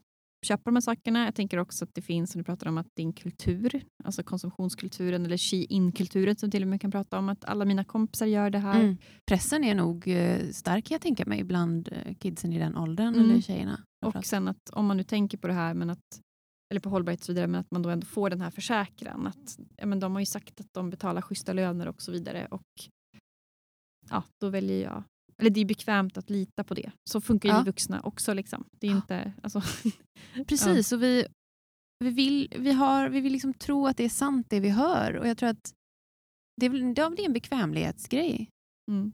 köpa 0.46 0.62
de 0.64 0.76
här 0.76 0.80
sakerna. 0.80 1.24
Jag 1.24 1.34
tänker 1.34 1.58
också 1.58 1.84
att 1.84 1.94
det 1.94 2.02
finns, 2.02 2.32
som 2.32 2.38
du 2.38 2.44
pratar 2.44 2.68
om, 2.68 2.78
att 2.78 2.86
en 2.98 3.12
kultur. 3.12 3.82
Alltså 4.04 4.22
konsumtionskulturen 4.22 5.26
eller 5.26 5.36
she-in-kulturen 5.36 6.36
som 6.36 6.50
till 6.50 6.62
och 6.62 6.68
med 6.68 6.80
kan 6.80 6.90
prata 6.90 7.18
om 7.18 7.28
att 7.28 7.44
alla 7.44 7.64
mina 7.64 7.84
kompisar 7.84 8.26
gör 8.26 8.50
det 8.50 8.58
här. 8.58 8.80
mm. 8.80 8.96
pressen 9.26 9.64
är 9.64 9.74
nog 9.74 10.08
eh, 10.08 10.48
stark 10.50 10.84
kan 10.84 10.94
jag 10.94 11.00
tänka 11.02 11.24
mig 11.26 11.44
bland 11.44 11.88
eh, 11.92 12.14
kidsen 12.14 12.52
i 12.52 12.58
den 12.58 12.76
åldern, 12.76 13.14
Mm. 13.14 13.30
eller 13.30 13.40
tjejerna. 13.40 13.80
Och 14.06 14.24
sen 14.24 14.48
att 14.48 14.70
om 14.72 14.86
man 14.86 14.96
nu 14.96 15.02
tänker 15.02 15.38
på 15.38 15.46
det 15.46 15.52
här, 15.54 15.74
men 15.74 15.90
att, 15.90 16.20
eller 16.70 16.80
på 16.80 16.88
hållbarhet 16.90 17.20
och 17.20 17.26
så 17.26 17.32
vidare, 17.32 17.46
men 17.46 17.60
att 17.60 17.70
man 17.70 17.82
då 17.82 17.88
ändå 17.90 18.06
får 18.06 18.30
den 18.30 18.40
här 18.40 18.50
försäkran. 18.50 19.26
Att, 19.26 19.58
ja, 19.76 19.86
men 19.86 20.00
de 20.00 20.12
har 20.12 20.20
ju 20.20 20.26
sagt 20.26 20.60
att 20.60 20.72
de 20.72 20.90
betalar 20.90 21.22
schyssta 21.22 21.52
löner 21.52 21.88
och 21.88 22.02
så 22.02 22.12
vidare. 22.12 22.46
Och 22.50 22.66
ja, 24.10 24.24
då 24.40 24.48
väljer 24.48 24.82
jag 24.82 25.04
eller 25.40 25.50
det 25.50 25.60
är 25.60 25.64
bekvämt 25.64 26.16
att 26.16 26.30
lita 26.30 26.64
på 26.64 26.74
det. 26.74 26.92
Så 27.10 27.20
funkar 27.20 27.48
ju 27.48 27.54
Ja. 27.54 27.58
vi 27.58 27.64
vuxna 27.70 28.00
också. 28.00 28.34
Liksom. 28.34 28.64
Det 28.80 28.86
är 28.86 28.90
inte, 28.90 29.32
alltså, 29.42 29.62
Precis, 30.48 30.92
och 30.92 31.02
vi, 31.02 31.26
vi 32.04 32.10
vill, 32.10 32.52
vi 32.58 32.72
har, 32.72 33.08
vi 33.08 33.20
vill 33.20 33.32
liksom 33.32 33.54
tro 33.54 33.86
att 33.86 33.96
det 33.96 34.04
är 34.04 34.08
sant 34.08 34.46
det 34.50 34.60
vi 34.60 34.68
hör. 34.68 35.16
Och 35.16 35.28
jag 35.28 35.38
tror 35.38 35.48
att 35.48 35.74
det 36.60 36.66
är, 36.66 36.94
det 37.16 37.22
är 37.22 37.26
en 37.26 37.32
bekvämlighetsgrej. 37.32 38.50
mm. 38.90 39.12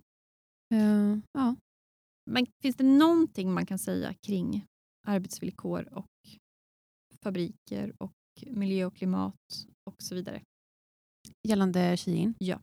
Eh, 0.75 1.19
ja. 1.33 1.57
Men 2.31 2.47
finns 2.63 2.77
det 2.77 2.85
någonting 2.85 3.53
man 3.53 3.67
kan 3.67 3.79
säga 3.79 4.15
kring 4.15 4.65
arbetsvillkor 5.07 5.89
och 5.95 6.07
fabriker 7.23 7.93
och 7.99 8.13
miljö 8.47 8.85
och 8.87 8.97
klimat 8.97 9.35
och 9.91 9.95
så 10.03 10.15
vidare? 10.15 10.43
Gällande 11.49 11.97
Shein. 11.97 12.35
Ja. 12.39 12.61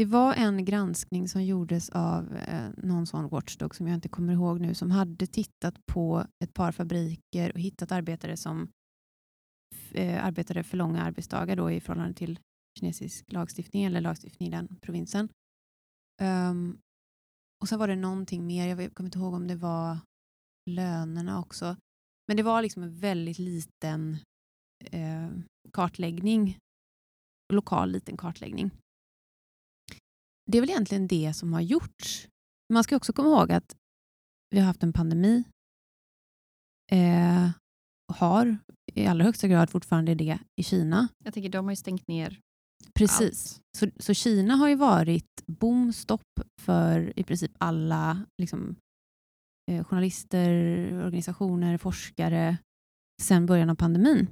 Det 0.00 0.06
var 0.06 0.34
en 0.34 0.64
granskning 0.64 1.28
som 1.28 1.44
gjordes 1.44 1.90
av 1.90 2.36
eh, 2.36 2.70
någon 2.76 3.06
sån 3.06 3.28
watchdog 3.28 3.74
som 3.74 3.86
jag 3.86 3.94
inte 3.94 4.08
kommer 4.08 4.32
ihåg 4.32 4.60
nu 4.60 4.74
som 4.74 4.90
hade 4.90 5.26
tittat 5.26 5.86
på 5.86 6.26
ett 6.44 6.54
par 6.54 6.72
fabriker 6.72 7.52
och 7.52 7.60
hittat 7.60 7.92
arbetare 7.92 8.36
som 8.36 8.68
eh, 9.92 10.24
arbetade 10.24 10.62
för 10.62 10.76
långa 10.76 11.02
arbetsdagar 11.02 11.56
då 11.56 11.70
i 11.70 11.80
förhållande 11.80 12.14
till 12.14 12.38
kinesisk 12.78 13.32
lagstiftning 13.32 13.84
eller 13.84 14.00
lagstiftning 14.00 14.48
i 14.48 14.50
den 14.50 14.76
provinsen. 14.80 15.28
Um, 16.22 16.78
och 17.62 17.68
sen 17.68 17.78
var 17.78 17.88
det 17.88 17.96
någonting 17.96 18.46
mer, 18.46 18.66
jag 18.66 18.94
kommer 18.94 19.08
inte 19.08 19.18
ihåg 19.18 19.34
om 19.34 19.46
det 19.46 19.56
var 19.56 19.98
lönerna 20.70 21.40
också. 21.40 21.76
Men 22.28 22.36
det 22.36 22.42
var 22.42 22.62
liksom 22.62 22.82
en 22.82 22.98
väldigt 22.98 23.38
liten 23.38 24.18
eh, 24.84 25.28
kartläggning, 25.72 26.58
lokal 27.52 27.90
liten 27.90 28.16
kartläggning. 28.16 28.70
Det 30.50 30.58
är 30.58 30.60
väl 30.60 30.70
egentligen 30.70 31.06
det 31.06 31.34
som 31.34 31.52
har 31.52 31.60
gjorts. 31.60 32.28
Man 32.72 32.84
ska 32.84 32.96
också 32.96 33.12
komma 33.12 33.28
ihåg 33.28 33.52
att 33.52 33.76
vi 34.50 34.58
har 34.58 34.66
haft 34.66 34.82
en 34.82 34.92
pandemi 34.92 35.44
eh, 36.92 37.50
har 38.12 38.58
i 38.94 39.06
allra 39.06 39.24
högsta 39.24 39.48
grad 39.48 39.70
fortfarande 39.70 40.14
det 40.14 40.38
i 40.60 40.62
Kina. 40.62 41.08
Jag 41.24 41.34
tänker 41.34 41.50
de 41.50 41.64
har 41.64 41.72
ju 41.72 41.76
stängt 41.76 42.08
ner 42.08 42.40
Precis. 42.94 43.60
Så, 43.78 43.90
så 43.96 44.14
Kina 44.14 44.56
har 44.56 44.68
ju 44.68 44.74
varit 44.74 45.42
bomstopp 45.46 46.40
för 46.60 47.18
i 47.18 47.24
princip 47.24 47.52
alla 47.58 48.26
liksom, 48.38 48.76
eh, 49.70 49.84
journalister, 49.84 50.50
organisationer, 51.06 51.78
forskare 51.78 52.56
sedan 53.22 53.46
början 53.46 53.70
av 53.70 53.74
pandemin. 53.74 54.26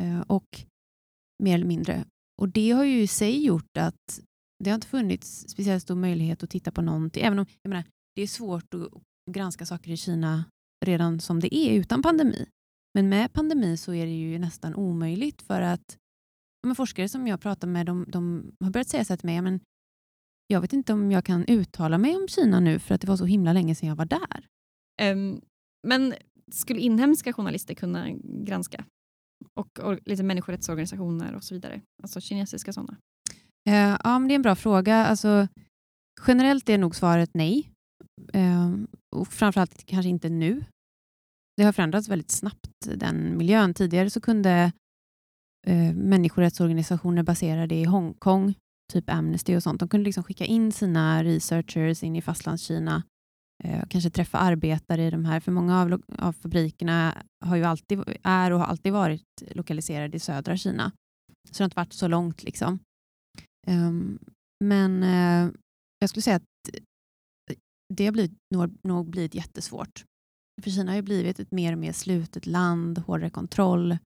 Eh, 0.00 0.20
och 0.20 0.64
mer 1.42 1.54
eller 1.54 1.66
mindre. 1.66 2.04
Och 2.42 2.48
det 2.48 2.70
har 2.70 2.84
ju 2.84 3.02
i 3.02 3.06
sig 3.06 3.44
gjort 3.44 3.76
att 3.78 4.20
det 4.58 4.70
har 4.70 4.74
inte 4.74 4.86
funnits 4.86 5.48
speciellt 5.48 5.82
stor 5.82 5.94
möjlighet 5.94 6.42
att 6.42 6.50
titta 6.50 6.70
på 6.70 6.82
någonting. 6.82 7.24
Även 7.24 7.38
om 7.38 7.46
jag 7.62 7.68
menar, 7.68 7.84
det 8.14 8.22
är 8.22 8.26
svårt 8.26 8.74
att 8.74 8.88
granska 9.30 9.66
saker 9.66 9.90
i 9.90 9.96
Kina 9.96 10.44
redan 10.84 11.20
som 11.20 11.40
det 11.40 11.54
är 11.54 11.72
utan 11.72 12.02
pandemi. 12.02 12.46
Men 12.94 13.08
med 13.08 13.32
pandemi 13.32 13.76
så 13.76 13.94
är 13.94 14.06
det 14.06 14.12
ju 14.12 14.38
nästan 14.38 14.74
omöjligt 14.74 15.42
för 15.42 15.60
att 15.60 15.98
men 16.66 16.74
forskare 16.74 17.08
som 17.08 17.26
jag 17.26 17.40
pratar 17.40 17.68
med 17.68 17.86
de, 17.86 18.04
de 18.08 18.52
har 18.60 18.70
börjat 18.70 18.88
säga 18.88 19.04
så 19.04 19.16
till 19.16 19.26
mig, 19.26 19.42
men 19.42 19.60
jag 20.46 20.60
vet 20.60 20.72
inte 20.72 20.92
om 20.92 21.12
jag 21.12 21.24
kan 21.24 21.44
uttala 21.44 21.98
mig 21.98 22.16
om 22.16 22.28
Kina 22.28 22.60
nu 22.60 22.78
för 22.78 22.94
att 22.94 23.00
det 23.00 23.06
var 23.06 23.16
så 23.16 23.24
himla 23.24 23.52
länge 23.52 23.74
sedan 23.74 23.88
jag 23.88 23.96
var 23.96 24.04
där. 24.04 24.46
Um, 25.12 25.40
men 25.86 26.14
skulle 26.52 26.80
inhemska 26.80 27.32
journalister 27.32 27.74
kunna 27.74 28.10
granska? 28.22 28.84
Och, 29.54 29.78
och 29.78 29.98
lite 30.04 30.22
människorättsorganisationer 30.22 31.34
och 31.34 31.44
så 31.44 31.54
vidare? 31.54 31.80
Alltså 32.02 32.20
kinesiska 32.20 32.72
sådana? 32.72 32.96
Eh, 33.68 33.96
ja, 34.04 34.18
men 34.18 34.28
det 34.28 34.34
är 34.34 34.36
en 34.36 34.42
bra 34.42 34.54
fråga. 34.54 34.96
Alltså, 35.04 35.48
generellt 36.26 36.68
är 36.68 36.78
nog 36.78 36.96
svaret 36.96 37.30
nej. 37.34 37.70
Eh, 38.32 38.72
och 39.16 39.28
framförallt 39.28 39.84
kanske 39.86 40.08
inte 40.08 40.28
nu. 40.28 40.64
Det 41.56 41.62
har 41.62 41.72
förändrats 41.72 42.08
väldigt 42.08 42.30
snabbt, 42.30 42.70
den 42.96 43.38
miljön. 43.38 43.74
Tidigare 43.74 44.10
så 44.10 44.20
kunde 44.20 44.72
eh, 45.66 45.94
människorättsorganisationer 45.94 47.22
baserade 47.22 47.74
i 47.74 47.84
Hongkong, 47.84 48.54
typ 48.92 49.10
Amnesty 49.10 49.56
och 49.56 49.62
sånt, 49.62 49.80
de 49.80 49.88
kunde 49.88 50.04
liksom 50.04 50.24
skicka 50.24 50.44
in 50.44 50.72
sina 50.72 51.24
researchers 51.24 52.02
in 52.02 52.16
i 52.16 52.22
fastlandskina, 52.22 53.02
eh, 53.64 53.86
kanske 53.88 54.10
träffa 54.10 54.38
arbetare 54.38 55.06
i 55.06 55.10
de 55.10 55.24
här, 55.24 55.40
för 55.40 55.52
många 55.52 55.80
av, 55.80 56.02
av 56.18 56.32
fabrikerna 56.32 57.22
har 57.44 57.56
ju 57.56 57.64
alltid, 57.64 58.02
är 58.22 58.50
och 58.50 58.58
har 58.58 58.66
alltid 58.66 58.92
varit 58.92 59.42
lokaliserade 59.50 60.16
i 60.16 60.20
södra 60.20 60.56
Kina. 60.56 60.92
Så 61.50 61.52
det 61.52 61.58
har 61.58 61.64
inte 61.64 61.76
varit 61.76 61.92
så 61.92 62.08
långt. 62.08 62.42
liksom. 62.42 62.78
Ehm, 63.66 64.18
men 64.64 65.02
eh, 65.02 65.52
jag 65.98 66.10
skulle 66.10 66.22
säga 66.22 66.36
att 66.36 66.44
det 67.94 68.04
har 68.04 68.12
blivit, 68.12 68.38
nog, 68.54 68.78
nog 68.82 69.10
blivit 69.10 69.34
jättesvårt. 69.34 70.04
För 70.62 70.70
Kina 70.70 70.90
har 70.90 70.96
ju 70.96 71.02
blivit 71.02 71.40
ett 71.40 71.50
mer 71.50 71.72
och 71.72 71.78
mer 71.78 71.92
slutet 71.92 72.46
land, 72.46 72.98
hårdare 72.98 73.30
kontroll. 73.30 73.98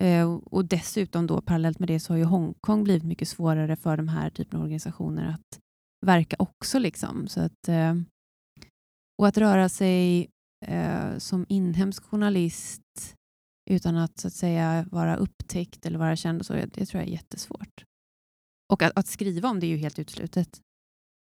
Eh, 0.00 0.34
och 0.34 0.64
dessutom 0.64 1.26
då 1.26 1.40
parallellt 1.40 1.78
med 1.78 1.88
det 1.88 2.00
så 2.00 2.12
har 2.12 2.18
ju 2.18 2.24
Hongkong 2.24 2.84
blivit 2.84 3.04
mycket 3.04 3.28
svårare 3.28 3.76
för 3.76 3.96
de 3.96 4.08
här 4.08 4.30
typen 4.30 4.58
av 4.58 4.64
organisationer 4.64 5.26
att 5.26 5.60
verka 6.06 6.36
också. 6.38 6.78
Liksom. 6.78 7.28
Så 7.28 7.40
att, 7.40 7.68
eh, 7.68 7.94
och 9.18 9.28
att 9.28 9.38
röra 9.38 9.68
sig 9.68 10.30
som 11.18 11.46
inhemsk 11.48 12.04
journalist 12.04 13.14
utan 13.70 13.96
att, 13.96 14.18
så 14.18 14.28
att 14.28 14.34
säga 14.34 14.86
vara 14.90 15.16
upptäckt 15.16 15.86
eller 15.86 15.98
vara 15.98 16.16
känd, 16.16 16.40
och 16.40 16.46
så, 16.46 16.52
det 16.52 16.86
tror 16.86 17.00
jag 17.02 17.08
är 17.08 17.12
jättesvårt. 17.12 17.84
Och 18.72 18.82
att, 18.82 18.98
att 18.98 19.06
skriva 19.06 19.48
om 19.48 19.60
det 19.60 19.66
är 19.66 19.68
ju 19.68 19.76
helt 19.76 19.98
uteslutet. 19.98 20.60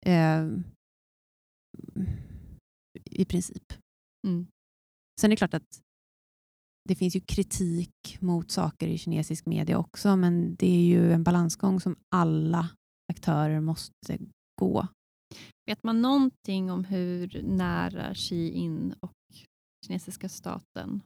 Eh, 0.06 0.48
I 3.06 3.26
princip. 3.26 3.74
Mm. 4.28 4.48
Sen 5.22 5.28
är 5.28 5.30
det 5.30 5.36
klart 5.36 5.54
att 5.54 5.82
det 6.90 6.96
finns 6.96 7.16
ju 7.16 7.20
kritik 7.20 8.18
mot 8.20 8.52
saker 8.52 8.88
i 8.88 8.98
kinesisk 8.98 9.46
media 9.46 9.78
också, 9.78 10.16
men 10.16 10.56
det 10.56 10.68
är 10.68 10.86
ju 10.86 11.14
en 11.14 11.24
balansgång 11.24 11.80
som 11.80 11.96
alla 12.16 12.70
aktörer 13.14 13.60
måste 13.60 14.18
gå. 14.62 14.88
Vet 15.66 15.84
man 15.84 16.02
någonting 16.02 16.72
om 16.72 16.84
hur 16.84 17.42
nära 17.44 18.14
Xi-in 18.14 18.96
och 19.00 19.14
kinesiska 19.86 20.30
staten 20.30 21.02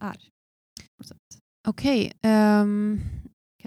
är? 0.00 0.28
På 0.96 0.98
något 0.98 1.06
sätt? 1.06 1.42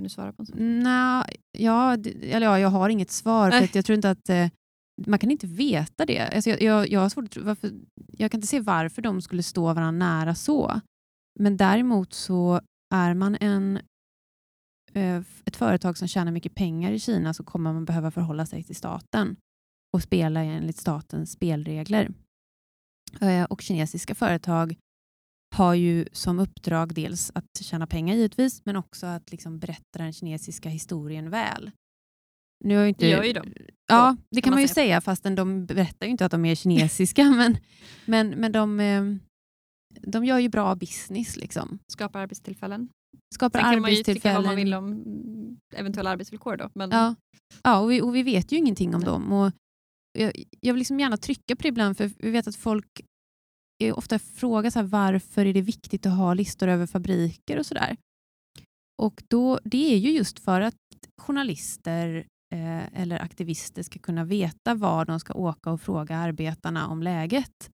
Kan 0.01 0.03
du 0.03 0.09
svara 0.09 0.33
på 0.33 0.41
en 0.41 0.45
sån? 0.45 0.79
Nja, 0.79 1.25
ja, 1.57 1.93
eller 2.21 2.41
ja, 2.41 2.59
jag 2.59 2.69
har 2.69 2.89
inget 2.89 3.11
svar. 3.11 3.51
För 3.51 3.57
Nej. 3.57 3.65
att 3.65 3.75
jag 3.75 3.85
tror 3.85 3.95
inte 3.95 4.09
att 4.09 4.29
eh, 4.29 4.47
man 5.07 5.19
kan 5.19 5.31
inte 5.31 5.47
veta 5.47 6.05
det. 6.05 6.19
Alltså 6.19 6.49
jag, 6.49 6.61
jag, 6.61 6.89
jag, 6.89 6.99
har 6.99 7.09
svårt 7.09 7.37
varför, 7.37 7.71
jag 8.17 8.31
kan 8.31 8.37
inte 8.37 8.47
se 8.47 8.59
varför 8.59 9.01
de 9.01 9.21
skulle 9.21 9.43
stå 9.43 9.73
varandra 9.73 9.91
nära 9.91 10.35
så. 10.35 10.81
Men 11.39 11.57
däremot 11.57 12.13
så 12.13 12.61
är 12.93 13.13
man 13.13 13.37
en, 13.41 13.79
eh, 14.93 15.21
ett 15.45 15.55
företag 15.55 15.97
som 15.97 16.07
tjänar 16.07 16.31
mycket 16.31 16.55
pengar 16.55 16.91
i 16.91 16.99
Kina 16.99 17.33
så 17.33 17.43
kommer 17.43 17.73
man 17.73 17.85
behöva 17.85 18.11
förhålla 18.11 18.45
sig 18.45 18.63
till 18.63 18.75
staten 18.75 19.35
och 19.93 20.03
spela 20.03 20.43
enligt 20.43 20.77
statens 20.77 21.31
spelregler. 21.31 22.13
Eh, 23.21 23.43
och 23.43 23.61
kinesiska 23.61 24.15
företag 24.15 24.75
har 25.55 25.73
ju 25.73 26.05
som 26.11 26.39
uppdrag 26.39 26.93
dels 26.93 27.31
att 27.35 27.61
tjäna 27.61 27.87
pengar 27.87 28.15
givetvis, 28.15 28.61
men 28.65 28.75
också 28.75 29.05
att 29.05 29.31
liksom 29.31 29.59
berätta 29.59 29.99
den 29.99 30.13
kinesiska 30.13 30.69
historien 30.69 31.29
väl. 31.29 31.71
Nu 32.63 32.77
har 32.77 32.85
inte, 32.85 33.05
Det 33.05 33.11
gör 33.11 33.23
ju 33.23 33.33
de. 33.33 33.53
Ja, 33.87 34.17
det 34.31 34.41
kan 34.41 34.51
man 34.51 34.55
man 34.55 34.61
ju 34.61 34.67
säga. 34.67 34.73
säga, 34.73 35.01
fastän 35.01 35.35
de 35.35 35.65
berättar 35.65 36.05
ju 36.05 36.11
inte 36.11 36.25
att 36.25 36.31
de 36.31 36.45
är 36.45 36.55
kinesiska. 36.55 37.23
men 37.29 37.57
men, 38.05 38.29
men 38.29 38.51
de, 38.51 38.79
eh, 38.79 39.03
de 40.01 40.25
gör 40.25 40.39
ju 40.39 40.49
bra 40.49 40.75
business. 40.75 41.37
Liksom. 41.37 41.79
Skapar 41.87 42.19
arbetstillfällen. 42.19 42.89
Skapar 43.35 43.59
Sen 43.59 43.71
kan 43.73 43.81
man 43.81 43.91
ju 43.93 44.03
tycka 44.03 44.33
vad 44.33 44.45
man 44.45 44.55
vill 44.55 44.73
om 44.73 45.03
eventuella 45.75 46.09
arbetsvillkor. 46.09 46.57
Då, 46.57 46.69
men 46.73 46.91
Ja, 46.91 47.15
ja 47.63 47.79
och, 47.79 47.91
vi, 47.91 48.01
och 48.01 48.15
vi 48.15 48.23
vet 48.23 48.51
ju 48.51 48.57
ingenting 48.57 48.95
om 48.95 49.01
Nej. 49.01 49.09
dem. 49.09 49.31
Och 49.31 49.51
jag, 50.19 50.31
jag 50.61 50.73
vill 50.73 50.79
liksom 50.79 50.99
gärna 50.99 51.17
trycka 51.17 51.55
på 51.55 51.61
det 51.61 51.67
ibland, 51.69 51.97
för 51.97 52.11
vi 52.17 52.29
vet 52.31 52.47
att 52.47 52.55
folk 52.55 53.01
är 53.81 53.97
ofta 53.97 54.19
fråga 54.19 54.71
så 54.71 54.79
här, 54.79 54.85
varför 54.85 55.45
är 55.45 55.53
det 55.53 55.61
viktigt 55.61 56.05
att 56.05 56.17
ha 56.17 56.33
listor 56.33 56.67
över 56.67 56.87
fabriker 56.87 57.59
och 57.59 57.65
sådär. 57.65 57.97
Och 59.01 59.23
då, 59.27 59.59
Det 59.63 59.93
är 59.93 59.97
ju 59.97 60.11
just 60.11 60.39
för 60.39 60.61
att 60.61 60.75
journalister 61.21 62.27
eh, 62.53 63.01
eller 63.01 63.19
aktivister 63.19 63.83
ska 63.83 63.99
kunna 63.99 64.23
veta 64.25 64.75
var 64.75 65.05
de 65.05 65.19
ska 65.19 65.33
åka 65.33 65.71
och 65.71 65.81
fråga 65.81 66.17
arbetarna 66.17 66.87
om 66.87 67.03
läget. 67.03 67.71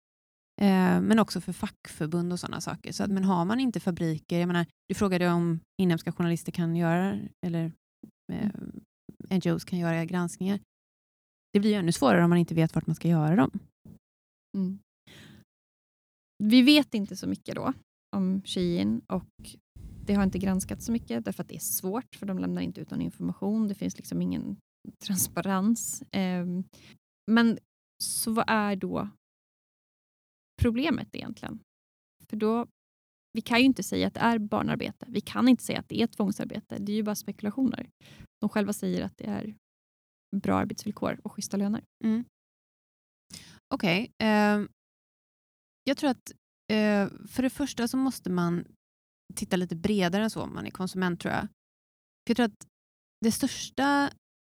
Eh, 0.61 1.01
men 1.01 1.19
också 1.19 1.41
för 1.41 1.53
fackförbund 1.53 2.33
och 2.33 2.41
sådana 2.41 2.61
saker. 2.61 2.93
Så 2.93 3.05
att, 3.05 3.11
men 3.11 3.25
har 3.25 3.45
man 3.45 3.61
inte 3.61 3.81
fabriker, 3.81 4.39
jag 4.39 4.47
menar, 4.47 4.67
du 4.89 4.95
frågade 4.95 5.29
om 5.29 5.61
inhemska 5.83 6.13
journalister 6.13 6.53
kan 6.53 6.77
göra, 6.77 7.19
eller 7.47 7.73
eh, 8.33 8.51
NGOs 9.37 9.65
kan 9.65 9.79
göra 9.79 10.05
granskningar. 10.05 10.61
Det 11.53 11.61
blir 11.61 11.71
ju 11.71 11.77
ännu 11.77 11.93
svårare 11.93 12.25
om 12.25 12.31
man 12.31 12.39
inte 12.39 12.55
vet 12.55 12.75
vart 12.75 12.87
man 12.87 12.97
ska 12.97 13.09
göra 13.09 13.37
dem. 13.37 13.51
Mm. 14.57 14.79
Vi 16.45 16.63
vet 16.63 16.95
inte 16.95 17.17
så 17.17 17.27
mycket 17.27 17.55
då 17.55 17.73
om 18.17 18.43
Shein 18.45 19.01
och 19.09 19.57
det 20.07 20.15
har 20.15 20.23
inte 20.23 20.39
granskats 20.39 20.87
så 20.87 20.93
mycket 20.93 21.25
därför 21.25 21.43
att 21.43 21.49
det 21.49 21.55
är 21.55 21.61
svårt 21.61 22.15
för 22.15 22.27
de 22.27 22.39
lämnar 22.39 22.63
inte 22.63 22.81
ut 22.81 22.91
någon 22.91 23.03
information. 23.03 23.69
Det 23.69 23.75
finns 23.75 23.97
liksom 23.97 24.23
ingen 24.23 24.57
transparens. 25.05 26.03
Ehm, 26.11 26.65
men 27.31 27.59
så 28.05 28.33
vad 28.33 28.45
är 28.49 28.77
då 28.77 29.09
problemet 30.63 31.17
egentligen? 31.17 31.61
För 32.31 32.37
då, 32.37 32.67
vi 33.33 33.41
kan 33.41 33.59
ju 33.59 33.65
inte 33.65 33.83
säga 33.83 34.07
att 34.07 34.15
det 34.15 34.21
är 34.21 34.39
barnarbete. 34.39 35.07
Vi 35.09 35.21
kan 35.21 35.49
inte 35.49 35.65
säga 35.65 35.81
att 35.81 35.89
det 35.89 36.03
är 36.03 36.07
tvångsarbete. 36.07 36.79
Det 36.79 36.93
är 36.93 36.97
ju 36.97 37.03
bara 37.03 37.15
spekulationer. 37.15 37.91
De 38.41 38.49
själva 38.49 38.73
säger 38.73 39.05
att 39.05 39.19
det 39.19 39.27
är 39.27 39.55
bra 40.37 40.57
arbetsvillkor 40.57 41.21
och 41.25 41.33
schyssta 41.33 41.57
löner. 41.57 41.85
Mm. 42.05 42.25
Okej. 43.75 44.03
Okay 44.03 44.67
jag 45.85 45.97
tror 45.97 46.11
att 46.11 46.33
eh, 46.73 47.09
för 47.29 47.43
det 47.43 47.51
första 47.51 47.89
så 47.89 47.97
måste 47.97 48.31
man 48.31 48.65
titta 49.35 49.57
lite 49.57 49.77
bredare 49.77 50.23
än 50.23 50.31
så 50.31 50.43
om 50.43 50.55
man 50.55 50.67
är 50.67 50.71
konsument 50.71 51.21
tror 51.21 51.35
jag. 51.35 51.43
För 51.43 52.31
jag 52.31 52.37
tror 52.37 52.47
att 52.47 52.67
det 53.21 53.33
största 53.33 54.11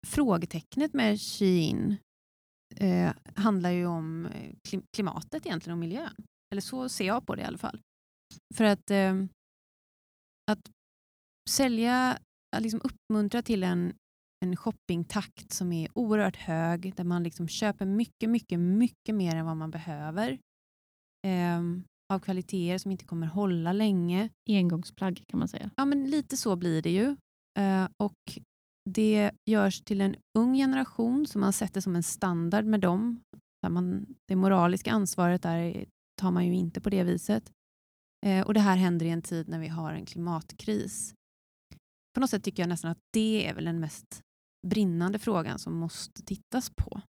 frågetecknet 0.07 0.93
med 0.93 1.21
Shein 1.21 1.97
eh, 2.75 3.13
handlar 3.35 3.69
ju 3.69 3.85
om 3.85 4.25
eh, 4.25 4.55
klimatet 4.95 5.45
egentligen 5.45 5.73
och 5.73 5.79
miljön. 5.79 6.25
Eller 6.51 6.61
så 6.61 6.89
ser 6.89 7.07
jag 7.07 7.25
på 7.25 7.35
det 7.35 7.41
i 7.41 7.45
alla 7.45 7.57
fall. 7.57 7.81
För 8.55 8.63
att, 8.63 8.91
eh, 8.91 9.15
att 10.51 10.69
sälja, 11.49 12.19
att 12.55 12.61
liksom 12.61 12.81
uppmuntra 12.83 13.41
till 13.41 13.63
en, 13.63 13.93
en 14.45 14.55
shoppingtakt 14.55 15.53
som 15.53 15.71
är 15.71 15.97
oerhört 15.97 16.35
hög, 16.35 16.95
där 16.95 17.03
man 17.03 17.23
liksom 17.23 17.47
köper 17.47 17.85
mycket, 17.85 18.29
mycket, 18.29 18.59
mycket 18.59 19.15
mer 19.15 19.35
än 19.35 19.45
vad 19.45 19.57
man 19.57 19.71
behöver. 19.71 20.39
Eh, 21.27 21.61
av 22.13 22.19
kvaliteter 22.19 22.77
som 22.77 22.91
inte 22.91 23.05
kommer 23.05 23.27
hålla 23.27 23.73
länge. 23.73 24.29
Engångsplagg 24.49 25.23
kan 25.27 25.39
man 25.39 25.47
säga. 25.47 25.69
Ja, 25.77 25.85
men 25.85 26.09
lite 26.09 26.37
så 26.37 26.55
blir 26.55 26.81
det 26.81 26.91
ju. 26.91 27.15
Eh, 27.59 27.87
och 27.97 28.39
det 28.89 29.31
görs 29.49 29.81
till 29.81 30.01
en 30.01 30.15
ung 30.37 30.53
generation 30.53 31.27
som 31.27 31.41
man 31.41 31.53
sätter 31.53 31.81
som 31.81 31.95
en 31.95 32.03
standard 32.03 32.65
med 32.65 32.79
dem. 32.79 33.21
Man, 33.69 34.05
det 34.27 34.35
moraliska 34.35 34.91
ansvaret 34.91 35.41
där 35.41 35.85
tar 36.21 36.31
man 36.31 36.45
ju 36.45 36.55
inte 36.55 36.81
på 36.81 36.89
det 36.89 37.03
viset. 37.03 37.51
Eh, 38.25 38.47
och 38.47 38.53
Det 38.53 38.59
här 38.59 38.77
händer 38.77 39.05
i 39.05 39.09
en 39.09 39.21
tid 39.21 39.47
när 39.49 39.59
vi 39.59 39.67
har 39.67 39.93
en 39.93 40.05
klimatkris. 40.05 41.13
På 42.13 42.19
något 42.19 42.29
sätt 42.29 42.43
tycker 42.43 42.63
jag 42.63 42.69
nästan 42.69 42.91
att 42.91 42.99
det 43.13 43.47
är 43.47 43.53
väl 43.53 43.65
den 43.65 43.79
mest 43.79 44.21
brinnande 44.67 45.19
frågan 45.19 45.59
som 45.59 45.77
måste 45.77 46.23
tittas 46.23 46.69
på, 46.69 47.01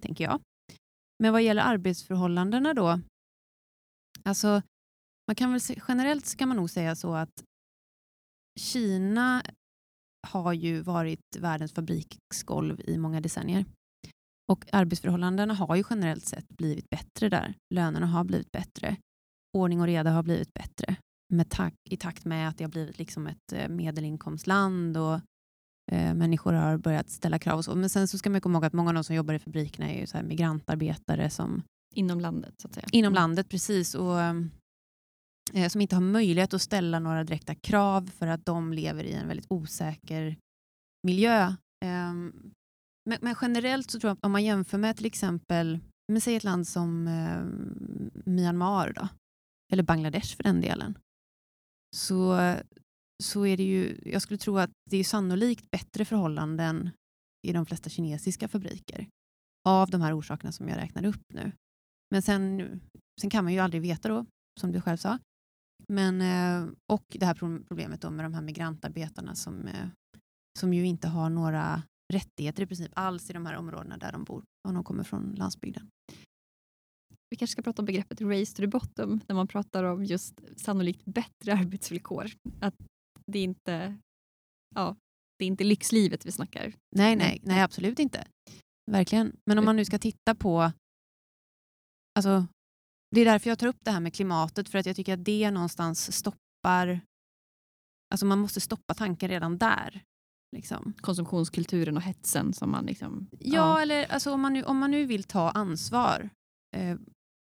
tänker 0.00 0.24
jag. 0.24 0.40
Men 1.18 1.32
vad 1.32 1.42
gäller 1.42 1.62
arbetsförhållandena 1.62 2.74
då, 2.74 3.00
alltså 4.24 4.62
man 5.28 5.34
kan 5.34 5.52
väl, 5.52 5.60
generellt 5.88 6.36
kan 6.36 6.48
man 6.48 6.56
nog 6.56 6.70
säga 6.70 6.96
så 6.96 7.14
att 7.14 7.44
Kina 8.60 9.42
har 10.28 10.52
ju 10.52 10.80
varit 10.80 11.36
världens 11.38 11.72
fabriksgolv 11.72 12.80
i 12.84 12.98
många 12.98 13.20
decennier. 13.20 13.64
Och 14.52 14.64
arbetsförhållandena 14.72 15.54
har 15.54 15.76
ju 15.76 15.84
generellt 15.90 16.24
sett 16.24 16.48
blivit 16.48 16.90
bättre 16.90 17.28
där. 17.28 17.54
Lönerna 17.74 18.06
har 18.06 18.24
blivit 18.24 18.52
bättre. 18.52 18.96
Ordning 19.56 19.80
och 19.80 19.86
reda 19.86 20.10
har 20.10 20.22
blivit 20.22 20.54
bättre 20.54 20.96
med 21.32 21.50
tak, 21.50 21.74
i 21.90 21.96
takt 21.96 22.24
med 22.24 22.48
att 22.48 22.58
det 22.58 22.64
har 22.64 22.70
blivit 22.70 22.98
liksom 22.98 23.26
ett 23.26 23.52
eh, 23.52 23.68
medelinkomstland 23.68 24.96
och 24.96 25.14
eh, 25.92 26.14
människor 26.14 26.52
har 26.52 26.76
börjat 26.76 27.10
ställa 27.10 27.38
krav. 27.38 27.58
Och 27.58 27.64
så. 27.64 27.74
Men 27.74 27.90
sen 27.90 28.08
så 28.08 28.18
ska 28.18 28.30
man 28.30 28.40
komma 28.40 28.56
ihåg 28.56 28.64
att 28.64 28.72
många 28.72 28.90
av 28.90 28.94
de 28.94 29.04
som 29.04 29.16
jobbar 29.16 29.34
i 29.34 29.38
fabrikerna 29.38 29.90
är 29.90 30.00
ju 30.00 30.06
så 30.06 30.22
migrantarbetare 30.22 31.30
som 31.30 31.62
Inom 31.94 32.20
landet 32.20 32.54
så 32.60 32.68
att 32.68 32.74
säga. 32.74 32.86
Inom 32.92 33.12
mm. 33.12 33.14
landet, 33.14 33.48
precis. 33.48 33.94
Och 33.94 34.20
eh, 35.54 35.68
som 35.68 35.80
inte 35.80 35.96
har 35.96 36.02
möjlighet 36.02 36.54
att 36.54 36.62
ställa 36.62 36.98
några 36.98 37.24
direkta 37.24 37.54
krav 37.54 38.10
för 38.18 38.26
att 38.26 38.46
de 38.46 38.72
lever 38.72 39.04
i 39.04 39.12
en 39.12 39.28
väldigt 39.28 39.46
osäker 39.48 40.36
miljö. 41.06 41.42
Eh, 41.84 42.12
men, 43.04 43.18
men, 43.20 43.34
generellt 43.40 43.90
så 43.90 44.00
tror 44.00 44.08
jag 44.08 44.16
att 44.16 44.24
om 44.24 44.32
man 44.32 44.44
jämför 44.44 44.78
med 44.78 44.96
till 44.96 45.06
exempel 45.06 45.78
men 46.12 46.20
säg 46.20 46.36
ett 46.36 46.44
land 46.44 46.68
som 46.68 47.08
eh, 47.08 47.44
Myanmar 48.24 48.92
då, 48.92 49.08
eller 49.72 49.82
Bangladesh 49.82 50.36
för 50.36 50.42
den 50.42 50.60
delen, 50.60 50.98
så, 51.96 52.54
så 53.22 53.46
är 53.46 53.56
det 53.56 53.62
ju, 53.62 54.00
jag 54.04 54.22
skulle 54.22 54.38
tro 54.38 54.58
att 54.58 54.70
det 54.90 54.96
är 54.96 55.04
sannolikt 55.04 55.70
bättre 55.70 56.04
förhållanden 56.04 56.90
i 57.46 57.52
de 57.52 57.66
flesta 57.66 57.90
kinesiska 57.90 58.48
fabriker 58.48 59.08
av 59.68 59.90
de 59.90 60.00
här 60.00 60.18
orsakerna 60.18 60.52
som 60.52 60.68
jag 60.68 60.76
räknade 60.78 61.08
upp 61.08 61.32
nu. 61.34 61.52
Men 62.10 62.22
sen, 62.22 62.80
sen 63.20 63.30
kan 63.30 63.44
man 63.44 63.52
ju 63.52 63.58
aldrig 63.58 63.82
veta 63.82 64.08
då, 64.08 64.26
som 64.60 64.72
du 64.72 64.80
själv 64.80 64.96
sa. 64.96 65.18
Men, 65.88 66.20
eh, 66.20 66.72
och 66.92 67.04
det 67.08 67.26
här 67.26 67.34
problemet 67.68 68.00
då 68.00 68.10
med 68.10 68.24
de 68.24 68.34
här 68.34 68.42
migrantarbetarna 68.42 69.34
som, 69.34 69.66
eh, 69.66 69.88
som 70.58 70.74
ju 70.74 70.86
inte 70.86 71.08
har 71.08 71.30
några 71.30 71.82
rättigheter 72.12 72.62
i 72.62 72.66
princip 72.66 72.92
alls 72.94 73.30
i 73.30 73.32
de 73.32 73.46
här 73.46 73.54
områdena 73.54 73.96
där 73.96 74.12
de 74.12 74.24
bor, 74.24 74.44
om 74.68 74.74
de 74.74 74.84
kommer 74.84 75.04
från 75.04 75.34
landsbygden. 75.34 75.90
Vi 77.30 77.36
kanske 77.36 77.52
ska 77.52 77.62
prata 77.62 77.82
om 77.82 77.86
begreppet 77.86 78.20
race 78.20 78.56
to 78.56 78.62
the 78.62 78.66
bottom 78.66 79.20
när 79.28 79.34
man 79.34 79.48
pratar 79.48 79.84
om 79.84 80.04
just 80.04 80.40
sannolikt 80.56 81.04
bättre 81.04 81.52
arbetsvillkor. 81.60 82.30
Att 82.60 82.74
det 83.26 83.38
inte 83.38 83.98
ja, 84.74 84.96
det 85.38 85.44
är 85.44 85.46
inte 85.46 85.64
lyxlivet 85.64 86.26
vi 86.26 86.32
snackar. 86.32 86.72
Nej, 86.96 87.16
nej, 87.16 87.40
nej 87.42 87.62
absolut 87.62 87.98
inte. 87.98 88.26
Verkligen. 88.90 89.36
Men 89.46 89.58
om 89.58 89.64
man 89.64 89.76
nu 89.76 89.84
ska 89.84 89.98
titta 89.98 90.34
på 90.34 90.72
alltså, 92.14 92.46
det 93.14 93.20
är 93.20 93.24
därför 93.24 93.50
jag 93.50 93.58
tar 93.58 93.66
upp 93.66 93.84
det 93.84 93.90
här 93.90 94.00
med 94.00 94.14
klimatet, 94.14 94.68
för 94.68 94.78
att 94.78 94.86
jag 94.86 94.96
tycker 94.96 95.14
att 95.14 95.24
det 95.24 95.50
någonstans 95.50 96.12
stoppar... 96.16 97.00
Alltså 98.12 98.26
man 98.26 98.38
måste 98.38 98.60
stoppa 98.60 98.94
tanken 98.94 99.28
redan 99.28 99.58
där. 99.58 100.02
Liksom. 100.56 100.92
Konsumtionskulturen 101.00 101.96
och 101.96 102.02
hetsen 102.02 102.52
som 102.52 102.70
man... 102.70 102.86
Liksom, 102.86 103.28
ja, 103.30 103.38
ja. 103.40 103.82
eller 103.82 104.12
alltså, 104.12 104.32
om, 104.32 104.40
man 104.40 104.52
nu, 104.52 104.62
om 104.62 104.78
man 104.78 104.90
nu 104.90 105.04
vill 105.04 105.24
ta 105.24 105.50
ansvar 105.50 106.30
eh, 106.76 106.96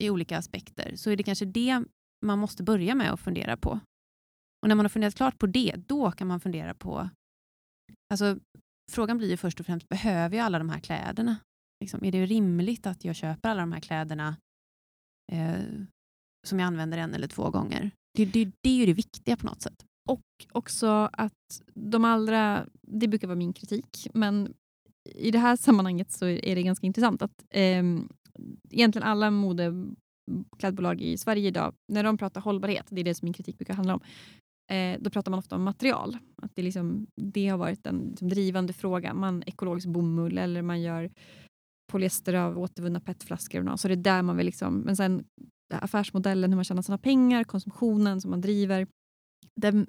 i 0.04 0.10
olika 0.10 0.38
aspekter 0.38 0.96
så 0.96 1.10
är 1.10 1.16
det 1.16 1.24
kanske 1.24 1.46
det 1.46 1.84
man 2.26 2.40
måste 2.40 2.64
börja 2.64 2.96
med 2.96 3.14
att 3.14 3.20
fundera 3.20 3.58
på. 3.58 3.80
Och 4.62 4.70
när 4.70 4.76
man 4.76 4.86
har 4.86 4.90
funderat 4.90 5.16
klart 5.16 5.40
på 5.40 5.48
det, 5.48 5.76
då 5.88 6.12
kan 6.12 6.28
man 6.28 6.40
fundera 6.40 6.74
på... 6.74 7.10
Alltså, 8.10 8.40
frågan 8.92 9.18
blir 9.18 9.30
ju 9.30 9.38
först 9.38 9.60
och 9.60 9.66
främst, 9.66 9.90
behöver 9.90 10.38
jag 10.38 10.46
alla 10.46 10.58
de 10.58 10.70
här 10.70 10.80
kläderna? 10.80 11.36
Liksom, 11.80 12.04
är 12.04 12.12
det 12.12 12.26
rimligt 12.26 12.88
att 12.88 13.06
jag 13.06 13.16
köper 13.16 13.50
alla 13.50 13.62
de 13.62 13.72
här 13.72 13.80
kläderna 13.80 14.36
eh, 15.32 15.62
som 16.48 16.60
jag 16.60 16.68
använder 16.68 16.98
en 16.98 17.14
eller 17.14 17.28
två 17.28 17.50
gånger. 17.50 17.92
Det, 18.18 18.26
det, 18.26 18.52
det 18.62 18.70
är 18.70 18.76
ju 18.76 18.86
det 18.86 18.94
viktiga 18.94 19.38
på 19.38 19.46
något 19.46 19.62
sätt. 19.62 19.86
Och 20.10 20.22
också 20.52 21.10
att 21.14 21.62
de 21.74 22.06
allra, 22.06 22.66
det 22.82 23.08
brukar 23.08 23.28
vara 23.28 23.38
min 23.38 23.54
kritik, 23.54 24.08
men 24.14 24.54
i 25.16 25.32
det 25.32 25.40
här 25.40 25.56
sammanhanget 25.56 26.12
så 26.12 26.26
är 26.26 26.56
det 26.56 26.64
ganska 26.64 26.88
intressant 26.88 27.22
att 27.22 27.44
eh, 27.50 27.84
egentligen 28.72 29.08
alla 29.08 29.32
modeklädbolag 29.32 31.02
i 31.02 31.18
Sverige 31.18 31.48
idag, 31.48 31.74
när 31.92 32.04
de 32.04 32.18
pratar 32.18 32.42
hållbarhet, 32.42 32.86
det 32.90 33.02
är 33.02 33.06
det 33.06 33.16
som 33.16 33.26
min 33.26 33.34
kritik 33.34 33.58
brukar 33.58 33.74
handla 33.74 33.94
om, 33.94 34.02
eh, 34.72 34.98
då 35.02 35.10
pratar 35.10 35.32
man 35.32 35.40
ofta 35.40 35.56
om 35.56 35.64
material. 35.64 36.18
Att 36.42 36.52
det, 36.56 36.62
liksom, 36.62 37.08
det 37.16 37.48
har 37.48 37.58
varit 37.58 37.88
en 37.88 38.08
liksom, 38.10 38.30
drivande 38.30 38.74
fråga. 38.74 39.14
Man 39.14 39.44
ekologisk 39.46 39.88
bomull 39.88 40.38
eller 40.38 40.62
man 40.62 40.82
gör 40.82 41.10
polyester 41.92 42.34
av 42.34 42.60
återvunna 42.60 43.00
petflaskor. 43.00 43.78
Så 43.78 43.88
det 43.88 43.94
är 43.94 43.96
där 43.96 44.22
man 44.22 44.38
vill 44.38 44.46
liksom, 44.46 44.80
men 44.80 44.96
sen 44.96 45.26
affärsmodellen, 45.74 46.52
hur 46.52 46.56
man 46.56 46.64
tjänar 46.64 46.82
sina 46.82 46.98
pengar, 46.98 47.44
konsumtionen 47.44 48.22
som 48.22 48.32
man 48.32 48.42
driver. 48.42 48.88
Den 49.56 49.88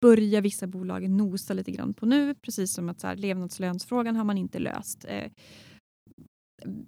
börjar 0.00 0.40
vissa 0.40 0.66
bolag 0.66 1.10
nosa 1.10 1.54
lite 1.54 1.70
grann 1.70 1.94
på 1.94 2.06
nu, 2.06 2.34
precis 2.34 2.72
som 2.72 2.88
att 2.88 3.00
så 3.00 3.06
här, 3.06 3.16
levnadslönsfrågan 3.16 4.16
har 4.16 4.24
man 4.24 4.38
inte 4.38 4.58
löst. 4.58 5.04
Eh, 5.08 5.30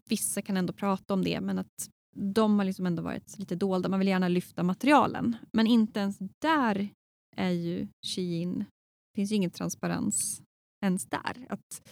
vissa 0.08 0.42
kan 0.42 0.56
ändå 0.56 0.72
prata 0.72 1.14
om 1.14 1.24
det, 1.24 1.40
men 1.40 1.58
att 1.58 1.90
de 2.16 2.58
har 2.58 2.66
liksom 2.66 2.86
ändå 2.86 3.02
varit 3.02 3.38
lite 3.38 3.54
dolda. 3.54 3.88
Man 3.88 3.98
vill 3.98 4.08
gärna 4.08 4.28
lyfta 4.28 4.62
materialen, 4.62 5.36
men 5.52 5.66
inte 5.66 6.00
ens 6.00 6.18
där 6.42 6.88
är 7.36 7.50
ju 7.50 7.88
Shein, 8.06 8.58
det 8.58 9.14
finns 9.14 9.32
ju 9.32 9.36
ingen 9.36 9.50
transparens 9.50 10.42
ens 10.84 11.06
där. 11.06 11.46
Att 11.48 11.82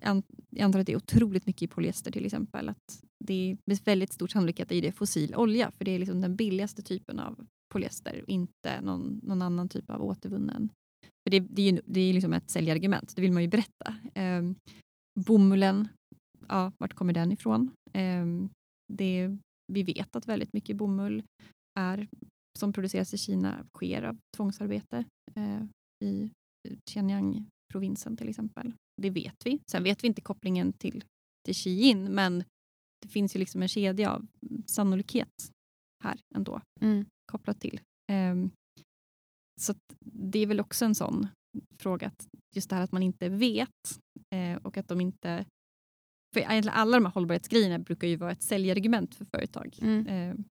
jag 0.00 0.22
antar 0.60 0.80
att 0.80 0.86
det 0.86 0.92
är 0.92 0.96
otroligt 0.96 1.46
mycket 1.46 1.62
i 1.62 1.66
polyester 1.66 2.10
till 2.10 2.24
exempel. 2.24 2.68
Att 2.68 3.04
det 3.24 3.34
är 3.68 3.84
väldigt 3.84 4.12
stor 4.12 4.28
sannolikhet 4.28 4.72
i 4.72 4.80
det 4.80 4.92
fossil 4.92 5.34
olja 5.34 5.70
för 5.70 5.84
det 5.84 5.90
är 5.90 5.98
liksom 5.98 6.20
den 6.20 6.36
billigaste 6.36 6.82
typen 6.82 7.18
av 7.18 7.46
polyester 7.72 8.22
och 8.22 8.28
inte 8.28 8.80
någon, 8.80 9.20
någon 9.22 9.42
annan 9.42 9.68
typ 9.68 9.90
av 9.90 10.02
återvunnen 10.02 10.68
För 11.24 11.30
det, 11.30 11.40
det 11.40 11.62
är 11.62 11.72
ju 11.72 11.80
det 11.84 12.00
är 12.00 12.12
liksom 12.12 12.32
ett 12.32 12.50
säljargument, 12.50 13.16
det 13.16 13.22
vill 13.22 13.32
man 13.32 13.42
ju 13.42 13.48
berätta. 13.48 13.94
Eh, 14.14 14.42
bomullen, 15.26 15.88
ja, 16.48 16.72
vart 16.78 16.94
kommer 16.94 17.12
den 17.12 17.32
ifrån? 17.32 17.70
Eh, 17.92 18.26
det, 18.92 19.36
vi 19.72 19.82
vet 19.82 20.16
att 20.16 20.28
väldigt 20.28 20.52
mycket 20.52 20.76
bomull 20.76 21.22
är, 21.78 22.08
som 22.58 22.72
produceras 22.72 23.14
i 23.14 23.18
Kina 23.18 23.66
sker 23.74 24.02
av 24.02 24.16
tvångsarbete 24.36 25.04
eh, 25.34 25.62
i 26.04 26.30
Xinjiang-provinsen 26.90 28.16
till 28.16 28.28
exempel. 28.28 28.72
Det 28.98 29.10
vet 29.10 29.46
vi. 29.46 29.58
Sen 29.70 29.82
vet 29.82 30.04
vi 30.04 30.08
inte 30.08 30.20
kopplingen 30.20 30.72
till, 30.72 31.04
till 31.44 31.54
Xi'an 31.54 32.08
men 32.08 32.44
det 33.02 33.08
finns 33.08 33.36
ju 33.36 33.40
liksom 33.40 33.62
en 33.62 33.68
kedja 33.68 34.10
av 34.12 34.26
sannolikhet 34.66 35.52
här 36.04 36.20
ändå 36.34 36.60
Mm. 36.80 37.04
kopplat 37.32 37.60
till. 37.60 37.80
Ehm, 38.12 38.50
så 39.60 39.74
det 40.04 40.38
är 40.38 40.46
väl 40.46 40.60
också 40.60 40.84
en 40.84 40.94
sån 40.94 41.26
fråga, 41.78 42.06
att 42.06 42.28
just 42.56 42.70
det 42.70 42.76
här 42.76 42.82
att 42.82 42.92
man 42.92 43.02
inte 43.02 43.28
vet 43.28 43.98
eh, 44.34 44.56
och 44.62 44.76
att 44.76 44.88
de 44.88 45.00
inte... 45.00 45.44
För 46.34 46.40
alla 46.70 46.96
de 46.96 47.04
här 47.04 47.12
hållbarhetsgrejerna 47.12 47.78
brukar 47.78 48.08
ju 48.08 48.16
vara 48.16 48.32
ett 48.32 48.42
säljargument 48.42 49.14
för 49.14 49.24
företag. 49.24 49.78
Mm. 49.82 50.06
Ehm, 50.08 50.44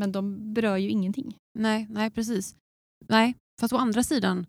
men 0.00 0.12
de 0.12 0.54
berör 0.54 0.76
ju 0.76 0.88
ingenting. 0.88 1.36
Nej, 1.58 1.86
nej, 1.90 2.10
precis. 2.10 2.56
Nej, 3.08 3.34
fast 3.60 3.72
å 3.72 3.76
andra 3.76 4.02
sidan 4.02 4.46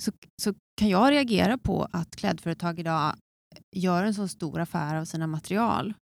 så, 0.00 0.12
så 0.42 0.54
kan 0.76 0.88
jag 0.88 1.10
reagera 1.10 1.58
på 1.58 1.88
att 1.92 2.16
klädföretag 2.16 2.78
idag 2.78 3.16
gör 3.76 4.04
en 4.04 4.14
så 4.14 4.28
stor 4.28 4.60
affär 4.60 4.96
av 4.96 5.04
sina 5.04 5.26
material. 5.26 5.94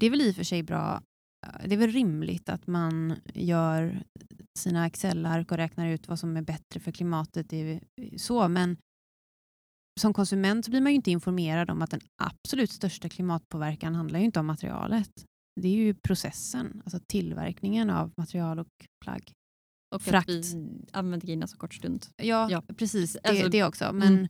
Det 0.00 0.06
är 0.06 0.10
väl 0.10 0.20
i 0.20 0.30
och 0.30 0.36
för 0.36 0.44
sig 0.44 0.62
bra. 0.62 1.02
Det 1.64 1.74
är 1.74 1.78
väl 1.78 1.92
rimligt 1.92 2.48
att 2.48 2.66
man 2.66 3.16
gör 3.34 4.02
sina 4.58 4.86
Excel-ark 4.86 5.50
och 5.50 5.56
räknar 5.56 5.86
ut 5.86 6.08
vad 6.08 6.18
som 6.18 6.36
är 6.36 6.42
bättre 6.42 6.80
för 6.80 6.92
klimatet. 6.92 7.50
Det 7.50 7.56
är 7.56 7.80
så, 8.18 8.48
men 8.48 8.76
som 10.00 10.14
konsument 10.14 10.64
så 10.64 10.70
blir 10.70 10.80
man 10.80 10.92
ju 10.92 10.96
inte 10.96 11.10
informerad 11.10 11.70
om 11.70 11.82
att 11.82 11.90
den 11.90 12.00
absolut 12.22 12.70
största 12.70 13.08
klimatpåverkan 13.08 13.94
handlar 13.94 14.18
ju 14.18 14.24
inte 14.24 14.40
om 14.40 14.46
materialet. 14.46 15.24
Det 15.60 15.68
är 15.68 15.72
ju 15.72 15.94
processen, 15.94 16.82
alltså 16.84 17.00
tillverkningen 17.06 17.90
av 17.90 18.12
material 18.16 18.58
och 18.58 18.86
plagg. 19.04 19.32
Och 19.94 20.02
Frakt. 20.02 20.28
att 20.30 20.34
vi 20.34 20.70
använder 20.92 21.26
grejerna 21.26 21.46
så 21.46 21.56
kort 21.56 21.74
stund. 21.74 22.06
Ja, 22.16 22.50
Ja. 22.50 22.62
precis. 22.76 23.12
Det, 23.12 23.28
Alltså, 23.28 23.48
det 23.48 23.64
också. 23.64 23.92
Men, 23.92 24.08
mm. 24.08 24.28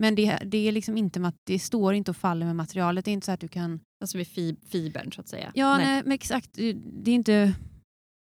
men 0.00 0.14
det, 0.14 0.38
det, 0.46 0.58
är 0.68 0.72
liksom 0.72 0.96
inte, 0.96 1.32
det 1.46 1.58
står 1.58 1.94
inte 1.94 2.10
och 2.10 2.16
faller 2.16 2.46
med 2.46 2.56
materialet. 2.56 3.04
Det 3.04 3.10
är 3.10 3.12
inte 3.12 3.24
så 3.26 3.32
att 3.32 3.40
du 3.40 3.48
kan... 3.48 3.80
Alltså 4.00 4.18
fi- 4.24 4.56
fibern 4.66 5.12
så 5.12 5.20
att 5.20 5.28
säga. 5.28 5.52
Ja, 5.54 5.76
Nej. 5.76 5.86
nej. 5.86 6.02
men 6.02 6.12
exakt. 6.12 6.52
Det 6.52 7.10
är 7.10 7.14
inte... 7.14 7.54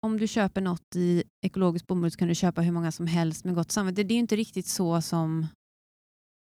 Om 0.07 0.19
du 0.19 0.29
köper 0.29 0.61
något 0.61 0.97
i 0.97 1.25
ekologisk 1.47 1.87
bomull 1.87 2.11
så 2.11 2.19
kan 2.19 2.29
du 2.29 2.35
köpa 2.35 2.61
hur 2.61 2.73
många 2.73 2.93
som 2.93 3.07
helst 3.07 3.45
med 3.45 3.55
gott 3.55 3.71
samvete. 3.73 4.03
Det, 4.03 4.15
är 4.15 4.19
inte 4.19 4.37
riktigt 4.37 4.67
så 4.67 5.03
som 5.03 5.47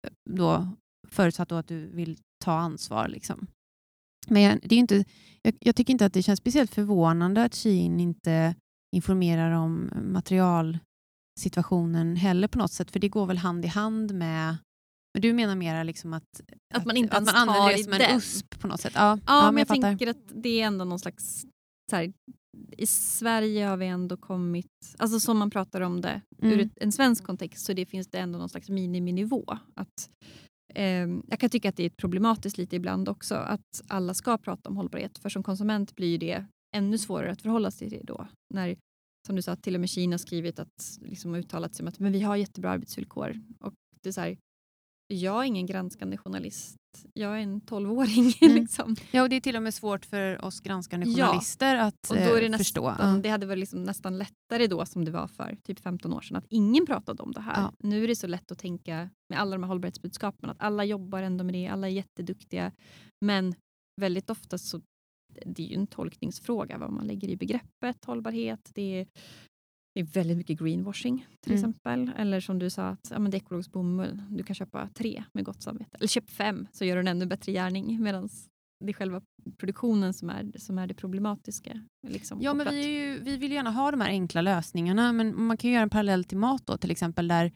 eh, 0.06 0.12
då, 0.30 0.68
förutsatt 1.08 1.48
då 1.48 1.54
att 1.54 1.68
du 1.68 1.86
vill 1.86 2.18
ta 2.44 2.52
ansvar. 2.52 3.08
Liksom. 3.08 3.46
Men 4.28 4.60
det 4.62 4.74
är 4.74 4.78
inte, 4.78 5.04
jag, 5.42 5.56
jag 5.60 5.76
tycker 5.76 5.92
inte 5.92 6.06
att 6.06 6.12
det 6.12 6.22
känns 6.22 6.38
speciellt 6.38 6.74
förvånande 6.74 7.44
att 7.44 7.54
Shein 7.54 8.00
inte 8.00 8.54
informerar 8.96 9.50
om 9.50 9.90
materialsituationen 10.02 12.16
heller 12.16 12.48
på 12.48 12.58
något 12.58 12.72
sätt, 12.72 12.90
för 12.90 13.00
det 13.00 13.08
går 13.08 13.26
väl 13.26 13.38
hand 13.38 13.64
i 13.64 13.68
hand 13.68 14.14
med 14.14 14.56
men 15.14 15.22
du 15.22 15.32
menar 15.32 15.56
mera 15.56 15.82
liksom 15.82 16.12
att, 16.12 16.40
Att 16.74 16.84
man 16.86 16.96
inte 16.96 17.16
att 17.16 17.24
man 17.24 17.34
ens 17.34 17.46
tar 17.46 17.54
använder 17.54 17.76
det 17.76 17.84
som 17.84 17.92
en 17.92 17.98
den. 17.98 18.16
USP 18.16 18.58
på 18.60 18.66
något 18.68 18.80
sätt. 18.80 18.92
Ja, 18.96 19.18
Ja, 19.26 19.50
men 19.50 19.58
jag, 19.58 19.68
fattar. 19.68 19.82
tänker 19.82 20.06
att 20.06 20.16
det 20.34 20.60
är 20.60 20.66
ändå 20.66 20.84
någon 20.84 20.98
slags... 20.98 21.46
Här, 21.92 22.12
I 22.76 22.86
Sverige 22.86 23.64
har 23.66 23.76
vi 23.76 23.86
ändå 23.86 24.16
kommit... 24.16 24.66
Alltså 24.98 25.20
som 25.20 25.38
man 25.38 25.50
pratar 25.50 25.80
om 25.80 26.00
det 26.00 26.20
ur 26.38 26.52
Mm. 26.52 26.66
ett, 26.66 26.72
en 26.76 26.92
svensk 26.92 27.24
kontext 27.24 27.66
så 27.66 27.72
det 27.72 27.86
finns 27.86 28.06
det 28.08 28.18
ändå 28.18 28.38
någon 28.38 28.48
slags 28.48 28.68
miniminivå. 28.68 29.58
Att, 29.74 30.10
ehm, 30.74 31.22
jag 31.28 31.40
kan 31.40 31.50
tycka 31.50 31.68
att 31.68 31.76
det 31.76 31.84
är 31.84 31.90
problematiskt 31.90 32.58
lite 32.58 32.76
ibland 32.76 33.08
också 33.08 33.34
att 33.34 33.82
alla 33.88 34.14
ska 34.14 34.38
prata 34.38 34.68
om 34.68 34.76
hållbarhet 34.76 35.18
för 35.18 35.28
som 35.28 35.42
konsument 35.42 35.96
blir 35.96 36.18
det 36.18 36.44
ännu 36.76 36.98
svårare 36.98 37.32
att 37.32 37.42
förhålla 37.42 37.70
sig 37.70 37.90
till 37.90 38.04
då. 38.06 38.26
När, 38.54 38.76
som 39.26 39.36
du 39.36 39.42
sa, 39.42 39.56
till 39.56 39.74
och 39.74 39.80
med 39.80 39.90
Kina 39.90 40.12
har 40.14 40.18
skrivit 40.18 40.58
att, 40.58 40.98
liksom, 41.00 41.34
uttalat 41.34 41.74
sig 41.74 41.84
om 41.84 41.88
att 41.88 41.98
men 41.98 42.12
vi 42.12 42.20
har 42.20 42.36
jättebra 42.36 42.70
arbetsvillkor. 42.70 43.40
Och 43.60 43.74
det 44.02 44.08
är 44.08 44.12
så 44.12 44.20
här, 44.20 44.38
jag 45.12 45.40
är 45.40 45.44
ingen 45.44 45.66
granskande 45.66 46.16
journalist. 46.16 46.76
Jag 47.14 47.38
är 47.38 47.42
en 47.42 47.60
tolvåring. 47.60 48.32
Mm. 48.42 48.54
liksom. 48.54 48.96
Ja, 49.10 49.22
och 49.22 49.28
det 49.28 49.36
är 49.36 49.40
till 49.40 49.56
och 49.56 49.62
med 49.62 49.74
svårt 49.74 50.04
för 50.06 50.44
oss 50.44 50.60
granskande 50.60 51.06
Ja, 51.08 51.26
journalister 51.26 51.76
att 51.76 52.10
Och 52.10 52.16
då 52.16 52.22
är 52.22 52.40
det 52.40 52.46
eh, 52.46 52.58
förstå. 52.58 52.88
nästan, 52.90 53.14
Ja. 53.14 53.20
Det 53.22 53.28
hade 53.28 53.46
varit 53.46 53.58
liksom 53.58 53.82
nästan 53.84 54.18
lättare 54.18 54.66
då 54.66 54.86
som 54.86 55.04
det 55.04 55.10
var 55.10 55.26
för 55.26 55.56
typ 55.64 55.80
15 55.80 56.12
år 56.12 56.20
sedan 56.20 56.36
att 56.36 56.46
ingen 56.48 56.86
pratade 56.86 57.22
om 57.22 57.32
det 57.32 57.40
här. 57.40 57.60
Ja. 57.62 57.72
Nu 57.78 58.04
är 58.04 58.08
det 58.08 58.16
så 58.16 58.26
lätt 58.26 58.52
att 58.52 58.58
tänka 58.58 59.10
med 59.28 59.40
alla 59.40 59.50
de 59.52 59.62
här 59.62 59.68
hållbarhetsbudskapen 59.68 60.50
att 60.50 60.60
alla 60.60 60.84
jobbar 60.84 61.22
ändå 61.22 61.44
med 61.44 61.54
det, 61.54 61.66
alla 61.68 61.86
är 61.88 61.92
jätteduktiga. 61.92 62.72
Men 63.24 63.54
väldigt 64.00 64.30
ofta 64.30 64.58
så 64.58 64.80
det 65.46 65.62
är 65.62 65.66
ju 65.66 65.74
en 65.76 65.86
tolkningsfråga 65.86 66.78
vad 66.78 66.92
man 66.92 67.06
lägger 67.06 67.28
i 67.28 67.36
begreppet 67.36 68.04
hållbarhet. 68.04 68.70
Det 68.74 69.00
är, 69.00 69.06
det 69.94 70.00
är 70.00 70.04
väldigt 70.04 70.36
mycket 70.36 70.58
greenwashing 70.60 71.26
till 71.40 71.52
Mm. 71.52 71.70
exempel. 71.70 72.10
Eller 72.16 72.40
som 72.40 72.58
du 72.58 72.70
sa, 72.70 72.86
att 72.88 73.08
ja, 73.10 73.18
men 73.18 73.30
det 73.30 73.36
är 73.36 73.38
ekologisk 73.40 73.72
bomull. 73.72 74.22
Du 74.30 74.42
kan 74.42 74.54
köpa 74.54 74.88
tre 74.94 75.24
med 75.32 75.44
gott 75.44 75.62
samvete. 75.62 75.90
Eller 75.98 76.08
köp 76.08 76.30
fem 76.30 76.66
så 76.72 76.84
gör 76.84 76.94
du 76.96 77.00
en 77.00 77.08
ännu 77.08 77.26
bättre 77.26 77.52
gärning. 77.52 78.02
Medan 78.02 78.28
det 78.84 78.90
är 78.90 78.92
själva 78.92 79.22
produktionen 79.58 80.14
som 80.14 80.30
är, 80.30 80.52
som 80.58 80.78
är 80.78 80.86
det 80.86 80.94
problematiska. 80.94 81.80
Liksom, 82.08 82.38
Ja, 82.42 82.54
men 82.54 82.68
vi, 82.70 82.84
ju, 83.00 83.18
vi 83.18 83.36
vill 83.36 83.52
gärna 83.52 83.70
ha 83.70 83.90
de 83.90 84.00
här 84.00 84.08
enkla 84.08 84.40
lösningarna, 84.42 85.12
men 85.12 85.42
man 85.42 85.56
kan 85.56 85.70
ju 85.70 85.74
göra 85.74 85.82
en 85.82 85.90
parallell 85.90 86.24
till 86.24 86.38
mat 86.38 86.66
då, 86.66 86.76
till 86.78 86.90
exempel, 86.90 87.28
där 87.28 87.52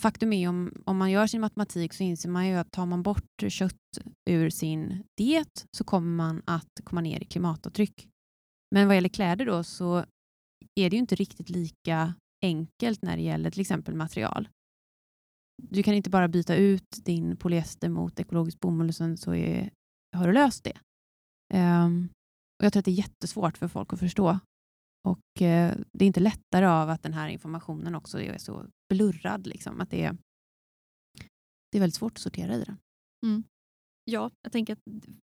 faktum 0.00 0.32
är 0.32 0.48
om, 0.48 0.82
om 0.84 0.96
man 0.96 1.10
gör 1.10 1.26
sin 1.26 1.40
matematik 1.40 1.92
så 1.92 2.02
inser 2.02 2.28
man 2.28 2.46
ju 2.46 2.54
att 2.54 2.70
tar 2.70 2.86
man 2.86 3.02
bort 3.02 3.42
kött 3.48 3.98
ur 4.30 4.50
sin 4.50 5.02
diet 5.16 5.66
så 5.76 5.84
kommer 5.84 6.08
man 6.08 6.42
att 6.44 6.80
komma 6.84 7.00
ner 7.00 7.22
i 7.22 7.24
klimatavtryck. 7.24 8.08
Men 8.74 8.86
vad 8.86 8.96
gäller 8.96 9.08
kläder 9.08 9.46
då 9.46 9.64
så 9.64 9.96
är 10.74 10.90
det 10.90 10.96
ju 10.96 10.98
inte 10.98 11.14
riktigt 11.14 11.50
lika 11.50 12.14
enkelt 12.42 13.02
när 13.02 13.16
det 13.16 13.22
gäller 13.22 13.50
till 13.50 13.60
exempel 13.60 13.94
material. 13.94 14.48
Du 15.62 15.82
kan 15.82 15.94
inte 15.94 16.10
bara 16.10 16.28
byta 16.28 16.56
ut 16.56 17.04
din 17.04 17.36
polyester 17.36 17.88
mot 17.88 18.20
ekologisk 18.20 18.60
bomull 18.60 18.88
och 18.88 18.94
sen 18.94 19.16
så 19.16 19.34
är, 19.34 19.70
har 20.16 20.26
du 20.26 20.32
löst 20.32 20.64
det. 20.64 20.78
Um, 21.54 22.08
och 22.58 22.64
Jag 22.64 22.72
tror 22.72 22.78
att 22.78 22.84
det 22.84 22.90
är 22.90 22.92
jättesvårt 22.92 23.58
för 23.58 23.68
folk 23.68 23.92
att 23.92 23.98
förstå. 23.98 24.38
Och 25.06 25.42
eh, 25.42 25.76
Det 25.92 26.04
är 26.04 26.06
inte 26.06 26.20
lättare 26.20 26.66
av 26.66 26.90
att 26.90 27.02
den 27.02 27.12
här 27.12 27.28
informationen 27.28 27.94
också 27.94 28.20
är 28.20 28.38
så 28.38 28.66
blurrad. 28.94 29.46
Liksom, 29.46 29.80
att 29.80 29.90
det, 29.90 30.02
är, 30.04 30.16
det 31.72 31.78
är 31.78 31.80
väldigt 31.80 31.94
svårt 31.96 32.12
att 32.12 32.18
sortera 32.18 32.54
i 32.54 32.64
den. 32.64 32.76
Ja, 34.04 34.30
jag 34.42 34.52
tänker 34.52 34.72
att 34.72 34.82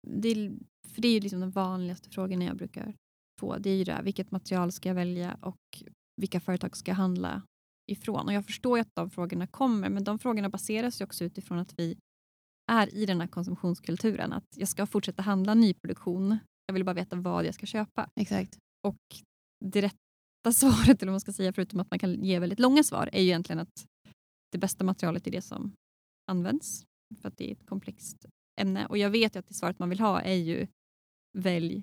det, 0.09 0.29
är- 0.29 0.53
för 0.95 1.03
det 1.03 1.09
är 1.09 1.13
ju 1.13 1.21
liksom 1.21 1.41
den 1.41 1.51
vanligaste 1.51 2.11
frågan 2.11 2.41
jag 2.43 2.57
brukar 2.57 2.95
få. 3.41 3.59
Det 3.59 3.71
är 3.71 3.77
ju 3.77 3.85
det 3.85 3.93
här, 3.93 4.03
vilket 4.03 4.31
material 4.31 4.73
ska 4.73 4.89
jag 4.89 4.95
välja 4.95 5.39
och 5.43 5.83
vilka 6.21 6.41
företag 6.41 6.77
ska 6.77 6.91
jag 6.91 6.97
handla 6.97 7.43
ifrån? 7.93 8.27
Och 8.27 8.33
jag 8.33 8.45
förstår 8.47 8.79
ju 8.79 8.81
att 8.83 8.95
de 8.95 9.11
frågorna 9.11 9.47
kommer, 9.47 9.89
men 9.89 10.05
de 10.05 10.19
frågorna 10.19 10.49
baseras 10.49 11.01
ju 11.01 11.05
också 11.05 11.25
utifrån 11.25 11.59
att 11.59 11.79
vi 11.79 11.99
är 12.73 12.95
i 12.95 13.07
den 13.07 13.21
här 13.21 13.29
konsumtionskulturen. 13.29 14.33
Att 14.33 14.45
jag 14.57 14.69
ska 14.69 14.87
fortsätta 14.87 15.23
handla 15.23 15.55
nyproduktion. 15.55 16.39
Jag 16.67 16.75
vill 16.75 16.85
bara 16.85 16.95
veta 16.95 17.17
vad 17.17 17.45
jag 17.47 17.55
ska 17.55 17.67
köpa. 17.67 18.09
Exakt. 18.21 18.59
Och 18.87 18.97
det 19.67 19.83
rätta 19.83 20.53
svaret, 20.53 21.03
eller 21.03 21.07
vad 21.07 21.13
man 21.13 21.21
ska 21.21 21.33
säga, 21.33 21.53
förutom 21.53 21.81
att 21.81 21.91
man 21.91 21.99
kan 21.99 22.25
ge 22.25 22.39
väldigt 22.39 22.61
långa 22.61 22.83
svar, 22.83 23.09
är 23.13 23.21
ju 23.21 23.27
egentligen 23.27 23.59
att 23.59 23.87
det 24.53 24.59
bästa 24.59 24.85
materialet 24.85 25.27
är 25.27 25.31
det 25.31 25.43
som 25.43 25.73
används. 26.31 26.85
För 27.21 27.29
att 27.29 27.37
det 27.37 27.49
är 27.49 27.53
ett 27.53 27.67
komplext 27.67 28.27
ämne. 28.61 28.87
Och 28.87 28.99
jag 28.99 29.11
vet 29.11 29.37
ju 29.37 29.39
att 29.39 29.47
det 29.47 29.55
svaret 29.55 29.79
man 29.79 29.89
vill 29.89 30.01
ha 30.01 30.21
är 30.21 30.35
ju 30.35 30.67
välj 31.39 31.83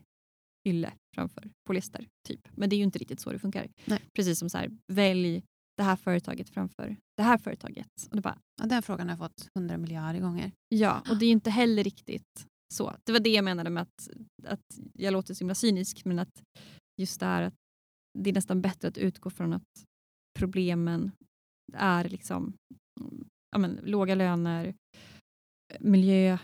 ylle 0.67 0.93
framför 1.15 1.51
polyester. 1.67 2.07
Typ. 2.27 2.47
Men 2.51 2.69
det 2.69 2.75
är 2.75 2.77
ju 2.77 2.84
inte 2.84 2.99
riktigt 2.99 3.19
så 3.19 3.31
det 3.31 3.39
funkar. 3.39 3.67
Nej. 3.86 4.01
Precis 4.13 4.39
som 4.39 4.49
så 4.49 4.57
här, 4.57 4.77
välj 4.88 5.43
det 5.77 5.84
här 5.84 5.95
företaget 5.95 6.49
framför 6.49 6.97
det 7.17 7.23
här 7.23 7.38
företaget. 7.38 8.07
Och 8.09 8.15
det 8.15 8.21
bara, 8.21 8.39
Ja, 8.61 8.65
den 8.65 8.84
frågan 8.84 9.07
har 9.07 9.11
jag 9.11 9.19
fått 9.19 9.49
hundra 9.55 9.77
miljarder 9.77 10.19
gånger. 10.19 10.51
Ja, 10.69 11.03
och 11.09 11.17
det 11.17 11.25
är 11.25 11.31
inte 11.31 11.49
heller 11.49 11.84
riktigt 11.84 12.47
så. 12.73 12.95
Det 13.03 13.11
var 13.11 13.19
det 13.19 13.29
jag 13.29 13.43
menade 13.43 13.69
med 13.69 13.84
att, 13.84 14.09
att 14.45 14.79
jag 14.93 15.11
låter 15.11 15.34
så 15.34 15.39
himla 15.39 15.55
cynisk, 15.55 16.05
men 16.05 16.19
att 16.19 16.43
just 17.01 17.19
det 17.19 17.25
här 17.25 17.41
att 17.41 17.53
det 18.14 18.30
är 18.30 18.34
nästan 18.34 18.61
bättre 18.61 18.88
att 18.88 18.97
utgå 18.97 19.30
från 19.30 19.53
att 19.53 19.86
problemen 20.39 21.11
är 21.74 22.09
liksom 22.09 22.53
ja, 23.51 23.57
men, 23.57 23.80
låga 23.84 24.16
löner, 24.16 24.76
miljö, 25.80 26.38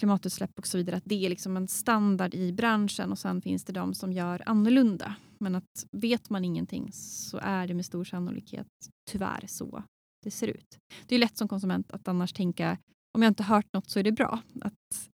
klimatutsläpp 0.00 0.58
och 0.58 0.66
så 0.66 0.78
vidare. 0.78 0.96
Att 0.96 1.04
det 1.06 1.24
är 1.26 1.28
liksom 1.28 1.56
en 1.56 1.68
standard 1.68 2.34
i 2.34 2.52
branschen 2.52 3.12
och 3.12 3.18
sen 3.18 3.42
finns 3.42 3.64
det 3.64 3.72
de 3.72 3.94
som 3.94 4.12
gör 4.12 4.42
annorlunda. 4.46 5.16
Men 5.38 5.54
att 5.54 5.86
vet 5.90 6.30
man 6.30 6.44
ingenting 6.44 6.92
så 6.92 7.38
är 7.42 7.66
det 7.66 7.74
med 7.74 7.86
stor 7.86 8.04
sannolikhet 8.04 8.68
tyvärr 9.10 9.44
så 9.46 9.82
det 10.22 10.30
ser 10.30 10.48
ut. 10.48 10.78
Det 11.06 11.14
är 11.14 11.18
lätt 11.18 11.36
som 11.36 11.48
konsument 11.48 11.90
att 11.90 12.08
annars 12.08 12.32
tänka 12.32 12.78
om 13.14 13.22
jag 13.22 13.30
inte 13.30 13.42
hört 13.42 13.72
något 13.72 13.90
så 13.90 13.98
är 13.98 14.02
det 14.02 14.12
bra. 14.12 14.42
Att, 14.60 15.10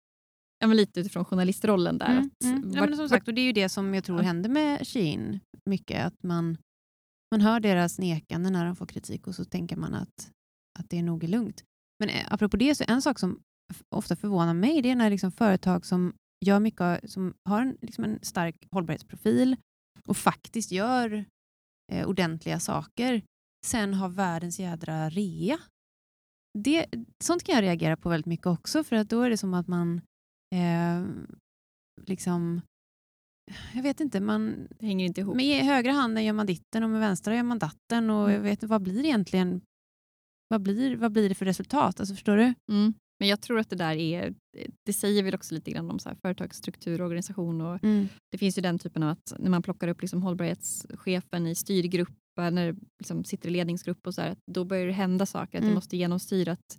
ja, 0.59 0.67
men 0.67 0.77
lite 0.77 1.01
utifrån 1.01 1.25
journalistrollen 1.25 1.99
där. 1.99 2.11
Mm, 2.11 2.31
Att, 2.41 2.45
mm. 2.45 2.73
Ja, 2.75 2.87
men 2.87 2.97
som 2.97 3.09
sagt, 3.09 3.29
och 3.29 3.35
det 3.35 3.41
är 3.41 3.47
ju 3.47 3.53
det 3.53 3.69
som 3.69 3.95
jag 3.95 4.05
tror 4.05 4.19
händer 4.19 4.51
med 4.51 4.87
Shein 4.87 5.41
mycket. 5.71 6.07
Att 6.07 6.23
man, 6.23 6.59
man 7.31 7.41
hör 7.41 7.61
deras 7.61 7.99
nekande 7.99 8.51
när 8.51 8.65
de 8.65 8.77
får 8.77 8.87
kritik 8.87 9.27
och 9.27 9.35
så 9.35 9.45
tänker 9.45 9.77
man 9.77 9.95
att 9.95 10.31
att 10.79 10.91
det 10.91 11.03
nog 11.03 11.25
är 11.25 11.29
lugnt. 11.29 11.65
Men 11.99 12.09
eh, 12.09 12.27
apropå 12.31 12.57
det, 12.57 12.75
så 12.75 12.85
en 12.89 13.03
sak 13.03 13.19
som 13.19 13.41
ofta 13.95 14.17
förvånar 14.17 14.55
mig, 14.55 14.83
det 14.83 14.91
är 14.91 14.95
när 14.95 15.11
liksom 15.11 15.33
företag 15.33 15.87
som 15.87 16.15
gör 16.45 16.61
mycket, 16.61 17.11
som 17.11 17.35
har 17.49 17.63
en, 17.63 17.79
liksom 17.83 18.05
en 18.05 18.19
stark 18.23 18.57
hållbarhetsprofil 18.71 19.57
och 20.09 20.17
faktiskt 20.17 20.73
gör 20.73 21.25
eh, 21.93 22.09
ordentliga 22.09 22.61
saker, 22.61 23.23
sen 23.67 23.95
har 23.95 24.09
världens 24.09 24.61
jädra 24.61 25.11
rea. 25.11 25.59
Det, 26.59 26.87
sånt 27.25 27.43
kan 27.43 27.55
jag 27.55 27.63
reagera 27.63 27.97
på 27.97 28.09
väldigt 28.09 28.27
mycket 28.27 28.47
också, 28.47 28.85
för 28.85 28.97
att 28.97 29.11
då 29.11 29.23
är 29.23 29.31
det 29.31 29.37
som 29.37 29.55
att 29.55 29.69
man 29.69 30.01
eh, 30.57 31.05
liksom 32.07 32.61
jag 33.75 33.83
vet 33.83 34.01
inte, 34.01 34.21
man, 34.21 34.69
det 34.79 34.87
hänger 34.87 35.07
inte 35.07 35.21
ihop. 35.21 35.37
Med 35.37 35.65
högra 35.65 35.93
handen 35.93 36.25
gör 36.25 36.33
man 36.33 36.47
ditten 36.47 36.83
och 36.83 36.91
med 36.91 37.01
vänstra 37.01 37.37
gör 37.37 37.43
man 37.43 37.59
datten. 37.59 38.11
Och 38.11 38.33
jag 38.33 38.41
vet 38.41 38.63
vad 38.63 38.83
blir 38.83 39.05
egentligen 39.05 39.61
vad 40.49 40.63
blir, 40.63 40.97
vad 40.97 41.13
blir 41.13 41.29
det 41.29 41.35
för 41.35 41.45
resultat? 41.45 42.01
Alltså, 42.01 42.15
förstår 42.15 42.37
du? 42.37 42.55
Mm. 42.73 42.95
Men 43.19 43.29
jag 43.29 43.41
tror 43.41 43.59
att 43.59 43.71
det 43.71 43.77
där 43.77 43.97
är, 43.97 44.35
det 44.87 44.93
säger 44.93 45.23
väl 45.23 45.35
också 45.35 45.55
lite 45.55 45.71
grann 45.71 45.91
om 45.91 45.99
så 45.99 46.09
här 46.09 46.17
företagsstruktur 46.23 47.01
och 47.01 47.07
organisation. 47.07 47.61
Och 47.61 47.85
mm. 47.85 48.09
Det 48.31 48.39
finns 48.39 48.59
ju 48.59 48.63
den 48.63 48.79
typen 48.79 49.03
av 49.03 49.11
att 49.11 49.33
när 49.39 49.51
man 49.51 49.63
plockar 49.63 49.89
upp 49.89 50.01
liksom 50.01 50.23
hållbarhetschefen 50.23 51.47
i 51.47 51.55
styrgrupp, 51.55 52.15
när 52.37 52.73
det 52.73 52.79
liksom 52.99 53.25
sitter 53.25 53.49
i 53.49 53.53
ledningsgrupp 53.53 54.07
och 54.07 54.15
så 54.15 54.21
här, 54.21 54.37
då 54.53 54.65
börjar 54.65 54.87
det 54.87 54.93
hända 54.93 55.27
saker. 55.27 55.59
Att 55.59 55.63
mm. 55.63 55.69
Det 55.69 55.75
måste 55.75 55.97
genomsyra 55.97 56.53
att 56.53 56.79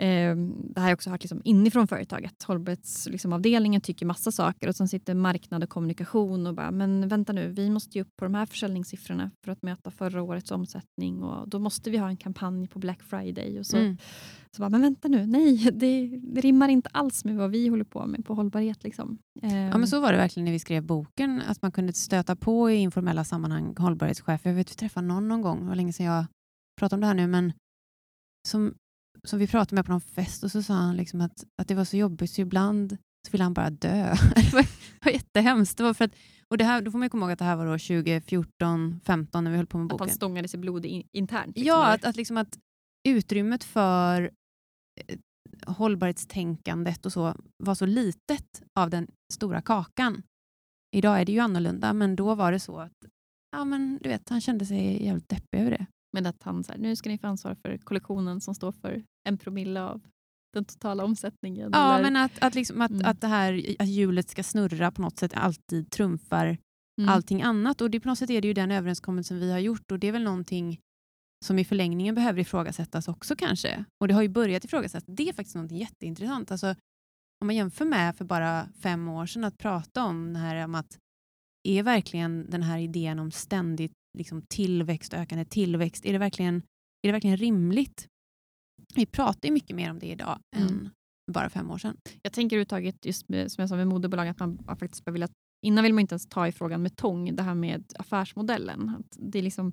Eh, 0.00 0.36
det 0.36 0.80
här 0.80 0.82
har 0.82 0.88
jag 0.88 0.96
också 0.96 1.10
hört 1.10 1.22
liksom 1.22 1.40
inifrån 1.44 1.88
företaget. 1.88 2.42
Hållbarhetsavdelningen 2.42 3.78
liksom, 3.78 3.94
tycker 3.94 4.06
massa 4.06 4.32
saker 4.32 4.68
och 4.68 4.76
sen 4.76 4.88
sitter 4.88 5.14
marknad 5.14 5.62
och 5.62 5.68
kommunikation 5.68 6.46
och 6.46 6.54
bara, 6.54 6.70
men 6.70 7.08
vänta 7.08 7.32
nu, 7.32 7.48
vi 7.48 7.70
måste 7.70 7.98
ju 7.98 8.02
upp 8.02 8.16
på 8.16 8.24
de 8.24 8.34
här 8.34 8.46
försäljningssiffrorna 8.46 9.30
för 9.44 9.52
att 9.52 9.62
möta 9.62 9.90
förra 9.90 10.22
årets 10.22 10.50
omsättning 10.50 11.22
och 11.22 11.48
då 11.48 11.58
måste 11.58 11.90
vi 11.90 11.98
ha 11.98 12.08
en 12.08 12.16
kampanj 12.16 12.68
på 12.68 12.78
Black 12.78 13.02
Friday. 13.02 13.58
Och 13.58 13.66
så, 13.66 13.76
mm. 13.76 13.96
så 14.56 14.62
bara, 14.62 14.68
men 14.68 14.80
vänta 14.80 15.08
nu, 15.08 15.26
nej, 15.26 15.70
det, 15.72 16.06
det, 16.22 16.40
rimmar 16.40 16.68
inte 16.68 16.88
alls 16.92 17.24
med 17.24 17.36
vad 17.36 17.50
vi 17.50 17.68
håller 17.68 17.84
på 17.84 18.06
med 18.06 18.24
på 18.24 18.34
hållbarhet. 18.34 18.84
Liksom. 18.84 19.18
Eh. 19.42 19.68
Ja, 19.68 19.78
men 19.78 19.88
så 19.88 20.00
var 20.00 20.12
det 20.12 20.18
verkligen 20.18 20.44
när 20.44 20.52
vi 20.52 20.58
skrev 20.58 20.82
boken, 20.82 21.42
att 21.48 21.62
man 21.62 21.72
kunde 21.72 21.92
stöta 21.92 22.36
på 22.36 22.70
i 22.70 22.74
informella 22.74 23.24
sammanhang 23.24 23.74
hållbarhetschefer. 23.78 24.50
Jag 24.50 24.56
vet 24.56 24.70
vi 24.70 24.74
träffade 24.74 25.06
någon 25.06 25.28
någon 25.28 25.42
gång, 25.42 25.60
det 25.60 25.68
var 25.68 25.74
länge 25.74 25.92
sedan 25.92 26.06
jag 26.06 26.26
pratade 26.80 26.96
om 26.96 27.00
det 27.00 27.06
här 27.06 27.14
nu, 27.14 27.26
men 27.26 27.52
som 28.48 28.74
som 29.28 29.38
vi 29.38 29.46
pratade 29.46 29.74
med 29.74 29.86
på 29.86 29.92
någon 29.92 30.00
fest 30.00 30.44
och 30.44 30.50
så 30.50 30.62
sa 30.62 30.74
han 30.74 30.96
liksom 30.96 31.20
att, 31.20 31.44
att 31.62 31.68
det 31.68 31.74
var 31.74 31.84
så 31.84 31.96
jobbigt 31.96 32.30
så 32.30 32.40
ibland 32.40 32.96
så 33.26 33.32
ville 33.32 33.44
han 33.44 33.54
bara 33.54 33.70
dö. 33.70 34.14
det, 34.34 34.52
var, 34.52 35.12
jättehemskt. 35.12 35.78
Det 35.78 35.84
var 35.84 35.94
för 35.94 36.04
att, 36.04 36.14
och 36.48 36.58
det 36.58 36.64
här, 36.64 36.82
då 36.82 36.90
får 36.90 36.98
man 36.98 37.10
komma 37.10 37.26
ihåg 37.26 37.32
att 37.32 37.38
det 37.38 37.44
här 37.44 37.56
var 37.56 37.78
2014, 37.78 39.00
15 39.04 39.44
när 39.44 39.50
vi 39.50 39.56
höll 39.56 39.66
på 39.66 39.78
med 39.78 39.88
boken. 39.88 40.04
Att 40.04 40.10
han 40.10 40.16
stångade 40.16 40.48
sig 40.48 40.60
blod 40.60 40.86
in, 40.86 41.08
internt? 41.12 41.56
Liksom, 41.56 41.66
ja, 41.66 41.86
att, 41.86 42.04
att, 42.04 42.16
liksom 42.16 42.36
att 42.36 42.58
utrymmet 43.08 43.64
för 43.64 44.30
eh, 45.06 45.18
hållbarhetstänkandet 45.66 47.06
och 47.06 47.12
så 47.12 47.34
var 47.64 47.74
så 47.74 47.86
litet 47.86 48.62
av 48.78 48.90
den 48.90 49.06
stora 49.32 49.62
kakan. 49.62 50.22
Idag 50.96 51.20
är 51.20 51.24
det 51.24 51.32
ju 51.32 51.38
annorlunda, 51.38 51.92
men 51.92 52.16
då 52.16 52.34
var 52.34 52.52
det 52.52 52.60
så 52.60 52.78
att 52.78 52.92
ja, 53.52 53.64
men, 53.64 53.98
du 54.02 54.08
vet, 54.08 54.28
han 54.28 54.40
kände 54.40 54.66
sig 54.66 55.04
jävligt 55.04 55.28
deppig 55.28 55.60
över 55.60 55.70
det. 55.70 55.86
Men 56.12 56.26
att 56.26 56.42
han 56.42 56.64
så 56.64 56.72
här, 56.72 56.78
nu 56.78 56.96
ska 56.96 57.10
ni 57.10 57.18
få 57.18 57.26
ansvar 57.26 57.54
för 57.54 57.78
kollektionen 57.78 58.40
som 58.40 58.54
står 58.54 58.72
för 58.72 59.02
en 59.28 59.38
promille 59.38 59.82
av 59.82 60.00
den 60.52 60.64
totala 60.64 61.04
omsättningen. 61.04 61.70
Ja, 61.72 61.94
eller? 61.94 62.02
men 62.02 62.16
att, 62.16 62.42
att, 62.42 62.54
liksom, 62.54 62.80
att, 62.80 62.90
mm. 62.90 63.06
att 63.06 63.20
det 63.20 63.26
här 63.26 63.76
att 63.78 63.88
hjulet 63.88 64.30
ska 64.30 64.42
snurra 64.42 64.90
på 64.90 65.02
något 65.02 65.18
sätt 65.18 65.32
alltid 65.34 65.90
trumfar 65.90 66.46
mm. 67.00 67.08
allting 67.08 67.42
annat. 67.42 67.80
Och 67.80 67.90
det, 67.90 68.00
på 68.00 68.08
något 68.08 68.18
sätt 68.18 68.30
är 68.30 68.40
det 68.40 68.48
ju 68.48 68.54
den 68.54 68.70
överenskommelsen 68.70 69.40
vi 69.40 69.52
har 69.52 69.58
gjort 69.58 69.92
och 69.92 69.98
det 69.98 70.08
är 70.08 70.12
väl 70.12 70.24
någonting 70.24 70.80
som 71.44 71.58
i 71.58 71.64
förlängningen 71.64 72.14
behöver 72.14 72.40
ifrågasättas 72.40 73.08
också 73.08 73.36
kanske. 73.36 73.84
Och 74.00 74.08
det 74.08 74.14
har 74.14 74.22
ju 74.22 74.28
börjat 74.28 74.64
ifrågasättas. 74.64 75.16
Det 75.16 75.28
är 75.28 75.32
faktiskt 75.32 75.56
något 75.56 75.70
jätteintressant. 75.70 76.50
Alltså, 76.50 76.74
om 77.40 77.46
man 77.46 77.56
jämför 77.56 77.84
med 77.84 78.16
för 78.16 78.24
bara 78.24 78.68
fem 78.80 79.08
år 79.08 79.26
sedan 79.26 79.44
att 79.44 79.58
prata 79.58 80.04
om 80.04 80.32
det 80.32 80.38
här 80.38 80.64
om 80.64 80.74
att 80.74 80.98
är 81.68 81.82
verkligen 81.82 82.50
den 82.50 82.62
här 82.62 82.78
idén 82.78 83.18
om 83.18 83.30
ständigt 83.30 83.92
liksom 84.18 84.42
tillväxt, 84.42 85.14
ökande 85.14 85.44
tillväxt, 85.44 86.06
är 86.06 86.12
det, 86.12 86.18
verkligen, 86.18 86.56
är 87.02 87.08
det 87.08 87.12
verkligen 87.12 87.36
rimligt? 87.36 88.06
Vi 88.94 89.06
pratar 89.06 89.48
ju 89.48 89.52
mycket 89.52 89.76
mer 89.76 89.90
om 89.90 89.98
det 89.98 90.06
idag 90.06 90.38
mm. 90.56 90.68
än 90.68 90.90
bara 91.32 91.50
fem 91.50 91.70
år 91.70 91.78
sedan. 91.78 91.96
Jag 92.22 92.32
tänker 92.32 92.56
överhuvudtaget, 92.56 93.06
just 93.06 93.28
med, 93.28 93.52
som 93.52 93.62
jag 93.62 93.68
sa 93.68 93.76
med 93.76 93.86
moderbolag, 93.86 94.28
att 94.28 94.38
man 94.38 94.58
faktiskt 94.78 95.08
vill 95.08 95.22
att, 95.22 95.32
innan 95.66 95.84
vill 95.84 95.94
man 95.94 96.00
inte 96.00 96.12
ens 96.12 96.26
ta 96.26 96.48
i 96.48 96.52
frågan 96.52 96.82
med 96.82 96.96
tång, 96.96 97.36
det 97.36 97.42
här 97.42 97.54
med 97.54 97.84
affärsmodellen. 97.98 98.88
Att 98.88 99.16
det, 99.18 99.38
är 99.38 99.42
liksom, 99.42 99.72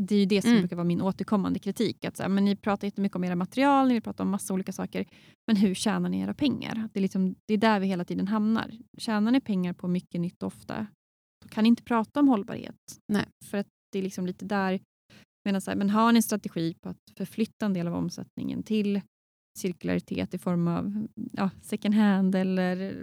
det 0.00 0.14
är 0.14 0.18
ju 0.18 0.26
det 0.26 0.42
som 0.42 0.50
mm. 0.50 0.62
brukar 0.62 0.76
vara 0.76 0.84
min 0.84 1.00
återkommande 1.00 1.58
kritik. 1.58 2.04
Att 2.04 2.16
så 2.16 2.22
här, 2.22 2.30
men 2.30 2.44
ni 2.44 2.56
pratar 2.56 2.86
jättemycket 2.86 3.16
om 3.16 3.24
era 3.24 3.36
material, 3.36 3.88
ni 3.88 4.00
pratar 4.00 4.24
om 4.24 4.30
massa 4.30 4.54
olika 4.54 4.72
saker, 4.72 5.06
men 5.46 5.56
hur 5.56 5.74
tjänar 5.74 6.08
ni 6.08 6.20
era 6.20 6.34
pengar? 6.34 6.88
Det 6.92 6.98
är, 6.98 7.02
liksom, 7.02 7.34
det 7.46 7.54
är 7.54 7.58
där 7.58 7.80
vi 7.80 7.86
hela 7.86 8.04
tiden 8.04 8.28
hamnar. 8.28 8.70
Tjänar 8.98 9.32
ni 9.32 9.40
pengar 9.40 9.72
på 9.72 9.88
mycket 9.88 10.20
nytt 10.20 10.42
ofta, 10.42 10.86
då 11.42 11.48
kan 11.48 11.64
ni 11.64 11.68
inte 11.68 11.82
prata 11.82 12.20
om 12.20 12.28
hållbarhet. 12.28 12.76
Nej. 13.12 13.26
För 13.44 13.58
att 13.58 13.68
det 13.92 13.98
är 13.98 14.02
liksom 14.02 14.26
lite 14.26 14.44
där. 14.44 14.80
Men, 15.44 15.60
så 15.60 15.70
här, 15.70 15.78
men 15.78 15.90
har 15.90 16.12
ni 16.12 16.16
en 16.16 16.22
strategi 16.22 16.74
på 16.74 16.88
att 16.88 16.98
förflytta 17.16 17.66
en 17.66 17.72
del 17.72 17.88
av 17.88 17.94
omsättningen 17.94 18.62
till 18.62 19.00
cirkularitet 19.58 20.34
i 20.34 20.38
form 20.38 20.68
av 20.68 21.08
ja, 21.32 21.50
second 21.62 21.94
hand 21.94 22.34
eller 22.34 23.02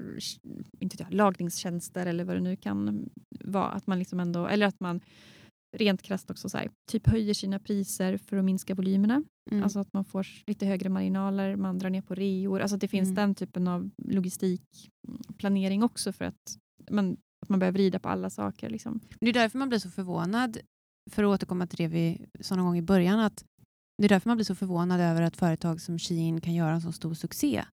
inte 0.79 0.97
jag, 0.99 1.13
lagringstjänster 1.13 2.05
eller 2.05 2.23
vad 2.23 2.35
det 2.35 2.41
nu 2.41 2.55
kan 2.55 3.09
vara. 3.29 3.67
Att 3.67 3.87
man 3.87 3.99
liksom 3.99 4.19
ändå, 4.19 4.47
eller 4.47 4.67
att 4.67 4.79
man 4.79 5.01
rent 5.77 6.01
krasst 6.01 6.31
också 6.31 6.49
så 6.49 6.57
här, 6.57 6.69
typ 6.91 7.07
höjer 7.07 7.33
sina 7.33 7.59
priser 7.59 8.17
för 8.17 8.37
att 8.37 8.45
minska 8.45 8.75
volymerna. 8.75 9.23
Mm. 9.51 9.63
Alltså 9.63 9.79
att 9.79 9.93
man 9.93 10.05
får 10.05 10.27
lite 10.47 10.65
högre 10.65 10.89
marginaler, 10.89 11.55
man 11.55 11.77
drar 11.77 11.89
ner 11.89 12.01
på 12.01 12.15
reor. 12.15 12.61
Alltså 12.61 12.77
det 12.77 12.87
finns 12.87 13.07
mm. 13.07 13.15
den 13.15 13.35
typen 13.35 13.67
av 13.67 13.89
logistikplanering 13.97 15.83
också 15.83 16.13
för 16.13 16.25
att 16.25 16.57
man 16.91 17.17
att 17.41 17.49
man 17.49 17.59
börjar 17.59 17.71
vrida 17.71 17.99
på 17.99 18.09
alla 18.09 18.29
saker. 18.29 18.69
Liksom. 18.69 18.99
Det 19.19 19.29
är 19.29 19.33
därför 19.33 19.57
man 19.57 19.69
blir 19.69 19.79
så 19.79 19.89
förvånad, 19.89 20.57
för 21.09 21.23
att 21.23 21.27
återkomma 21.27 21.67
till 21.67 21.77
det 21.77 21.87
vi 21.87 22.25
sa 22.39 22.55
någon 22.55 22.65
gång 22.65 22.77
i 22.77 22.81
början, 22.81 23.19
att 23.19 23.43
det 23.97 24.05
är 24.05 24.09
därför 24.09 24.29
man 24.29 24.37
blir 24.37 24.45
så 24.45 24.55
förvånad 24.55 25.01
över 25.01 25.21
att 25.21 25.37
företag 25.37 25.81
som 25.81 25.99
Shein 25.99 26.41
kan 26.41 26.53
göra 26.53 26.71
en 26.71 26.81
så 26.81 26.91
stor 26.91 27.13
succé. 27.13 27.65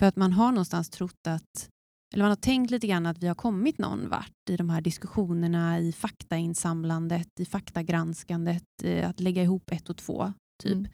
För 0.00 0.06
att 0.06 0.16
man 0.16 0.32
har 0.32 0.52
någonstans 0.52 0.90
trott 0.90 1.26
att, 1.26 1.68
eller 2.14 2.24
man 2.24 2.30
har 2.30 2.36
tänkt 2.36 2.70
lite 2.70 2.86
grann 2.86 3.06
att 3.06 3.22
vi 3.22 3.26
har 3.26 3.34
kommit 3.34 3.78
någon 3.78 4.08
vart 4.08 4.50
i 4.50 4.56
de 4.56 4.70
här 4.70 4.80
diskussionerna, 4.80 5.80
i 5.80 5.92
faktainsamlandet, 5.92 7.40
i 7.40 7.44
faktagranskandet, 7.44 8.64
eh, 8.82 9.08
att 9.08 9.20
lägga 9.20 9.42
ihop 9.42 9.70
ett 9.72 9.88
och 9.90 9.96
två. 9.96 10.32
typ. 10.62 10.72
Mm. 10.72 10.88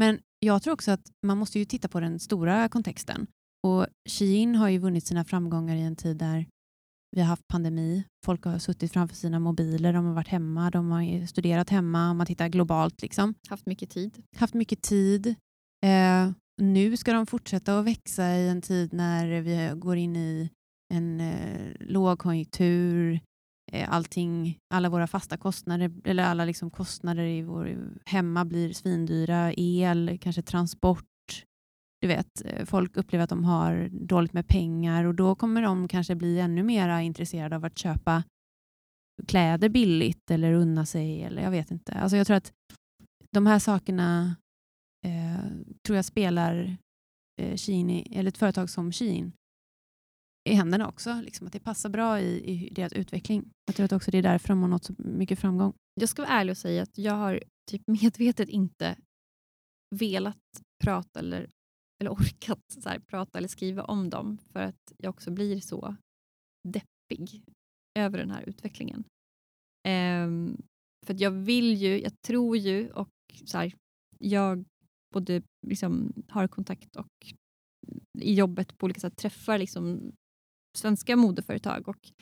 Men 0.00 0.18
jag 0.40 0.62
tror 0.62 0.74
också 0.74 0.90
att 0.90 1.10
man 1.26 1.38
måste 1.38 1.58
ju 1.58 1.64
titta 1.64 1.88
på 1.88 2.00
den 2.00 2.18
stora 2.18 2.68
kontexten. 2.68 3.26
Och 3.66 3.86
Shein 4.08 4.54
har 4.54 4.68
ju 4.68 4.78
vunnit 4.78 5.06
sina 5.06 5.24
framgångar 5.24 5.76
i 5.76 5.82
en 5.82 5.96
tid 5.96 6.16
där 6.16 6.46
vi 7.14 7.20
har 7.20 7.28
haft 7.28 7.48
pandemi. 7.48 8.04
Folk 8.24 8.44
har 8.44 8.58
suttit 8.58 8.92
framför 8.92 9.16
sina 9.16 9.38
mobiler, 9.38 9.92
de 9.92 10.04
har 10.04 10.14
varit 10.14 10.28
hemma, 10.28 10.70
de 10.70 10.90
har 10.90 11.26
studerat 11.26 11.70
hemma, 11.70 12.10
om 12.10 12.16
man 12.16 12.26
tittar 12.26 12.48
globalt. 12.48 13.02
Liksom. 13.02 13.34
Haft 13.48 13.66
mycket 13.66 13.90
tid. 13.90 14.22
Haft 14.36 14.54
mycket 14.54 14.82
tid. 14.82 15.26
Eh, 15.84 16.30
nu 16.62 16.96
ska 16.96 17.12
de 17.12 17.26
fortsätta 17.26 17.78
att 17.78 17.84
växa 17.84 18.36
i 18.36 18.48
en 18.48 18.62
tid 18.62 18.92
när 18.92 19.40
vi 19.40 19.80
går 19.80 19.96
in 19.96 20.16
i 20.16 20.50
en 20.94 21.20
eh, 21.20 21.72
lågkonjunktur. 21.80 23.20
Eh, 23.72 23.92
allting, 23.92 24.58
alla 24.74 24.88
våra 24.88 25.06
fasta 25.06 25.36
kostnader, 25.36 25.92
eller 26.04 26.24
alla 26.24 26.44
liksom 26.44 26.70
kostnader 26.70 27.24
i 27.24 27.42
vår 27.42 27.78
hemma 28.04 28.44
blir 28.44 28.72
svindyra. 28.72 29.52
El, 29.52 30.18
kanske 30.20 30.42
transport, 30.42 31.04
du 32.00 32.08
vet, 32.08 32.44
eh, 32.44 32.64
folk 32.64 32.96
upplever 32.96 33.24
att 33.24 33.30
de 33.30 33.44
har 33.44 33.88
dåligt 33.92 34.32
med 34.32 34.48
pengar 34.48 35.04
och 35.04 35.14
då 35.14 35.34
kommer 35.34 35.62
de 35.62 35.88
kanske 35.88 36.14
bli 36.14 36.40
ännu 36.40 36.62
mer 36.62 37.00
intresserade 37.00 37.56
av 37.56 37.64
att 37.64 37.78
köpa 37.78 38.24
kläder 39.26 39.68
billigt 39.68 40.30
eller 40.30 40.52
unna 40.52 40.86
sig. 40.86 41.22
eller 41.22 41.42
Jag 41.42 41.50
vet 41.50 41.70
inte. 41.70 41.92
Alltså 41.92 42.16
jag 42.16 42.26
tror 42.26 42.36
att 42.36 42.52
de 43.30 43.46
här 43.46 43.58
sakerna 43.58 44.36
eh, 45.06 45.50
tror 45.86 45.96
jag 45.96 46.04
spelar 46.04 46.76
eh, 47.42 47.56
Kini, 47.56 48.16
eller 48.16 48.28
ett 48.28 48.38
företag 48.38 48.70
som 48.70 48.92
Shein 48.92 49.32
i 50.48 50.54
händerna 50.54 50.88
också. 50.88 51.20
Liksom, 51.24 51.46
att 51.46 51.52
det 51.52 51.60
passar 51.60 51.88
bra 51.88 52.20
i, 52.20 52.50
i 52.50 52.68
deras 52.74 52.92
utveckling. 52.92 53.50
Jag 53.66 53.76
tror 53.76 53.84
att 53.84 53.92
också 53.92 54.10
det 54.10 54.18
är 54.18 54.22
därför 54.22 54.48
de 54.48 54.62
har 54.62 54.68
nått 54.68 54.84
så 54.84 54.94
mycket 54.98 55.38
framgång. 55.38 55.72
Jag 56.00 56.08
ska 56.08 56.22
vara 56.22 56.32
ärlig 56.32 56.50
och 56.50 56.58
säga 56.58 56.82
att 56.82 56.98
jag 56.98 57.14
har 57.14 57.42
typ 57.70 57.82
medvetet 57.86 58.48
inte 58.48 58.96
velat 59.94 60.36
prata 60.84 61.18
eller 61.20 61.50
eller 62.00 62.10
orkat 62.10 62.62
så 62.68 62.88
här, 62.88 62.98
prata 62.98 63.38
eller 63.38 63.48
skriva 63.48 63.84
om 63.84 64.10
dem 64.10 64.38
för 64.52 64.60
att 64.60 64.92
jag 64.98 65.10
också 65.10 65.30
blir 65.30 65.60
så 65.60 65.96
deppig 66.68 67.44
över 67.98 68.18
den 68.18 68.30
här 68.30 68.42
utvecklingen. 68.42 69.04
Um, 69.88 70.62
för 71.06 71.22
jag 71.22 71.30
vill 71.30 71.74
ju, 71.74 72.00
jag 72.00 72.22
tror 72.22 72.56
ju 72.56 72.90
och 72.90 73.10
så 73.44 73.58
här, 73.58 73.74
jag 74.18 74.64
både 75.14 75.42
liksom 75.66 76.12
har 76.28 76.48
kontakt 76.48 76.96
och 76.96 77.32
i 78.18 78.34
jobbet 78.34 78.78
på 78.78 78.84
olika 78.84 79.00
sätt 79.00 79.16
träffar 79.16 79.58
liksom 79.58 80.12
svenska 80.76 81.16
modeföretag 81.16 81.88
och 81.88 82.12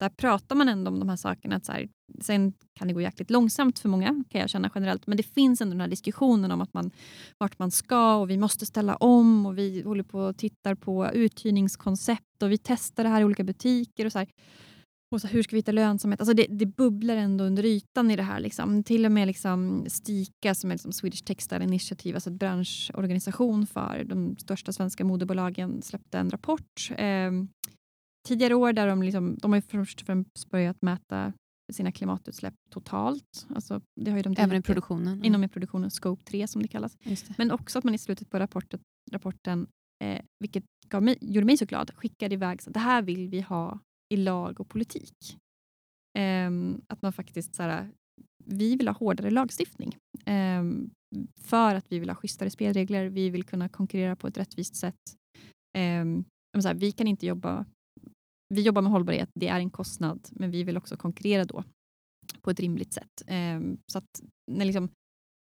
där 0.00 0.08
pratar 0.08 0.56
man 0.56 0.68
ändå 0.68 0.90
om 0.90 0.98
de 0.98 1.08
här 1.08 1.16
sakerna. 1.16 1.56
Att 1.56 1.64
så 1.64 1.72
här, 1.72 1.88
sen 2.20 2.52
kan 2.78 2.88
det 2.88 2.94
gå 2.94 3.00
jäkligt 3.00 3.30
långsamt 3.30 3.78
för 3.78 3.88
många 3.88 4.24
kan 4.28 4.40
jag 4.40 4.50
känna 4.50 4.70
generellt. 4.74 5.06
Men 5.06 5.16
det 5.16 5.22
finns 5.22 5.60
ändå 5.60 5.72
den 5.72 5.80
här 5.80 5.88
diskussionen 5.88 6.50
om 6.52 6.60
att 6.60 6.74
man, 6.74 6.90
vart 7.38 7.58
man 7.58 7.70
ska 7.70 8.16
och 8.16 8.30
vi 8.30 8.36
måste 8.36 8.66
ställa 8.66 8.96
om 8.96 9.46
och 9.46 9.58
vi 9.58 9.82
håller 9.82 10.02
på 10.02 10.20
och 10.20 10.36
tittar 10.36 10.74
på 10.74 11.10
uthyrningskoncept 11.12 12.42
och 12.42 12.52
vi 12.52 12.58
testar 12.58 13.04
det 13.04 13.10
här 13.10 13.20
i 13.20 13.24
olika 13.24 13.44
butiker. 13.44 14.06
och 14.06 14.12
så 14.12 14.18
här. 14.18 14.28
Och 15.10 15.20
så 15.20 15.26
hur 15.26 15.42
ska 15.42 15.56
vi 15.56 15.58
hitta 15.58 15.72
lönsamhet? 15.72 16.20
Alltså 16.20 16.34
det, 16.34 16.46
det 16.48 16.66
bubblar 16.66 17.16
ändå 17.16 17.44
under 17.44 17.64
ytan 17.64 18.10
i 18.10 18.16
det 18.16 18.22
här. 18.22 18.40
Liksom. 18.40 18.84
Till 18.84 19.04
och 19.04 19.12
med 19.12 19.26
liksom 19.26 19.84
Stika 19.88 20.54
som 20.54 20.70
är 20.70 20.74
liksom 20.74 20.92
Swedish 20.92 21.24
Textile 21.24 21.64
Initiative, 21.64 22.16
alltså 22.16 22.30
en 22.30 22.36
branschorganisation 22.36 23.66
för 23.66 24.04
de 24.04 24.36
största 24.36 24.72
svenska 24.72 25.04
modebolagen, 25.04 25.82
släppte 25.82 26.18
en 26.18 26.30
rapport 26.30 26.90
eh, 26.96 27.30
tidigare 28.28 28.54
år 28.54 28.72
där 28.72 28.86
de, 28.86 29.02
liksom, 29.02 29.36
de 29.42 29.52
har 29.52 29.60
först 29.60 30.00
och 30.00 30.06
främst 30.06 30.50
börjat 30.50 30.82
mäta 30.82 31.32
sina 31.72 31.92
klimatutsläpp 31.92 32.54
totalt. 32.70 33.46
Alltså, 33.54 33.80
det 34.00 34.10
har 34.10 34.18
ju 34.18 34.22
de 34.22 34.34
Även 34.38 34.56
i 34.56 34.62
produktionen? 34.62 35.24
Inom 35.24 35.44
i 35.44 35.48
produktionen, 35.48 35.90
Scope 35.90 36.24
3 36.24 36.46
som 36.46 36.62
det 36.62 36.68
kallas. 36.68 36.96
Det. 37.04 37.38
Men 37.38 37.50
också 37.50 37.78
att 37.78 37.84
man 37.84 37.94
i 37.94 37.98
slutet 37.98 38.30
på 38.30 38.38
rapporten, 38.38 38.80
rapporten 39.12 39.66
eh, 40.04 40.20
vilket 40.38 40.64
gav 40.88 41.02
mig, 41.02 41.18
gjorde 41.20 41.46
mig 41.46 41.56
så 41.56 41.64
glad, 41.64 41.90
skickade 41.94 42.34
iväg 42.34 42.62
så 42.62 42.70
det 42.70 42.78
här 42.78 43.02
vill 43.02 43.28
vi 43.28 43.40
ha 43.40 43.78
i 44.14 44.16
lag 44.16 44.60
och 44.60 44.68
politik. 44.68 45.38
Um, 46.18 46.80
att 46.88 47.02
man 47.02 47.12
faktiskt 47.12 47.54
så 47.54 47.62
här, 47.62 47.90
vi 48.44 48.76
vill 48.76 48.88
ha 48.88 48.94
hårdare 48.94 49.30
lagstiftning 49.30 49.96
um, 50.26 50.90
för 51.40 51.74
att 51.74 51.92
vi 51.92 51.98
vill 51.98 52.10
ha 52.10 52.16
schysstare 52.16 52.50
spelregler. 52.50 53.06
Vi 53.06 53.30
vill 53.30 53.44
kunna 53.44 53.68
konkurrera 53.68 54.16
på 54.16 54.26
ett 54.26 54.38
rättvist 54.38 54.76
sätt. 54.76 54.94
Så 56.62 56.68
här, 56.68 56.74
vi 56.74 56.92
kan 56.92 57.06
inte 57.06 57.26
jobba 57.26 57.66
vi 58.48 58.62
jobbar 58.62 58.82
med 58.82 58.92
hållbarhet, 58.92 59.30
det 59.34 59.48
är 59.48 59.60
en 59.60 59.70
kostnad, 59.70 60.28
men 60.30 60.50
vi 60.50 60.64
vill 60.64 60.76
också 60.76 60.96
konkurrera 60.96 61.44
då 61.44 61.64
på 62.42 62.50
ett 62.50 62.60
rimligt 62.60 62.92
sätt. 62.92 63.22
så 63.92 63.98
att 63.98 64.22
när, 64.50 64.64
liksom, 64.64 64.88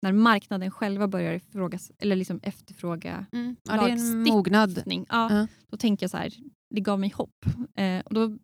när 0.02 0.12
marknaden 0.12 0.70
själva 0.70 1.08
börjar 1.08 1.34
ifrågas, 1.34 1.92
eller 1.98 2.16
liksom 2.16 2.40
efterfråga 2.42 3.26
mm. 3.32 3.56
ja, 3.62 3.76
lagstiftning, 3.76 5.06
ja, 5.08 5.28
uh. 5.32 5.44
då 5.66 5.76
tänker 5.76 6.04
jag 6.04 6.10
så 6.10 6.16
här, 6.16 6.34
det 6.74 6.80
gav 6.80 7.00
mig 7.00 7.10
hopp. 7.10 7.46
Eh, 7.74 8.00
och 8.00 8.14
då 8.14 8.38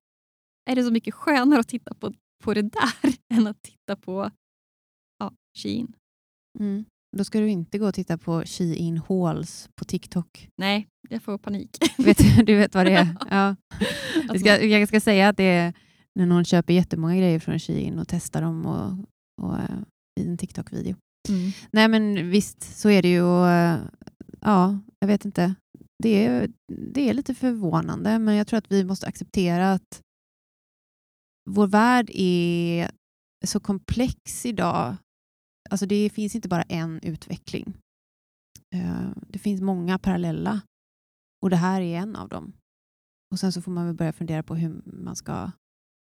är 0.70 0.76
det 0.76 0.84
så 0.84 0.90
mycket 0.90 1.14
skönare 1.14 1.60
att 1.60 1.68
titta 1.68 1.94
på, 1.94 2.12
på 2.44 2.54
det 2.54 2.62
där 2.62 3.14
än 3.34 3.46
att 3.46 3.62
titta 3.62 3.96
på 3.96 4.30
ja, 5.18 5.32
Shein. 5.58 5.96
Mm. 6.58 6.84
Då 7.16 7.24
ska 7.24 7.40
du 7.40 7.48
inte 7.48 7.78
gå 7.78 7.88
och 7.88 7.94
titta 7.94 8.18
på 8.18 8.42
Shein 8.46 9.00
Halls 9.08 9.68
på 9.76 9.84
TikTok. 9.84 10.48
Nej, 10.56 10.88
jag 11.08 11.22
får 11.22 11.38
panik. 11.38 11.78
vet, 11.98 12.46
du 12.46 12.56
vet 12.56 12.74
vad 12.74 12.86
det 12.86 12.92
är? 12.92 13.16
Ja. 13.30 13.56
Jag, 14.28 14.40
ska, 14.40 14.64
jag 14.64 14.88
ska 14.88 15.00
säga 15.00 15.28
att 15.28 15.36
det 15.36 15.44
är 15.44 15.74
när 16.14 16.26
någon 16.26 16.44
köper 16.44 16.74
jättemånga 16.74 17.16
grejer 17.16 17.38
från 17.38 17.58
Shein 17.58 17.98
och 17.98 18.08
testar 18.08 18.42
dem 18.42 18.66
och, 18.66 18.92
och, 19.42 19.54
uh, 19.54 19.82
i 20.20 20.28
en 20.28 20.38
TikTok-video. 20.38 20.96
Mm. 21.28 21.52
Nej 21.70 21.88
men 21.88 22.30
visst, 22.30 22.78
så 22.78 22.90
är 22.90 23.02
det 23.02 23.08
ju. 23.08 23.22
Och, 23.22 23.46
uh, 23.46 23.84
ja, 24.40 24.78
jag 25.00 25.08
vet 25.08 25.24
inte 25.24 25.54
det 26.04 26.26
är, 26.26 26.50
det 26.92 27.08
är 27.08 27.14
lite 27.14 27.34
förvånande, 27.34 28.18
men 28.18 28.34
jag 28.34 28.46
tror 28.46 28.58
att 28.58 28.72
vi 28.72 28.84
måste 28.84 29.06
acceptera 29.06 29.72
att 29.72 30.00
vår 31.50 31.66
värld 31.66 32.10
är 32.14 32.90
så 33.44 33.60
komplex 33.60 34.46
idag. 34.46 34.96
Alltså 35.70 35.86
det 35.86 36.10
finns 36.10 36.34
inte 36.34 36.48
bara 36.48 36.62
en 36.62 37.00
utveckling. 37.02 37.74
Eh, 38.74 39.10
det 39.28 39.38
finns 39.38 39.60
många 39.60 39.98
parallella 39.98 40.60
och 41.42 41.50
det 41.50 41.56
här 41.56 41.80
är 41.80 41.98
en 41.98 42.16
av 42.16 42.28
dem. 42.28 42.52
Och 43.32 43.38
Sen 43.38 43.52
så 43.52 43.62
får 43.62 43.72
man 43.72 43.86
väl 43.86 43.94
börja 43.94 44.12
fundera 44.12 44.42
på 44.42 44.54
hur 44.54 44.82
man 44.84 45.16
ska 45.16 45.50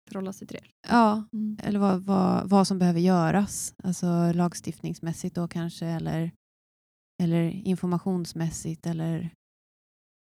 förhålla 0.10 0.34
sig 0.34 0.48
till 0.48 0.58
det. 0.58 0.90
Ja, 0.90 1.24
mm. 1.34 1.58
eller 1.64 1.80
vad, 1.80 2.02
vad, 2.04 2.50
vad 2.50 2.68
som 2.68 2.80
behöver 2.80 3.00
göras. 3.00 3.76
Alltså 3.84 4.32
lagstiftningsmässigt 4.34 5.36
då 5.36 5.48
kanske, 5.48 5.86
eller, 5.86 6.32
eller 7.24 7.50
informationsmässigt 7.50 8.86
eller 8.86 9.30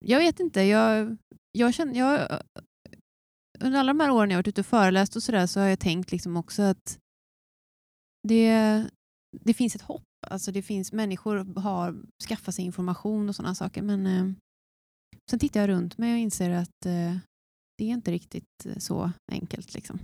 jag 0.06 0.20
vet 0.20 0.40
inte. 0.40 0.62
Jag, 0.62 1.18
jag 1.52 1.74
känner, 1.74 2.00
jag, 2.00 2.42
under 3.60 3.80
alla 3.80 3.94
de 3.94 4.00
här 4.00 4.12
åren 4.12 4.30
jag 4.30 4.38
varit 4.38 4.48
ute 4.48 4.62
och 4.62 4.66
föreläst 4.66 5.16
och 5.16 5.24
så, 5.24 5.32
där, 5.32 5.48
så 5.48 5.60
har 5.60 5.68
jag 5.68 5.80
tänkt 5.80 6.12
liksom 6.12 6.38
också 6.38 6.62
att 6.62 7.00
det, 8.28 8.86
det 9.32 9.54
finns 9.54 9.76
ett 9.76 9.82
hopp. 9.82 10.04
Alltså 10.28 10.52
det 10.52 10.62
finns 10.62 10.94
Människor 10.94 11.60
har 11.60 12.04
skaffat 12.28 12.56
sig 12.56 12.66
information 12.66 13.30
och 13.30 13.36
sådana 13.36 13.56
saker. 13.56 13.82
Men 13.82 14.06
eh, 14.06 14.34
sen 15.32 15.40
tittar 15.40 15.60
jag 15.60 15.70
runt 15.70 15.98
mig 15.98 16.14
och 16.14 16.20
inser 16.20 16.50
att 16.50 16.86
eh, 16.86 17.18
det 17.78 17.86
är 17.86 17.94
inte 17.94 18.12
riktigt 18.12 18.66
eh, 18.66 18.78
så 18.78 19.12
enkelt. 19.32 19.74
Liksom. 19.74 20.00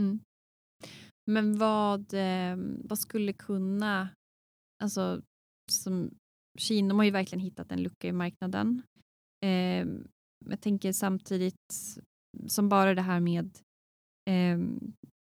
Mm. 0.00 0.20
Men 1.30 1.58
vad, 1.58 2.14
eh, 2.14 2.56
vad 2.84 2.98
skulle 2.98 3.32
kunna... 3.32 4.08
Alltså, 4.82 5.22
som 5.72 6.10
Kina 6.58 6.94
har 6.94 7.04
ju 7.04 7.10
verkligen 7.10 7.44
hittat 7.44 7.72
en 7.72 7.82
lucka 7.82 8.08
i 8.08 8.12
marknaden. 8.12 8.82
Eh, 9.44 9.86
jag 10.44 10.60
tänker 10.60 10.92
samtidigt 10.92 12.00
som 12.46 12.68
bara 12.68 12.94
det 12.94 13.02
här 13.02 13.20
med 13.20 13.58
eh, 14.30 14.58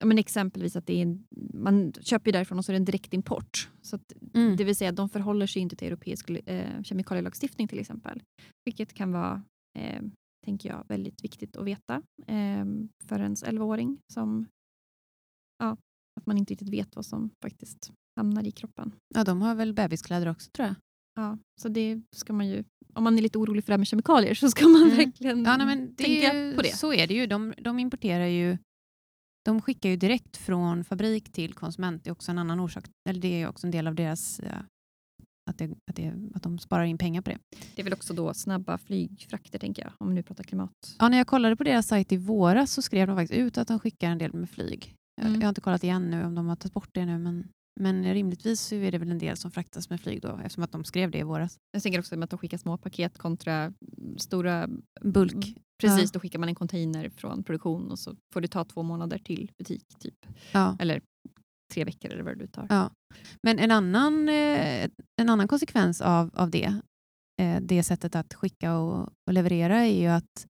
ja, 0.01 0.07
men 0.07 0.19
exempelvis 0.19 0.77
att 0.77 0.87
det 0.87 1.03
är 1.03 1.19
man 1.55 1.93
köper 2.01 2.33
därifrån 2.33 2.59
och 2.59 2.65
så 2.65 2.73
är 2.73 2.75
det 2.75 2.81
en 2.81 2.85
direktimport. 2.85 3.71
Så 3.83 3.97
att, 3.97 4.13
mm. 4.35 4.57
Det 4.57 4.65
vill 4.65 4.77
säga 4.77 4.91
att 4.91 4.97
de 4.97 5.09
förhåller 5.09 5.47
sig 5.47 5.63
inte 5.63 5.77
till 5.77 5.87
europeisk 5.87 6.31
eh, 6.31 6.83
kemikalielagstiftning 6.83 7.69
till 7.69 7.79
exempel. 7.79 8.23
Vilket 8.65 8.95
kan 8.95 9.13
vara, 9.13 9.43
eh, 9.79 10.03
tänker 10.45 10.69
jag, 10.69 10.85
väldigt 10.89 11.25
viktigt 11.25 11.57
att 11.57 11.67
veta 11.67 12.03
eh, 12.27 12.65
för 13.05 13.21
ens 13.21 13.45
11-åring 13.45 13.99
som 14.13 14.47
ja, 15.59 15.77
att 16.21 16.27
man 16.27 16.39
inte 16.39 16.53
riktigt 16.53 16.73
vet 16.73 16.97
vad 16.97 17.07
som 17.07 17.31
faktiskt 17.43 17.93
hamnar 18.17 18.47
i 18.47 18.51
kroppen. 18.51 18.93
Ja, 19.15 19.25
de 19.25 19.43
har 19.43 19.55
väl 19.55 19.73
bebiskläder 19.73 20.29
också 20.29 20.51
tror 20.51 20.67
jag. 20.67 20.75
Ja, 21.15 21.39
så 21.61 21.69
det 21.69 22.01
ska 22.17 22.33
man 22.33 22.49
ju, 22.49 22.65
om 22.95 23.05
man 23.05 23.19
är 23.19 23.23
lite 23.23 23.39
orolig 23.39 23.65
för 23.65 23.67
det 23.69 23.73
här 23.73 23.79
med 23.79 23.87
kemikalier 23.87 24.35
så 24.35 24.51
ska 24.51 24.69
man 24.69 24.83
mm. 24.83 24.97
verkligen 24.97 25.45
ja, 25.45 25.57
nej, 25.57 25.67
men 25.67 25.95
tänka 25.95 26.35
ju, 26.35 26.55
på 26.55 26.63
det. 26.63 26.77
Så 26.77 26.93
är 26.93 27.07
det 27.07 27.15
ju. 27.15 27.27
De, 27.27 27.55
de 27.59 27.79
importerar 27.79 28.27
ju 28.27 28.59
de 29.45 29.63
skickar 29.63 29.89
ju 29.89 29.97
direkt 29.97 30.37
från 30.37 30.85
fabrik 30.85 31.33
till 31.33 31.55
konsument. 31.55 32.05
Det 32.05 32.11
är 32.11 32.13
också 32.13 32.31
en 32.31 32.39
annan 32.39 32.61
orsak. 32.61 32.85
Eller 33.09 33.21
det 33.21 33.43
är 33.43 33.49
också 33.49 33.67
en 33.67 33.71
del 33.71 33.87
av 33.87 33.95
deras 33.95 34.41
ja, 34.45 34.65
att, 35.51 35.59
det, 35.59 35.65
att, 35.91 35.97
det, 35.97 36.15
att 36.35 36.43
de 36.43 36.59
sparar 36.59 36.85
in 36.85 36.99
pengar 36.99 37.23
på 37.23 37.31
det. 37.31 37.39
Det 37.75 37.83
är 37.83 37.85
väl 37.85 37.93
också 37.93 38.15
då 38.15 38.35
snabba 38.35 38.79
flygfrakter, 38.79 39.59
tänker 39.59 39.83
jag, 39.83 39.93
om 39.99 40.09
vi 40.09 40.15
nu 40.15 40.23
pratar 40.23 40.45
klimat. 40.45 40.97
Ja, 40.99 41.09
när 41.09 41.19
jag 41.19 41.27
kollade 41.27 41.57
på 41.57 41.65
deras 41.65 41.87
sajt 41.87 42.13
i 42.13 42.17
våras 42.17 42.73
så 42.73 42.83
skrev 42.83 43.07
de 43.07 43.17
faktiskt 43.17 43.41
ut 43.41 43.59
att 43.59 43.69
de 43.69 43.79
skickar 43.81 44.11
en 44.11 44.19
del 44.19 44.33
med 44.33 44.51
flyg. 44.51 44.95
Mm. 45.21 45.33
Jag, 45.33 45.43
jag 45.43 45.47
har 45.47 45.49
inte 45.49 45.61
kollat 45.61 45.85
igen 45.85 46.11
nu 46.11 46.25
om 46.25 46.35
de 46.35 46.47
har 46.47 46.57
tagit 46.57 46.75
bort 46.75 46.89
det 46.93 47.07
nu, 47.07 47.19
men 47.19 47.49
men 47.81 48.15
rimligtvis 48.15 48.61
så 48.61 48.75
är 48.75 48.93
det 48.93 48.99
väl 48.99 49.11
en 49.11 49.19
del 49.19 49.37
som 49.37 49.51
fraktas 49.51 49.91
med 49.91 50.01
flyg 50.01 50.23
då, 50.23 50.37
eftersom 50.37 50.65
att 50.65 50.73
de 50.73 50.85
skrev 50.85 51.11
det 51.11 51.19
i 51.19 51.23
våras. 51.23 51.59
Jag 51.73 51.83
tänker 51.83 51.99
också 51.99 52.23
att 52.23 52.31
de 52.31 52.39
skickar 52.39 52.59
små 52.59 52.79
paket 52.79 53.19
kontra 53.19 53.73
stora 54.17 54.69
bulk. 55.01 55.57
Precis, 55.81 56.05
ja. 56.05 56.11
då 56.13 56.21
skickar 56.21 56.39
man 56.39 56.49
en 56.49 56.55
container 56.55 57.09
från 57.09 57.43
produktion 57.43 57.91
och 57.91 57.99
så 57.99 58.17
får 58.33 58.41
det 58.41 58.49
ta 58.49 58.65
två 58.65 58.83
månader 58.83 59.19
till 59.19 59.53
butik. 59.59 59.87
typ. 59.99 60.27
Ja. 60.53 60.77
Eller 60.81 61.01
tre 61.73 61.85
veckor 61.85 62.13
eller 62.13 62.23
vad 62.23 62.39
det 62.39 62.47
tar. 62.47 62.67
Ja. 62.69 62.91
Men 63.43 63.59
en 63.59 63.71
annan, 63.71 64.29
eh, 64.29 64.91
en 65.21 65.29
annan 65.29 65.49
konsekvens 65.49 66.01
av, 66.01 66.31
av 66.35 66.51
det, 66.51 66.81
eh, 67.43 67.61
det 67.61 67.83
sättet 67.83 68.17
att 68.17 68.35
skicka 68.35 68.77
och, 68.77 69.09
och 69.27 69.33
leverera 69.33 69.79
är 69.79 70.01
ju 70.01 70.07
att 70.07 70.47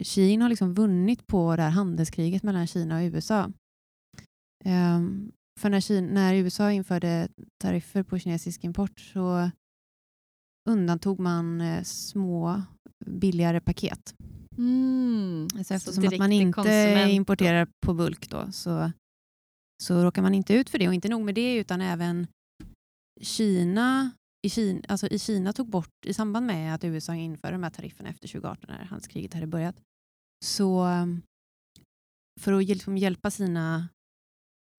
Kina 0.00 0.44
har 0.44 0.48
liksom 0.48 0.74
vunnit 0.74 1.26
på 1.26 1.56
det 1.56 1.62
här 1.62 1.70
handelskriget 1.70 2.42
mellan 2.42 2.66
Kina 2.66 2.96
och 2.96 3.02
USA. 3.02 3.52
Um, 4.64 5.32
för 5.60 5.70
när, 5.70 5.80
Kina, 5.80 6.12
när 6.12 6.34
USA 6.34 6.72
införde 6.72 7.28
tariffer 7.62 8.02
på 8.02 8.18
kinesisk 8.18 8.64
import 8.64 9.00
så 9.00 9.50
undantog 10.68 11.20
man 11.20 11.60
eh, 11.60 11.82
små 11.82 12.62
billigare 13.06 13.60
paket. 13.60 14.14
Mm. 14.56 15.48
Alltså 15.58 15.74
eftersom 15.74 16.08
att 16.08 16.18
man 16.18 16.32
inte 16.32 17.06
importerar 17.10 17.68
på 17.86 17.94
bulk 17.94 18.30
då, 18.30 18.52
så, 18.52 18.92
så 19.82 20.04
råkar 20.04 20.22
man 20.22 20.34
inte 20.34 20.54
ut 20.54 20.70
för 20.70 20.78
det. 20.78 20.88
Och 20.88 20.94
inte 20.94 21.08
nog 21.08 21.24
med 21.24 21.34
det, 21.34 21.54
utan 21.54 21.80
även 21.80 22.26
Kina 23.20 24.10
i 24.46 24.50
Kina, 24.50 24.82
alltså 24.88 25.06
i 25.06 25.18
Kina 25.18 25.52
tog 25.52 25.68
bort, 25.68 26.06
i 26.06 26.14
samband 26.14 26.46
med 26.46 26.74
att 26.74 26.84
USA 26.84 27.14
införde 27.14 27.54
de 27.54 27.62
här 27.62 27.70
tarifferna 27.70 28.08
efter 28.08 28.28
2018 28.28 28.64
när 28.68 28.84
handelskriget 28.84 29.34
hade 29.34 29.46
börjat, 29.46 29.80
så 30.44 30.86
för 32.40 32.52
att 32.52 32.64
liksom 32.64 32.98
hjälpa 32.98 33.30
sina 33.30 33.88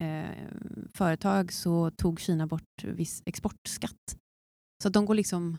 eh, 0.03 0.47
företag 0.93 1.53
så 1.53 1.91
tog 1.91 2.19
Kina 2.19 2.47
bort 2.47 2.83
viss 2.83 3.21
exportskatt. 3.25 4.17
Så 4.83 4.89
de 4.89 5.05
går 5.05 5.15
liksom 5.15 5.57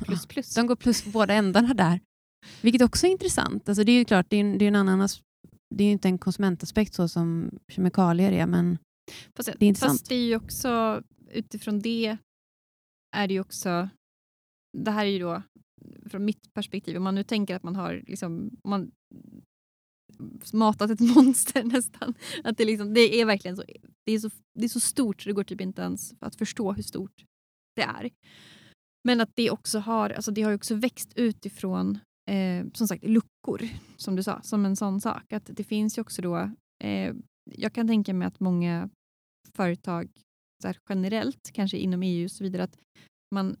plus, 0.00 0.26
plus. 0.26 0.54
De 0.54 0.66
går 0.66 0.76
plus 0.76 1.02
på 1.02 1.10
båda 1.10 1.34
ändarna 1.34 1.74
där. 1.74 2.00
Vilket 2.62 2.82
också 2.82 3.06
är 3.06 3.10
intressant. 3.10 3.68
Alltså 3.68 3.84
det 3.84 3.92
är 3.92 3.98
ju 3.98 4.04
klart, 4.04 4.26
det 4.28 4.36
är, 4.36 4.58
det 4.58 4.64
är 4.64 4.68
en 4.68 4.76
annan 4.76 5.08
det 5.74 5.84
är 5.84 5.92
inte 5.92 6.08
en 6.08 6.18
konsumentaspekt 6.18 6.94
så 6.94 7.08
som 7.08 7.50
kemikalier 7.68 8.32
är, 8.32 8.46
men 8.46 8.78
fast, 9.36 9.48
det 9.58 9.64
är 9.64 9.68
intressant. 9.68 9.92
Fast 9.92 10.08
det 10.08 10.14
är 10.14 10.26
ju 10.26 10.36
också, 10.36 11.02
utifrån 11.30 11.80
det 11.80 12.18
är 13.16 13.28
det 13.28 13.34
ju 13.34 13.40
också, 13.40 13.88
det 14.78 14.90
här 14.90 15.06
är 15.06 15.10
ju 15.10 15.18
då 15.18 15.42
från 16.06 16.24
mitt 16.24 16.54
perspektiv, 16.54 16.96
om 16.96 17.02
man 17.02 17.14
nu 17.14 17.22
tänker 17.22 17.56
att 17.56 17.62
man 17.62 17.76
har, 17.76 18.02
liksom, 18.06 18.50
om 18.62 18.70
man 18.70 18.90
matat 20.52 20.90
ett 20.90 21.00
monster 21.00 21.64
nästan. 21.64 22.14
Att 22.44 22.56
det, 22.56 22.64
liksom, 22.64 22.94
det 22.94 23.20
är 23.20 23.24
verkligen 23.24 23.56
så 23.56 23.62
det, 24.06 24.12
är 24.12 24.18
så. 24.18 24.30
det 24.58 24.64
är 24.64 24.68
så 24.68 24.80
stort 24.80 25.22
så 25.22 25.28
det 25.28 25.32
går 25.32 25.44
typ 25.44 25.60
inte 25.60 25.82
ens 25.82 26.14
att 26.20 26.36
förstå 26.36 26.72
hur 26.72 26.82
stort 26.82 27.24
det 27.76 27.82
är. 27.82 28.10
Men 29.04 29.20
att 29.20 29.30
det 29.34 29.50
också 29.50 29.78
har, 29.78 30.10
alltså 30.10 30.30
det 30.30 30.42
har 30.42 30.54
också 30.54 30.74
växt 30.74 31.12
utifrån 31.16 31.98
eh, 32.30 32.66
som 32.74 32.88
sagt 32.88 33.04
luckor, 33.04 33.68
som 33.96 34.16
du 34.16 34.22
sa, 34.22 34.42
som 34.42 34.64
en 34.64 34.76
sån 34.76 35.00
sak. 35.00 35.32
Att 35.32 35.44
det 35.46 35.64
finns 35.64 35.98
ju 35.98 36.02
också 36.02 36.22
då, 36.22 36.50
eh, 36.84 37.14
jag 37.50 37.72
kan 37.72 37.88
tänka 37.88 38.14
mig 38.14 38.28
att 38.28 38.40
många 38.40 38.90
företag 39.52 40.10
så 40.62 40.72
generellt, 40.88 41.50
kanske 41.52 41.78
inom 41.78 42.02
EU 42.02 42.24
och 42.24 42.30
så 42.30 42.44
vidare, 42.44 42.62
att 42.62 42.78
man, 43.34 43.56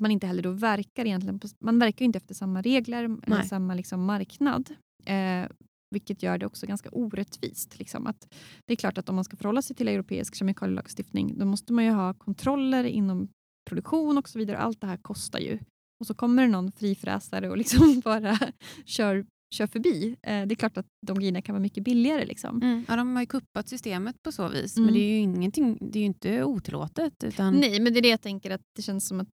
man 0.00 0.10
inte 0.10 0.26
heller 0.26 0.42
då 0.42 0.50
verkar 0.50 1.04
egentligen 1.04 1.40
på, 1.40 1.48
man 1.64 1.78
verkar 1.78 2.04
inte 2.04 2.16
efter 2.16 2.34
samma 2.34 2.62
regler 2.62 3.04
eller 3.22 3.42
samma 3.42 3.74
liksom 3.74 4.04
marknad. 4.04 4.74
Eh, 5.04 5.48
vilket 5.90 6.22
gör 6.22 6.38
det 6.38 6.46
också 6.46 6.66
ganska 6.66 6.90
orättvist. 6.90 7.78
Liksom. 7.78 8.06
Att 8.06 8.34
det 8.66 8.72
är 8.72 8.76
klart 8.76 8.98
att 8.98 9.08
om 9.08 9.14
man 9.14 9.24
ska 9.24 9.36
förhålla 9.36 9.62
sig 9.62 9.76
till 9.76 9.88
europeisk 9.88 10.34
kemikalielagstiftning 10.34 11.38
då 11.38 11.44
måste 11.44 11.72
man 11.72 11.84
ju 11.84 11.90
ha 11.90 12.14
kontroller 12.14 12.84
inom 12.84 13.28
produktion 13.68 14.18
och 14.18 14.28
så 14.28 14.38
vidare. 14.38 14.58
Allt 14.58 14.80
det 14.80 14.86
här 14.86 14.96
kostar 14.96 15.38
ju. 15.38 15.58
Och 16.00 16.06
så 16.06 16.14
kommer 16.14 16.42
det 16.42 16.48
någon 16.48 16.72
frifräsare 16.72 17.50
och 17.50 17.58
liksom 17.58 18.00
bara 18.04 18.38
kör, 18.84 19.26
kör 19.54 19.66
förbi. 19.66 20.16
Eh, 20.22 20.46
det 20.46 20.52
är 20.52 20.56
klart 20.56 20.76
att 20.76 20.86
de 21.06 21.18
grejerna 21.18 21.42
kan 21.42 21.52
vara 21.52 21.62
mycket 21.62 21.84
billigare. 21.84 22.24
Liksom. 22.24 22.62
Mm. 22.62 22.84
Ja, 22.88 22.96
de 22.96 23.14
har 23.16 23.22
ju 23.22 23.26
kuppat 23.26 23.68
systemet 23.68 24.22
på 24.22 24.32
så 24.32 24.48
vis, 24.48 24.76
mm. 24.76 24.86
men 24.86 24.94
det 24.94 25.00
är 25.00 25.10
ju, 25.10 25.18
ingenting, 25.18 25.78
det 25.80 25.98
är 25.98 26.04
inte 26.04 26.44
otillåtet. 26.44 27.24
Utan... 27.24 27.54
Nej, 27.54 27.80
men 27.80 27.92
det 27.92 28.00
är 28.00 28.02
det 28.02 28.08
jag 28.08 28.22
tänker 28.22 28.50
att 28.50 28.62
det 28.76 28.82
känns 28.82 29.08
som 29.08 29.20
att 29.20 29.28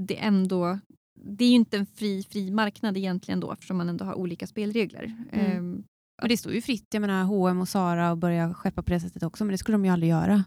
det 0.00 0.16
ändå 0.16 0.78
det 1.26 1.44
är 1.44 1.48
ju 1.48 1.54
inte 1.54 1.76
en 1.76 1.86
fri, 1.86 2.22
fri 2.30 2.50
marknad 2.50 2.96
egentligen 2.96 3.40
då 3.40 3.52
eftersom 3.52 3.76
man 3.76 3.88
ändå 3.88 4.04
har 4.04 4.14
olika 4.14 4.46
spelregler. 4.46 5.16
Mm. 5.32 5.58
Um, 5.58 5.84
och 6.22 6.28
Det 6.28 6.36
står 6.36 6.52
ju 6.52 6.62
fritt, 6.62 6.86
jag 6.92 7.00
menar 7.00 7.24
H&M 7.24 7.60
och 7.60 7.68
Sara 7.68 8.10
att 8.10 8.18
börja 8.18 8.54
skeppa 8.54 8.82
på 8.82 8.90
det 8.90 9.00
sättet 9.00 9.22
också, 9.22 9.44
men 9.44 9.52
det 9.52 9.58
skulle 9.58 9.74
de 9.74 9.84
ju 9.84 9.90
aldrig 9.90 10.10
göra. 10.10 10.44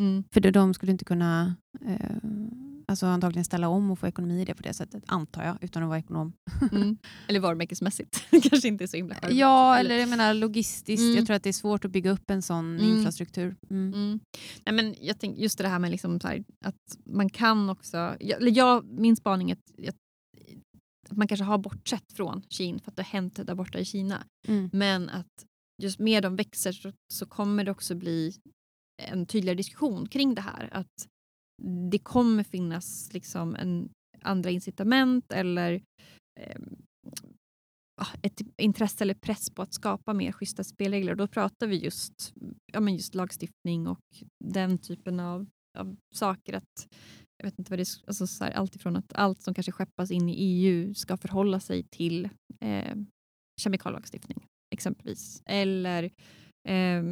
Mm. 0.00 0.24
För 0.30 0.40
de 0.40 0.74
skulle 0.74 0.92
inte 0.92 1.04
kunna 1.04 1.54
eh, 1.86 2.16
alltså 2.92 3.06
antagligen 3.06 3.44
ställa 3.44 3.68
om 3.68 3.90
och 3.90 3.98
få 3.98 4.06
ekonomi 4.06 4.42
i 4.42 4.44
det 4.44 4.54
på 4.54 4.62
det 4.62 4.74
sättet, 4.74 5.04
antar 5.06 5.44
jag, 5.44 5.58
utan 5.60 5.82
att 5.82 5.88
vara 5.88 5.98
ekonom. 5.98 6.32
Mm. 6.72 6.98
Eller 7.28 7.40
varumärkesmässigt. 7.40 8.24
kanske 8.50 8.68
inte 8.68 8.84
är 8.84 8.86
så 8.86 8.96
himla. 8.96 9.16
Ja, 9.30 9.78
eller 9.78 9.98
jag 9.98 10.08
menar 10.08 10.34
logistiskt. 10.34 11.02
Mm. 11.02 11.16
Jag 11.16 11.26
tror 11.26 11.36
att 11.36 11.42
det 11.42 11.48
är 11.48 11.52
svårt 11.52 11.84
att 11.84 11.90
bygga 11.90 12.10
upp 12.10 12.30
en 12.30 12.42
sån 12.42 12.78
mm. 12.78 12.96
infrastruktur. 12.96 13.56
Mm. 13.70 13.94
Mm. 13.94 14.20
Nej, 14.64 14.74
men 14.74 14.94
jag 15.00 15.18
tänk, 15.18 15.38
just 15.38 15.58
det 15.58 15.68
här 15.68 15.78
med 15.78 15.90
liksom 15.90 16.20
här, 16.24 16.44
att 16.64 16.98
man 17.04 17.30
kan 17.30 17.70
också... 17.70 18.16
Jag, 18.20 18.48
jag, 18.48 18.84
min 18.84 19.16
spaning 19.16 19.50
är 19.50 19.54
att, 19.54 19.96
att 21.10 21.16
man 21.16 21.28
kanske 21.28 21.44
har 21.44 21.58
bortsett 21.58 22.12
från 22.12 22.42
Kina 22.48 22.78
för 22.78 22.90
att 22.90 22.96
det 22.96 23.02
har 23.02 23.10
hänt 23.10 23.46
där 23.46 23.54
borta 23.54 23.78
i 23.78 23.84
Kina. 23.84 24.24
Men 24.72 25.08
att 25.08 25.46
just 25.82 25.98
med 25.98 26.22
de 26.22 26.36
växer 26.36 26.72
så, 26.72 26.92
så 27.14 27.26
kommer 27.26 27.64
det 27.64 27.70
också 27.70 27.94
bli 27.94 28.32
en 29.08 29.26
tydligare 29.26 29.56
diskussion 29.56 30.08
kring 30.08 30.34
det 30.34 30.40
här. 30.40 30.68
Att 30.72 31.08
det 31.90 31.98
kommer 31.98 32.44
finnas 32.44 33.12
liksom 33.12 33.56
en 33.56 33.88
andra 34.22 34.50
incitament 34.50 35.32
eller 35.32 35.82
eh, 36.40 36.60
ett 38.22 38.40
intresse 38.56 39.04
eller 39.04 39.14
press 39.14 39.50
på 39.50 39.62
att 39.62 39.74
skapa 39.74 40.12
mer 40.12 40.32
schyssta 40.32 40.64
spelregler. 40.64 41.12
Och 41.12 41.18
då 41.18 41.26
pratar 41.26 41.66
vi 41.66 41.76
just, 41.76 42.34
ja, 42.72 42.80
men 42.80 42.94
just 42.94 43.14
lagstiftning 43.14 43.86
och 43.86 44.00
den 44.44 44.78
typen 44.78 45.20
av, 45.20 45.46
av 45.78 45.96
saker. 46.14 46.52
att 46.52 46.88
jag 47.36 47.46
vet 47.46 47.58
inte 47.58 47.70
vad 47.70 47.78
det 47.78 47.82
är, 47.82 48.06
alltså 48.06 48.26
så 48.26 48.44
här, 48.44 48.50
allt 48.52 48.76
ifrån 48.76 48.96
att 48.96 49.12
allt 49.12 49.42
som 49.42 49.54
kanske 49.54 49.72
skeppas 49.72 50.10
in 50.10 50.28
i 50.28 50.34
EU 50.34 50.94
ska 50.94 51.16
förhålla 51.16 51.60
sig 51.60 51.82
till 51.82 52.28
eh, 52.60 52.96
kemikallagstiftning 53.60 54.46
exempelvis. 54.72 55.42
Eller 55.46 56.10
eh, 56.68 57.02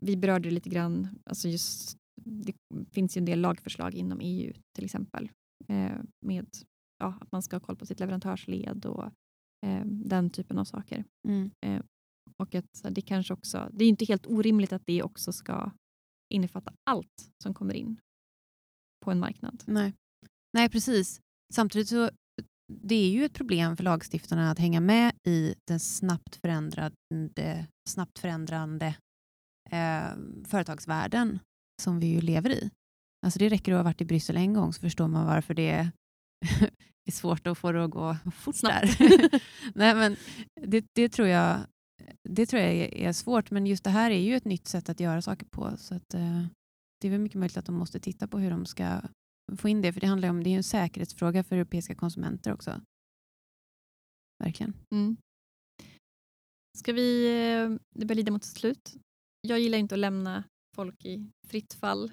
vi 0.00 0.16
berörde 0.16 0.50
lite 0.50 0.68
grann, 0.68 1.08
alltså 1.24 1.48
just 1.48 1.98
det 2.24 2.54
finns 2.90 3.16
ju 3.16 3.18
en 3.18 3.24
del 3.24 3.40
lagförslag 3.40 3.94
inom 3.94 4.20
EU 4.22 4.52
till 4.74 4.84
exempel 4.84 5.30
eh, 5.68 5.98
med 6.26 6.46
ja, 6.98 7.14
att 7.20 7.32
man 7.32 7.42
ska 7.42 7.56
ha 7.56 7.60
koll 7.60 7.76
på 7.76 7.86
sitt 7.86 8.00
leverantörsled 8.00 8.86
och 8.86 9.04
eh, 9.66 9.84
den 9.84 10.30
typen 10.30 10.58
av 10.58 10.64
saker. 10.64 11.04
Mm. 11.28 11.50
Eh, 11.66 11.82
och 12.36 12.54
att 12.54 12.84
det 12.90 13.02
kanske 13.02 13.34
också, 13.34 13.68
det 13.72 13.84
är 13.84 13.88
inte 13.88 14.04
helt 14.04 14.26
orimligt 14.26 14.72
att 14.72 14.86
det 14.86 15.02
också 15.02 15.32
ska 15.32 15.72
innefatta 16.34 16.72
allt 16.90 17.30
som 17.42 17.54
kommer 17.54 17.74
in 17.74 18.00
på 19.04 19.10
en 19.10 19.18
marknad. 19.18 19.62
Nej, 19.66 19.92
Nej 20.52 20.68
precis. 20.68 21.20
Samtidigt 21.54 21.88
så 21.88 22.10
det 22.82 22.94
är 22.94 23.10
ju 23.10 23.24
ett 23.24 23.32
problem 23.32 23.76
för 23.76 23.84
lagstiftarna 23.84 24.50
att 24.50 24.58
hänga 24.58 24.80
med 24.80 25.12
i 25.26 25.54
den 25.64 25.80
snabbt 25.80 26.36
förändrande, 26.36 27.66
snabbt 27.88 28.18
förändrande 28.18 28.86
eh, 29.70 30.08
företagsvärlden 30.44 31.38
som 31.82 32.00
vi 32.00 32.06
ju 32.06 32.20
lever 32.20 32.50
i. 32.50 32.70
Alltså 33.26 33.38
det 33.38 33.48
räcker 33.48 33.72
att 33.72 33.78
ha 33.78 33.82
varit 33.82 34.00
i 34.00 34.04
Bryssel 34.04 34.36
en 34.36 34.54
gång 34.54 34.72
så 34.72 34.80
förstår 34.80 35.08
man 35.08 35.26
varför 35.26 35.54
det 35.54 35.70
är, 35.70 35.90
är 37.06 37.12
svårt 37.12 37.46
att 37.46 37.58
få 37.58 37.72
det 37.72 37.84
att 37.84 37.90
gå 37.90 38.16
fort 38.36 38.56
Snabbt. 38.56 38.98
där. 38.98 39.40
Nej, 39.74 39.94
men 39.94 40.16
det, 40.60 40.84
det, 40.92 41.08
tror 41.08 41.28
jag, 41.28 41.60
det 42.28 42.46
tror 42.46 42.62
jag 42.62 42.72
är, 42.76 43.12
svårt, 43.12 43.50
men 43.50 43.66
just 43.66 43.84
det 43.84 43.90
här 43.90 44.10
är 44.10 44.20
ju 44.20 44.36
ett 44.36 44.44
nytt 44.44 44.68
sätt 44.68 44.88
att 44.88 45.00
göra 45.00 45.22
saker 45.22 45.46
på. 45.46 45.76
Så 45.76 45.94
att, 45.94 46.14
eh, 46.14 46.46
Det 47.00 47.08
är 47.08 47.10
väl 47.10 47.20
mycket 47.20 47.38
möjligt 47.38 47.56
att 47.56 47.66
de 47.66 47.74
måste 47.74 48.00
titta 48.00 48.28
på 48.28 48.38
hur 48.38 48.50
de 48.50 48.66
ska 48.66 49.00
få 49.56 49.68
in 49.68 49.82
det, 49.82 49.92
för 49.92 50.00
det 50.00 50.06
handlar 50.06 50.28
om 50.28 50.44
det 50.44 50.50
är 50.50 50.56
en 50.56 50.62
säkerhetsfråga 50.62 51.44
för 51.44 51.56
europeiska 51.56 51.94
konsumenter 51.94 52.52
också. 52.52 52.80
Verkligen. 54.44 54.74
Mm. 54.94 55.16
Ska 56.78 56.92
vi, 56.92 57.26
eh, 57.26 57.78
det 57.90 58.06
börjar 58.06 58.16
lida 58.16 58.32
mot 58.32 58.44
slut. 58.44 58.96
Jag 59.40 59.60
gillar 59.60 59.78
inte 59.78 59.94
att 59.94 59.98
lämna 59.98 60.44
folk 60.76 61.04
i 61.04 61.30
fritt 61.46 61.74
fall 61.74 62.12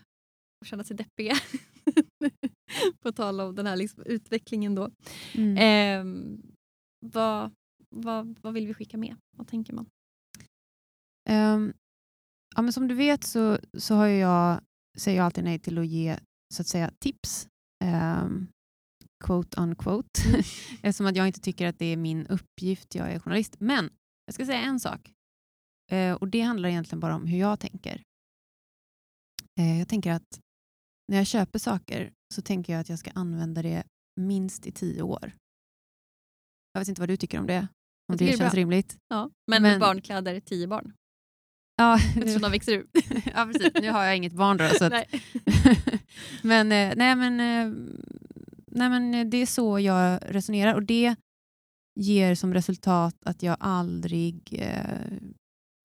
och 0.61 0.67
känna 0.67 0.83
sig 0.83 0.97
deppiga. 0.97 1.35
på 2.99 3.11
tal 3.11 3.39
om 3.39 3.55
den 3.55 3.65
här 3.65 3.75
liksom 3.75 4.03
utvecklingen 4.03 4.75
då. 4.75 4.89
Mm. 5.33 5.57
Eh, 5.57 6.37
vad, 7.05 7.51
vad, 7.89 8.39
vad 8.41 8.53
vill 8.53 8.67
vi 8.67 8.73
skicka 8.73 8.97
med? 8.97 9.15
Vad 9.37 9.47
tänker 9.47 9.73
man? 9.73 9.85
Um, 11.29 11.73
ja, 12.55 12.61
men 12.61 12.73
som 12.73 12.87
du 12.87 12.95
vet 12.95 13.23
så, 13.23 13.59
så 13.77 13.95
har 13.95 14.07
jag, 14.07 14.61
säger 14.97 15.17
jag 15.17 15.25
alltid 15.25 15.43
nej 15.43 15.59
till 15.59 15.77
att 15.77 15.87
ge 15.87 16.19
så 16.51 16.61
att 16.61 16.67
säga 16.67 16.91
tips. 16.99 17.47
Um, 17.83 18.47
quote 19.23 19.61
unquote. 19.61 20.21
Mm. 20.29 20.39
Eftersom 20.83 21.05
att 21.05 21.15
jag 21.15 21.27
inte 21.27 21.39
tycker 21.39 21.67
att 21.67 21.79
det 21.79 21.85
är 21.85 21.97
min 21.97 22.27
uppgift, 22.27 22.95
jag 22.95 23.11
är 23.11 23.19
journalist. 23.19 23.55
Men 23.59 23.89
jag 24.25 24.33
ska 24.33 24.45
säga 24.45 24.61
en 24.61 24.79
sak. 24.79 25.11
Uh, 25.91 26.13
och 26.13 26.27
Det 26.27 26.41
handlar 26.41 26.69
egentligen 26.69 26.99
bara 26.99 27.15
om 27.15 27.25
hur 27.25 27.39
jag 27.39 27.59
tänker. 27.59 28.03
Uh, 29.59 29.79
jag 29.79 29.87
tänker 29.87 30.11
att 30.11 30.39
när 31.07 31.17
jag 31.17 31.27
köper 31.27 31.59
saker 31.59 32.11
så 32.33 32.41
tänker 32.41 32.73
jag 32.73 32.79
att 32.79 32.89
jag 32.89 32.99
ska 32.99 33.11
använda 33.11 33.61
det 33.61 33.83
minst 34.19 34.67
i 34.67 34.71
tio 34.71 35.01
år. 35.01 35.33
Jag 36.73 36.81
vet 36.81 36.87
inte 36.87 37.01
vad 37.01 37.09
du 37.09 37.17
tycker 37.17 37.39
om 37.39 37.47
det. 37.47 37.67
Om 38.11 38.17
det, 38.17 38.25
det 38.25 38.37
känns 38.37 38.51
bra. 38.53 38.61
rimligt. 38.61 38.97
Ja, 39.07 39.29
men, 39.51 39.61
men 39.61 39.79
barnkläder, 39.79 40.39
tio 40.39 40.67
barn. 40.67 40.93
Ja, 41.81 41.95
Eftersom 41.95 42.41
de 42.41 42.51
växer 42.51 42.77
ut. 42.77 42.89
ja, 43.35 43.49
precis. 43.53 43.71
Nu 43.81 43.91
har 43.91 44.03
jag 44.03 44.17
inget 44.17 44.33
barn 44.33 44.57
då. 44.57 44.67
Så 44.67 44.85
att... 44.85 44.93
men, 46.41 46.71
eh, 46.71 46.93
nej, 46.95 47.15
men, 47.15 47.39
eh, 47.39 47.73
nej, 48.67 48.89
men 48.89 49.29
det 49.29 49.37
är 49.37 49.45
så 49.45 49.79
jag 49.79 50.19
resonerar 50.21 50.73
och 50.73 50.83
det 50.83 51.15
ger 51.99 52.35
som 52.35 52.53
resultat 52.53 53.15
att 53.25 53.43
jag 53.43 53.57
aldrig 53.59 54.41
eh, 54.51 55.17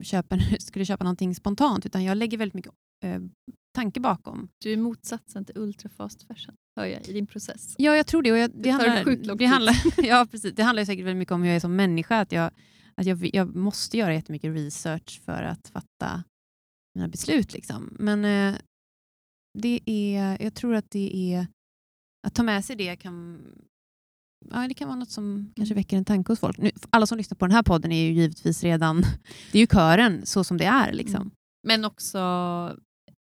köper, 0.03 0.57
skulle 0.59 0.85
köpa 0.85 1.03
någonting 1.03 1.35
spontant 1.35 1.85
utan 1.85 2.03
jag 2.03 2.17
lägger 2.17 2.37
väldigt 2.37 2.53
mycket 2.53 2.73
eh, 3.03 3.21
tanke 3.75 3.99
bakom. 3.99 4.49
Du 4.63 4.73
är 4.73 4.77
motsatsen 4.77 5.45
till 5.45 5.57
ultrafast 5.57 6.27
fashion 6.27 6.55
hör 6.77 6.85
jag, 6.85 7.07
i 7.07 7.13
din 7.13 7.27
process. 7.27 7.75
Ja, 7.77 7.95
jag 7.95 8.07
tror 8.07 8.21
det. 8.21 8.31
Och 8.31 8.37
jag, 8.37 8.51
det, 8.51 8.57
det 8.61 8.69
handlar, 8.69 9.35
det 9.35 9.45
handlar, 9.45 9.75
ja, 9.97 10.27
precis. 10.31 10.55
Det 10.55 10.63
handlar 10.63 10.85
säkert 10.85 11.05
väldigt 11.05 11.17
mycket 11.17 11.31
om 11.31 11.41
hur 11.41 11.47
jag 11.47 11.55
är 11.55 11.59
som 11.59 11.75
människa. 11.75 12.19
Att 12.19 12.31
jag, 12.31 12.51
att 13.01 13.07
jag, 13.07 13.29
jag 13.35 13.55
måste 13.55 13.97
göra 13.97 14.13
jättemycket 14.13 14.53
research 14.53 15.21
för 15.25 15.43
att 15.43 15.67
fatta 15.67 16.23
mina 16.95 17.07
beslut. 17.07 17.53
Liksom. 17.53 17.95
Men 17.99 18.25
eh, 18.25 18.59
det 19.59 19.79
är, 19.85 20.43
jag 20.43 20.53
tror 20.53 20.75
att 20.75 20.91
det 20.91 21.33
är 21.33 21.47
att 22.27 22.33
ta 22.33 22.43
med 22.43 22.65
sig 22.65 22.75
det 22.75 22.95
kan, 22.95 23.41
ja, 24.49 24.67
det 24.67 24.73
kan 24.73 24.87
vara 24.87 24.99
något 24.99 25.11
som 25.11 25.53
kanske 25.55 25.73
mm. 25.73 25.81
väcker 25.81 25.97
en 25.97 26.05
tanke 26.05 26.31
hos 26.31 26.39
folk. 26.39 26.57
Nu, 26.57 26.71
alla 26.89 27.05
som 27.05 27.17
lyssnar 27.17 27.35
på 27.35 27.45
den 27.45 27.55
här 27.55 27.63
podden 27.63 27.91
är 27.91 28.01
ju 28.01 28.13
givetvis 28.13 28.63
redan, 28.63 29.01
det 29.51 29.57
är 29.57 29.61
ju 29.61 29.67
kören 29.67 30.25
så 30.25 30.43
som 30.43 30.57
det 30.57 30.65
är. 30.65 30.93
Liksom. 30.93 31.21
Mm. 31.21 31.31
Men 31.67 31.85
också, 31.85 32.17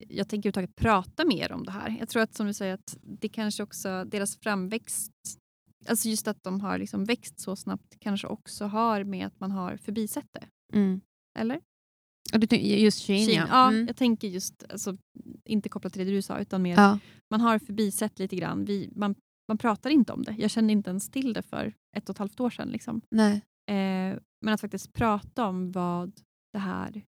jag 0.08 0.28
tänker 0.28 0.48
överhuvudtaget 0.48 0.76
prata 0.76 1.24
mer 1.24 1.52
om 1.52 1.64
det 1.64 1.72
här. 1.72 1.96
Jag 1.98 2.08
tror 2.08 2.22
att 2.22 2.34
som 2.34 2.46
du 2.46 2.54
säger, 2.54 2.74
att 2.74 2.98
det 3.02 3.28
kanske 3.28 3.62
också, 3.62 4.04
deras 4.04 4.36
framväxt 4.36 5.12
alltså 5.88 6.08
just 6.08 6.28
att 6.28 6.42
de 6.42 6.60
har 6.60 6.78
liksom 6.78 7.04
växt 7.04 7.40
så 7.40 7.56
snabbt 7.56 7.96
kanske 8.00 8.26
också 8.26 8.64
har 8.64 9.04
med 9.04 9.26
att 9.26 9.40
man 9.40 9.50
har 9.50 9.76
förbisett 9.76 10.28
det. 10.32 10.76
Mm. 10.76 11.00
Eller? 11.38 11.60
Just 12.82 13.06
Shein, 13.06 13.30
ja. 13.30 13.46
ja 13.48 13.68
mm. 13.68 13.86
Jag 13.86 13.96
tänker 13.96 14.28
just, 14.28 14.64
alltså, 14.68 14.96
inte 15.44 15.68
kopplat 15.68 15.92
till 15.92 16.06
det 16.06 16.12
du 16.12 16.22
sa, 16.22 16.38
utan 16.38 16.62
mer 16.62 16.76
ja. 16.76 16.98
man 17.30 17.40
har 17.40 17.58
förbisett 17.58 18.18
lite 18.18 18.36
grann. 18.36 18.64
Vi, 18.64 18.92
man, 18.96 19.14
man 19.48 19.58
pratar 19.58 19.90
inte 19.90 20.12
om 20.12 20.22
det. 20.22 20.34
Jag 20.38 20.50
kände 20.50 20.72
inte 20.72 20.90
ens 20.90 21.10
till 21.10 21.32
det 21.32 21.42
för 21.42 21.74
ett 21.96 22.08
och 22.08 22.14
ett 22.14 22.18
halvt 22.18 22.40
år 22.40 22.50
sedan. 22.50 22.68
Liksom. 22.68 23.00
Eh, 23.66 24.18
men 24.44 24.54
att 24.54 24.60
faktiskt 24.60 24.92
prata 24.92 25.46
om 25.46 25.72
vad 25.72 26.20
det 26.52 26.58
här 26.58 27.02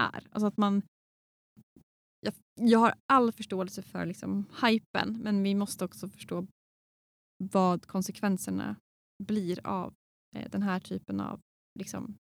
är. 0.00 0.28
Alltså 0.30 0.46
att 0.46 0.56
man, 0.56 0.82
jag, 2.20 2.34
jag 2.60 2.78
har 2.78 2.94
all 3.12 3.32
förståelse 3.32 3.82
för 3.82 4.06
liksom 4.06 4.46
hypen 4.62 5.18
men 5.22 5.42
vi 5.42 5.54
måste 5.54 5.84
också 5.84 6.08
förstå 6.08 6.46
vad 7.44 7.86
konsekvenserna 7.86 8.76
blir 9.24 9.66
av 9.66 9.94
eh, 10.36 10.50
den 10.50 10.62
här 10.62 10.80
typen 10.80 11.20
av 11.20 11.40
liksom, 11.78 12.16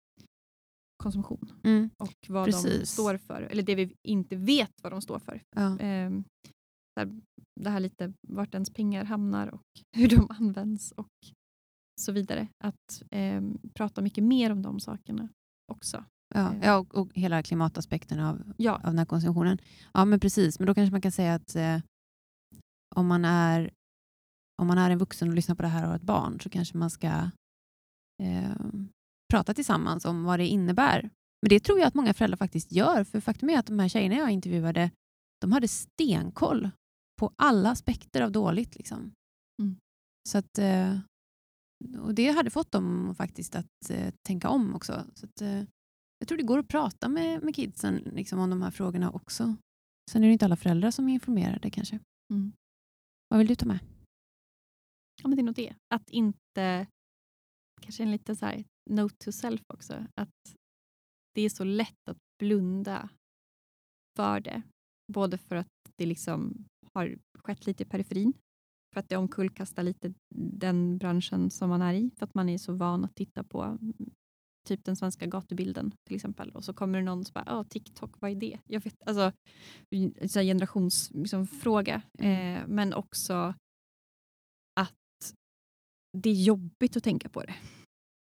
konsumtion 1.03 1.51
Mm. 1.63 1.89
och 1.97 2.15
vad 2.29 2.47
de 2.47 2.51
Precis. 2.51 2.89
står 2.91 3.17
för. 3.17 3.41
Eller 3.41 3.63
det 3.63 3.75
vi 3.75 3.95
inte 4.07 4.35
vet 4.35 4.71
vad 4.83 4.91
de 4.93 5.01
står 5.01 5.19
för. 5.19 5.41
Ja. 5.55 5.79
Ehm, 5.79 6.23
där, 6.95 7.19
det 7.61 7.69
här 7.69 7.79
lite 7.79 8.13
vart 8.27 8.53
ens 8.53 8.69
pengar 8.69 9.03
hamnar 9.03 9.47
och 9.47 9.61
hur 9.97 10.09
de 10.09 10.27
används 10.29 10.91
och 10.91 11.07
så 12.01 12.11
vidare. 12.11 12.47
Att 12.63 13.03
ehm, 13.11 13.57
prata 13.73 14.01
mycket 14.01 14.23
mer 14.23 14.51
om 14.51 14.61
de 14.61 14.79
sakerna 14.79 15.29
också. 15.71 16.05
Ja, 16.35 16.53
Eh. 16.53 16.59
ja 16.63 16.77
och, 16.77 16.95
och 16.95 17.09
hela 17.13 17.43
klimataspekten 17.43 18.19
av, 18.19 18.53
Ja, 18.57 18.75
av 18.75 18.81
den 18.81 18.97
här 18.97 19.05
konsumtionen. 19.05 19.57
Ja, 19.93 20.05
men 20.05 20.19
precis. 20.19 20.59
Men 20.59 20.65
då 20.67 20.73
kanske 20.75 20.91
man 20.91 21.01
kan 21.01 21.11
säga 21.11 21.33
att 21.35 21.55
eh, 21.55 21.79
om, 22.95 23.07
man 23.07 23.25
är, 23.25 23.71
om 24.61 24.67
man 24.67 24.77
är 24.77 24.89
en 24.89 24.97
vuxen 24.97 25.29
och 25.29 25.35
lyssnar 25.35 25.55
på 25.55 25.61
det 25.61 25.67
här 25.67 25.83
och 25.83 25.89
har 25.89 25.95
ett 25.95 26.01
barn 26.01 26.39
så 26.39 26.49
kanske 26.49 26.77
man 26.77 26.89
ska 26.89 27.07
eh, 28.23 28.55
prata 29.29 29.53
tillsammans 29.53 30.05
om 30.05 30.23
vad 30.23 30.39
det 30.39 30.47
innebär. 30.47 31.09
Men 31.41 31.49
det 31.49 31.59
tror 31.59 31.79
jag 31.79 31.87
att 31.87 31.93
många 31.93 32.13
föräldrar 32.13 32.37
faktiskt 32.37 32.71
gör. 32.71 33.03
För 33.03 33.19
faktum 33.19 33.49
är 33.49 33.59
att 33.59 33.65
de 33.65 33.79
här 33.79 33.89
tjejerna 33.89 34.15
jag 34.15 34.31
intervjuade, 34.31 34.91
de 35.41 35.51
hade 35.51 35.67
stenkoll 35.67 36.69
på 37.19 37.31
alla 37.35 37.71
aspekter 37.71 38.21
av 38.21 38.31
dåligt. 38.31 38.75
Liksom. 38.75 39.11
Mm. 39.61 39.75
Så 40.29 40.37
att, 40.37 40.57
eh, 40.57 40.99
och 42.01 42.15
det 42.15 42.31
hade 42.31 42.49
fått 42.49 42.71
dem 42.71 43.15
faktiskt 43.17 43.55
att 43.55 43.89
eh, 43.89 44.13
tänka 44.27 44.49
om 44.49 44.75
också. 44.75 45.05
Så 45.15 45.25
att, 45.25 45.41
eh, 45.41 45.63
jag 46.19 46.27
tror 46.27 46.37
det 46.37 46.43
går 46.43 46.59
att 46.59 46.67
prata 46.67 47.09
med, 47.09 47.43
med 47.43 47.55
kidsen 47.55 47.95
liksom, 47.95 48.39
om 48.39 48.49
de 48.49 48.61
här 48.61 48.71
frågorna 48.71 49.11
också. 49.11 49.55
Sen 50.11 50.23
är 50.23 50.27
det 50.27 50.33
inte 50.33 50.45
alla 50.45 50.55
föräldrar 50.55 50.91
som 50.91 51.09
är 51.09 51.13
informerade 51.13 51.69
kanske. 51.69 51.99
Mm. 52.33 52.51
Vad 53.29 53.37
vill 53.37 53.47
du 53.47 53.55
ta 53.55 53.65
med? 53.65 53.79
Ja 55.23 55.27
men 55.27 55.35
det 55.35 55.41
är 55.41 55.43
nog 55.43 55.55
det. 55.55 55.75
Att 55.93 56.09
inte, 56.09 56.87
kanske 57.81 58.03
en 58.03 58.11
liten 58.11 58.35
så 58.35 58.45
här 58.45 58.63
note 58.89 59.15
to 59.25 59.31
self 59.31 59.61
också, 59.73 60.05
att 60.15 60.55
det 61.35 61.41
är 61.41 61.49
så 61.49 61.63
lätt 61.63 62.09
att 62.09 62.17
blunda 62.39 63.09
för 64.17 64.39
det. 64.39 64.61
Både 65.13 65.37
för 65.37 65.55
att 65.55 65.67
det 65.95 66.05
liksom 66.05 66.65
har 66.93 67.17
skett 67.43 67.65
lite 67.65 67.83
i 67.83 67.85
periferin, 67.85 68.33
för 68.93 68.99
att 68.99 69.09
det 69.09 69.17
omkullkastar 69.17 69.83
lite 69.83 70.13
den 70.35 70.97
branschen 70.97 71.49
som 71.51 71.69
man 71.69 71.81
är 71.81 71.93
i, 71.93 72.11
för 72.17 72.25
att 72.25 72.33
man 72.33 72.49
är 72.49 72.57
så 72.57 72.73
van 72.73 73.05
att 73.05 73.15
titta 73.15 73.43
på 73.43 73.63
mm, 73.63 73.93
typ 74.67 74.85
den 74.85 74.95
svenska 74.95 75.25
gatubilden 75.25 75.91
till 76.07 76.15
exempel. 76.15 76.51
Och 76.51 76.63
så 76.63 76.73
kommer 76.73 76.99
det 76.99 77.05
någon 77.05 77.25
som 77.25 77.33
bara, 77.33 77.59
"Åh, 77.59 77.63
TikTok, 77.63 78.21
vad 78.21 78.31
är 78.31 78.35
det? 78.35 78.59
Jag 78.67 78.81
vet, 78.83 78.95
alltså, 79.05 79.21
här 79.91 80.43
generationsfråga. 80.43 81.21
Liksom, 81.21 81.47
fråga. 81.47 82.01
eh, 82.19 82.67
men 82.67 82.93
också 82.93 83.53
det 86.15 86.29
är 86.29 86.43
jobbigt 86.43 86.97
att 86.97 87.03
tänka 87.03 87.29
på 87.29 87.43
det. 87.43 87.55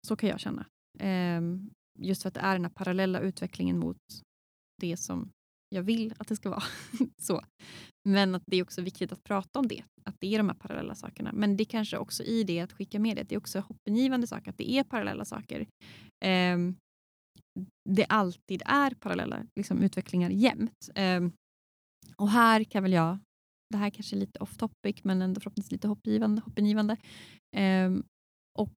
Så 0.08 0.16
kan 0.16 0.30
jag 0.30 0.40
känna. 0.40 0.66
Ehm, 1.00 1.70
just 2.00 2.22
för 2.22 2.28
att 2.28 2.34
det 2.34 2.40
är 2.40 2.54
den 2.54 2.66
här 2.66 2.72
parallella 2.72 3.20
utvecklingen 3.20 3.80
mot 3.80 3.98
det 4.82 4.98
som 4.98 5.32
jag 5.70 5.84
vill 5.84 6.14
att 6.18 6.28
det 6.28 6.36
ska 6.36 6.50
vara. 6.50 6.64
så. 7.22 7.44
Men 8.10 8.36
att 8.36 8.44
det 8.46 8.58
är 8.58 8.64
också 8.64 8.82
viktigt 8.82 9.12
att 9.12 9.24
prata 9.24 9.60
om 9.60 9.68
det. 9.68 9.84
Att 10.04 10.16
det 10.20 10.34
är 10.34 10.38
de 10.38 10.50
här 10.50 10.56
parallella 10.56 10.96
sakerna. 10.96 11.32
Men 11.34 11.58
det 11.58 11.66
kanske 11.66 11.98
också 11.98 12.24
i 12.24 12.44
det 12.44 12.60
att 12.60 12.74
skicka 12.74 13.00
med 13.00 13.18
det. 13.18 13.24
Det 13.24 13.36
är 13.36 13.40
också 13.40 13.60
hoppingivande 13.60 14.28
sak 14.28 14.48
att 14.48 14.58
det 14.58 14.72
är 14.72 14.84
parallella 14.84 15.26
saker. 15.26 15.68
Ehm, 16.26 16.76
det 17.90 18.06
alltid 18.06 18.62
är 18.66 18.92
parallella 18.92 19.46
liksom, 19.56 19.84
utvecklingar 19.84 20.30
jämt. 20.30 20.90
Ehm, 20.96 21.32
och 22.16 22.30
här 22.30 22.64
kan 22.64 22.84
väl 22.84 22.94
jag, 22.94 23.18
det 23.70 23.78
här 23.78 23.90
kanske 23.90 24.16
är 24.16 24.20
lite 24.20 24.40
off 24.40 24.58
topic 24.58 25.04
men 25.04 25.22
ändå 25.22 25.42
förhoppningsvis 25.42 25.72
lite 25.72 25.88
hoppgivande, 25.88 26.42
hoppingivande. 26.42 26.98
Ehm, 27.56 28.04
och 28.60 28.74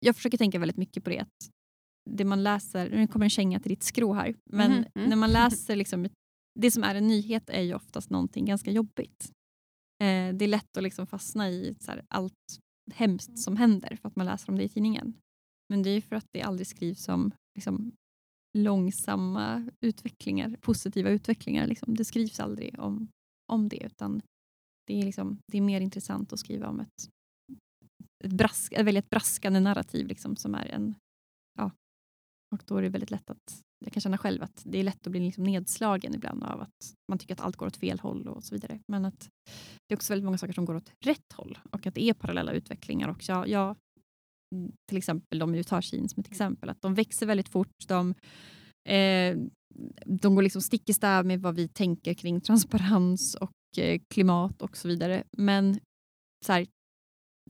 jag 0.00 0.16
försöker 0.16 0.38
tänka 0.38 0.58
väldigt 0.58 0.76
mycket 0.76 1.04
på 1.04 1.10
det. 1.10 1.18
Att 1.18 1.50
det 2.10 2.24
man 2.24 2.42
läser, 2.42 2.90
nu 2.90 3.06
kommer 3.06 3.26
en 3.26 3.30
känga 3.30 3.60
till 3.60 3.68
ditt 3.68 3.82
skrå 3.82 4.12
här, 4.12 4.34
men 4.50 4.72
Mhm, 4.72 4.84
mm. 4.94 5.08
när 5.08 5.16
man 5.16 5.32
läser 5.32 5.76
liksom, 5.76 6.08
det 6.60 6.70
som 6.70 6.82
är 6.82 6.94
en 6.94 7.06
nyhet 7.08 7.50
är 7.50 7.60
ju 7.62 7.74
oftast 7.74 8.10
någonting 8.10 8.44
ganska 8.44 8.70
jobbigt. 8.70 9.32
Eh, 10.02 10.34
det 10.34 10.44
är 10.44 10.48
lätt 10.48 10.76
att 10.76 10.82
liksom 10.82 11.06
fastna 11.06 11.50
i 11.50 11.76
här, 11.88 12.04
allt 12.08 12.58
hemskt 12.92 13.38
som 13.38 13.56
händer 13.56 13.96
för 13.96 14.08
att 14.08 14.16
man 14.16 14.26
läser 14.26 14.50
om 14.50 14.58
det 14.58 14.64
i 14.64 14.68
tidningen. 14.68 15.14
Men 15.68 15.82
det 15.82 15.90
är 15.90 16.00
för 16.00 16.16
att 16.16 16.26
det 16.32 16.42
aldrig 16.42 16.66
skrivs 16.66 17.08
om 17.08 17.32
liksom, 17.54 17.92
långsamma 18.58 19.70
utvecklingar, 19.80 20.56
positiva 20.60 21.10
utvecklingar. 21.10 21.66
Liksom. 21.66 21.94
Det 21.94 22.04
skrivs 22.04 22.40
aldrig 22.40 22.78
om, 22.80 23.08
om 23.52 23.68
det 23.68 23.82
utan 23.84 24.22
det 24.86 25.00
är, 25.00 25.04
liksom, 25.04 25.38
det 25.52 25.58
är 25.58 25.62
mer 25.62 25.80
intressant 25.80 26.32
att 26.32 26.38
skriva 26.38 26.68
om 26.68 26.80
ett, 26.80 27.08
ett, 28.24 28.32
brask, 28.32 28.78
välja 28.78 28.98
ett 28.98 29.10
braskande 29.10 29.60
narrativ 29.60 30.06
liksom, 30.06 30.36
som 30.36 30.54
är 30.54 30.66
en... 30.66 30.94
Ja, 31.58 31.70
och 32.54 32.62
då 32.66 32.76
är 32.76 32.82
det 32.82 32.88
väldigt 32.88 33.10
lätt 33.10 33.30
att... 33.30 33.62
Jag 33.84 33.92
kan 33.92 34.00
känna 34.00 34.18
själv 34.18 34.42
att 34.42 34.62
det 34.64 34.78
är 34.78 34.84
lätt 34.84 35.06
att 35.06 35.10
bli 35.10 35.20
liksom 35.20 35.44
nedslagen 35.44 36.14
ibland 36.14 36.44
av 36.44 36.60
att 36.60 36.94
man 37.08 37.18
tycker 37.18 37.34
att 37.34 37.40
allt 37.40 37.56
går 37.56 37.66
åt 37.66 37.76
fel 37.76 38.00
håll 38.00 38.28
och 38.28 38.44
så 38.44 38.54
vidare. 38.54 38.80
Men 38.88 39.04
att 39.04 39.28
det 39.88 39.94
är 39.94 39.96
också 39.96 40.12
väldigt 40.12 40.24
många 40.24 40.38
saker 40.38 40.52
som 40.52 40.64
går 40.64 40.74
åt 40.74 40.92
rätt 41.04 41.32
håll 41.34 41.58
och 41.70 41.86
att 41.86 41.94
det 41.94 42.02
är 42.02 42.14
parallella 42.14 42.52
utvecklingar. 42.52 43.08
Och 43.08 43.28
jag, 43.28 43.48
jag, 43.48 43.76
mm, 44.54 44.72
till 44.88 44.98
exempel 44.98 45.38
de 45.38 45.52
vi 45.52 45.64
tar 45.64 45.80
Kina 45.80 46.08
som 46.08 46.20
ett 46.20 46.28
exempel, 46.28 46.68
att 46.68 46.82
de 46.82 46.94
växer 46.94 47.26
väldigt 47.26 47.48
fort. 47.48 47.88
De, 47.88 48.14
eh, 48.88 49.38
de 50.06 50.34
går 50.34 50.42
liksom 50.42 50.62
stick 50.62 50.90
i 50.90 50.94
stäv 50.94 51.26
med 51.26 51.42
vad 51.42 51.54
vi 51.54 51.68
tänker 51.68 52.14
kring 52.14 52.40
transparens 52.40 53.34
och 53.34 53.78
eh, 53.78 54.00
klimat 54.08 54.62
och 54.62 54.76
så 54.76 54.88
vidare. 54.88 55.24
Men 55.30 55.80
så 56.46 56.52
här, 56.52 56.66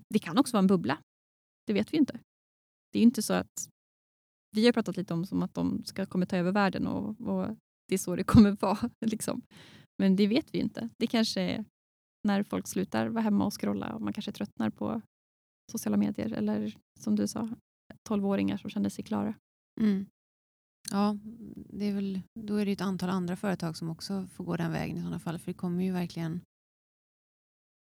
det 0.08 0.18
kan 0.18 0.38
också 0.38 0.52
vara 0.52 0.62
en 0.62 0.66
bubbla. 0.66 0.98
Det 1.66 1.72
vet 1.72 1.92
vi 1.92 1.96
inte. 1.96 2.20
Det 2.92 2.98
är 2.98 3.02
inte 3.02 3.22
så 3.22 3.34
att 3.34 3.68
vi 4.56 4.66
har 4.66 4.72
pratat 4.72 4.96
lite 4.96 5.14
om 5.14 5.26
som 5.26 5.42
att 5.42 5.54
de 5.54 5.84
ska 5.84 6.06
kommer 6.06 6.26
ta 6.26 6.36
över 6.36 6.52
världen 6.52 6.86
och, 6.86 7.20
och 7.20 7.56
det 7.88 7.94
är 7.94 7.98
så 7.98 8.16
det 8.16 8.24
kommer 8.24 8.50
vara. 8.60 8.90
Liksom. 9.06 9.42
Men 9.98 10.16
det 10.16 10.26
vet 10.26 10.54
vi 10.54 10.58
ju 10.58 10.64
inte. 10.64 10.88
Det 10.98 11.06
kanske 11.06 11.40
är 11.40 11.64
när 12.28 12.42
folk 12.42 12.68
slutar 12.68 13.06
vara 13.06 13.22
hemma 13.22 13.44
och 13.44 13.60
scrolla 13.60 13.94
och 13.94 14.02
man 14.02 14.12
kanske 14.12 14.32
tröttnar 14.32 14.70
på 14.70 15.02
sociala 15.72 15.96
medier 15.96 16.32
eller 16.32 16.76
som 17.00 17.16
du 17.16 17.28
sa, 17.28 17.48
tolvåringar 18.02 18.56
som 18.56 18.70
kände 18.70 18.90
sig 18.90 19.04
klara. 19.04 19.34
Mm. 19.80 20.06
Ja, 20.90 21.16
det 21.54 21.84
är 21.84 21.92
väl, 21.92 22.20
då 22.40 22.56
är 22.56 22.66
det 22.66 22.72
ett 22.72 22.80
antal 22.80 23.10
andra 23.10 23.36
företag 23.36 23.76
som 23.76 23.90
också 23.90 24.26
får 24.34 24.44
gå 24.44 24.56
den 24.56 24.72
vägen 24.72 24.96
i 24.96 25.00
sådana 25.00 25.18
fall. 25.18 25.38
För 25.38 25.46
det 25.46 25.58
kommer 25.58 25.84
ju 25.84 25.92
verkligen 25.92 26.40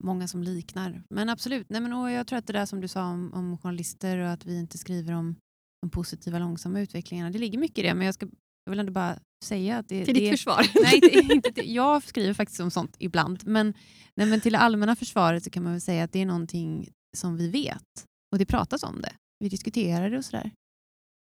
många 0.05 0.29
som 0.29 0.43
liknar. 0.43 1.03
Men 1.11 1.29
absolut, 1.29 1.71
nej 1.71 1.81
men, 1.81 1.93
och 1.93 2.11
jag 2.11 2.27
tror 2.27 2.39
att 2.39 2.47
det 2.47 2.53
där 2.53 2.67
som 2.67 2.81
du 2.81 2.89
sa 2.89 3.05
om, 3.05 3.33
om 3.35 3.59
journalister 3.59 4.19
och 4.19 4.31
att 4.31 4.47
vi 4.47 4.59
inte 4.59 4.79
skriver 4.79 5.13
om 5.13 5.37
de 5.83 5.91
positiva 5.91 6.39
långsamma 6.39 6.81
utvecklingarna, 6.81 7.31
det 7.31 7.39
ligger 7.39 7.59
mycket 7.59 7.79
i 7.79 7.83
det. 7.83 7.95
Men 7.95 8.07
jag, 8.07 8.15
ska, 8.15 8.27
jag 8.65 8.71
vill 8.71 8.81
ändå 8.81 8.93
bara 8.93 9.19
säga 9.45 9.79
att 9.79 9.89
det, 9.89 10.05
Till 10.05 10.15
det 10.15 10.21
ditt 10.21 10.31
försvar. 10.31 10.67
Nej, 10.83 10.95
inte, 10.95 11.35
inte 11.35 11.53
till, 11.53 11.75
jag 11.75 12.03
skriver 12.03 12.35
faktiskt 12.35 12.61
om 12.61 12.71
sånt 12.71 12.97
ibland. 12.99 13.47
Men, 13.47 13.75
nej, 14.17 14.27
men 14.27 14.41
till 14.41 14.53
det 14.53 14.59
allmänna 14.59 14.97
försvaret 14.97 15.45
så 15.45 15.51
kan 15.51 15.63
man 15.63 15.73
väl 15.73 15.81
säga 15.81 16.05
att 16.05 16.13
det 16.13 16.19
är 16.19 16.27
någonting 16.27 16.89
som 17.17 17.37
vi 17.37 17.49
vet. 17.49 18.07
Och 18.33 18.39
det 18.39 18.47
pratas 18.47 18.83
om 18.83 19.01
det. 19.01 19.13
Vi 19.39 19.49
diskuterar 19.49 20.11
det 20.11 20.19
och 20.19 20.25
sådär. 20.25 20.51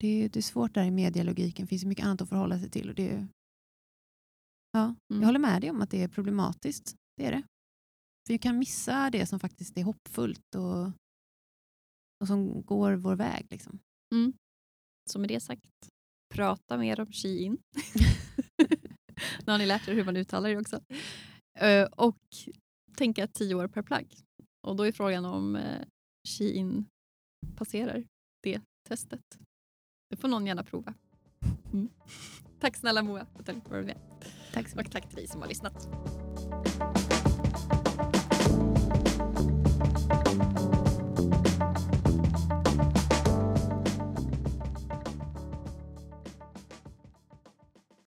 Det 0.01 0.25
är, 0.25 0.29
det 0.29 0.39
är 0.39 0.43
svårt 0.43 0.75
där 0.75 0.85
i 0.85 0.91
medialogiken. 0.91 1.65
Det 1.65 1.69
finns 1.69 1.85
mycket 1.85 2.05
annat 2.05 2.21
att 2.21 2.29
förhålla 2.29 2.59
sig 2.59 2.71
till. 2.71 2.89
Och 2.89 2.95
det 2.95 3.11
är, 3.11 3.29
ja, 4.73 4.95
Mm. 5.11 5.23
Jag 5.23 5.27
håller 5.27 5.39
med 5.39 5.61
dig 5.61 5.71
om 5.71 5.81
att 5.81 5.91
det 5.91 6.03
är 6.03 6.09
problematiskt. 6.09 6.97
Det 7.17 7.27
är 7.27 7.33
det. 7.33 7.43
För 8.27 8.35
vi 8.35 8.39
kan 8.39 8.59
missa 8.59 9.11
det 9.11 9.27
som 9.27 9.41
faktiskt 9.41 9.79
är 9.79 9.85
hoppfullt 9.85 10.55
och, 10.55 10.87
och 12.21 12.27
som 12.27 12.63
går 12.63 12.93
vår 12.93 13.17
väg. 13.17 13.47
Liksom. 13.51 13.79
Så 15.11 15.19
med 15.19 15.29
det 15.29 15.41
sagt, 15.41 15.89
prata 16.35 16.79
mer 16.79 17.01
om 17.01 17.13
Shein. 17.13 17.59
nu 19.47 19.53
har 19.53 19.59
ni 19.59 19.67
lärt 19.67 19.89
er 19.89 19.95
hur 19.95 20.05
man 20.05 20.17
uttalar 20.17 20.51
det 20.51 20.57
också. 20.57 20.81
Eh, 21.59 21.85
och 21.85 22.19
tänka 22.97 23.27
tio 23.27 23.55
år 23.55 23.69
per 23.69 23.83
plagg. 23.83 24.15
Och 24.67 24.77
då 24.77 24.83
är 24.83 24.93
frågan 24.93 25.25
om 25.25 25.57
uh, 25.57 25.83
Shein 26.29 26.87
passerar 27.57 28.05
det 28.43 28.61
testet. 28.89 29.39
Det 30.09 30.17
får 30.17 30.29
någon 30.29 30.47
gärna 30.47 30.63
prova. 30.63 30.95
Mm. 31.73 31.89
Tack 32.61 32.77
snälla 32.77 33.03
Moa 33.03 33.27
för 33.33 33.41
att 33.41 33.47
du 33.47 33.71
var 33.71 33.83
med. 33.83 33.99
Tack 34.53 34.69
så 34.69 34.77
mycket. 34.77 34.89
Och 34.89 34.93
tack 34.93 35.09
till 35.09 35.17
dig 35.17 35.27
som 35.27 35.41
har 35.41 35.49
lyssnat. 35.49 35.89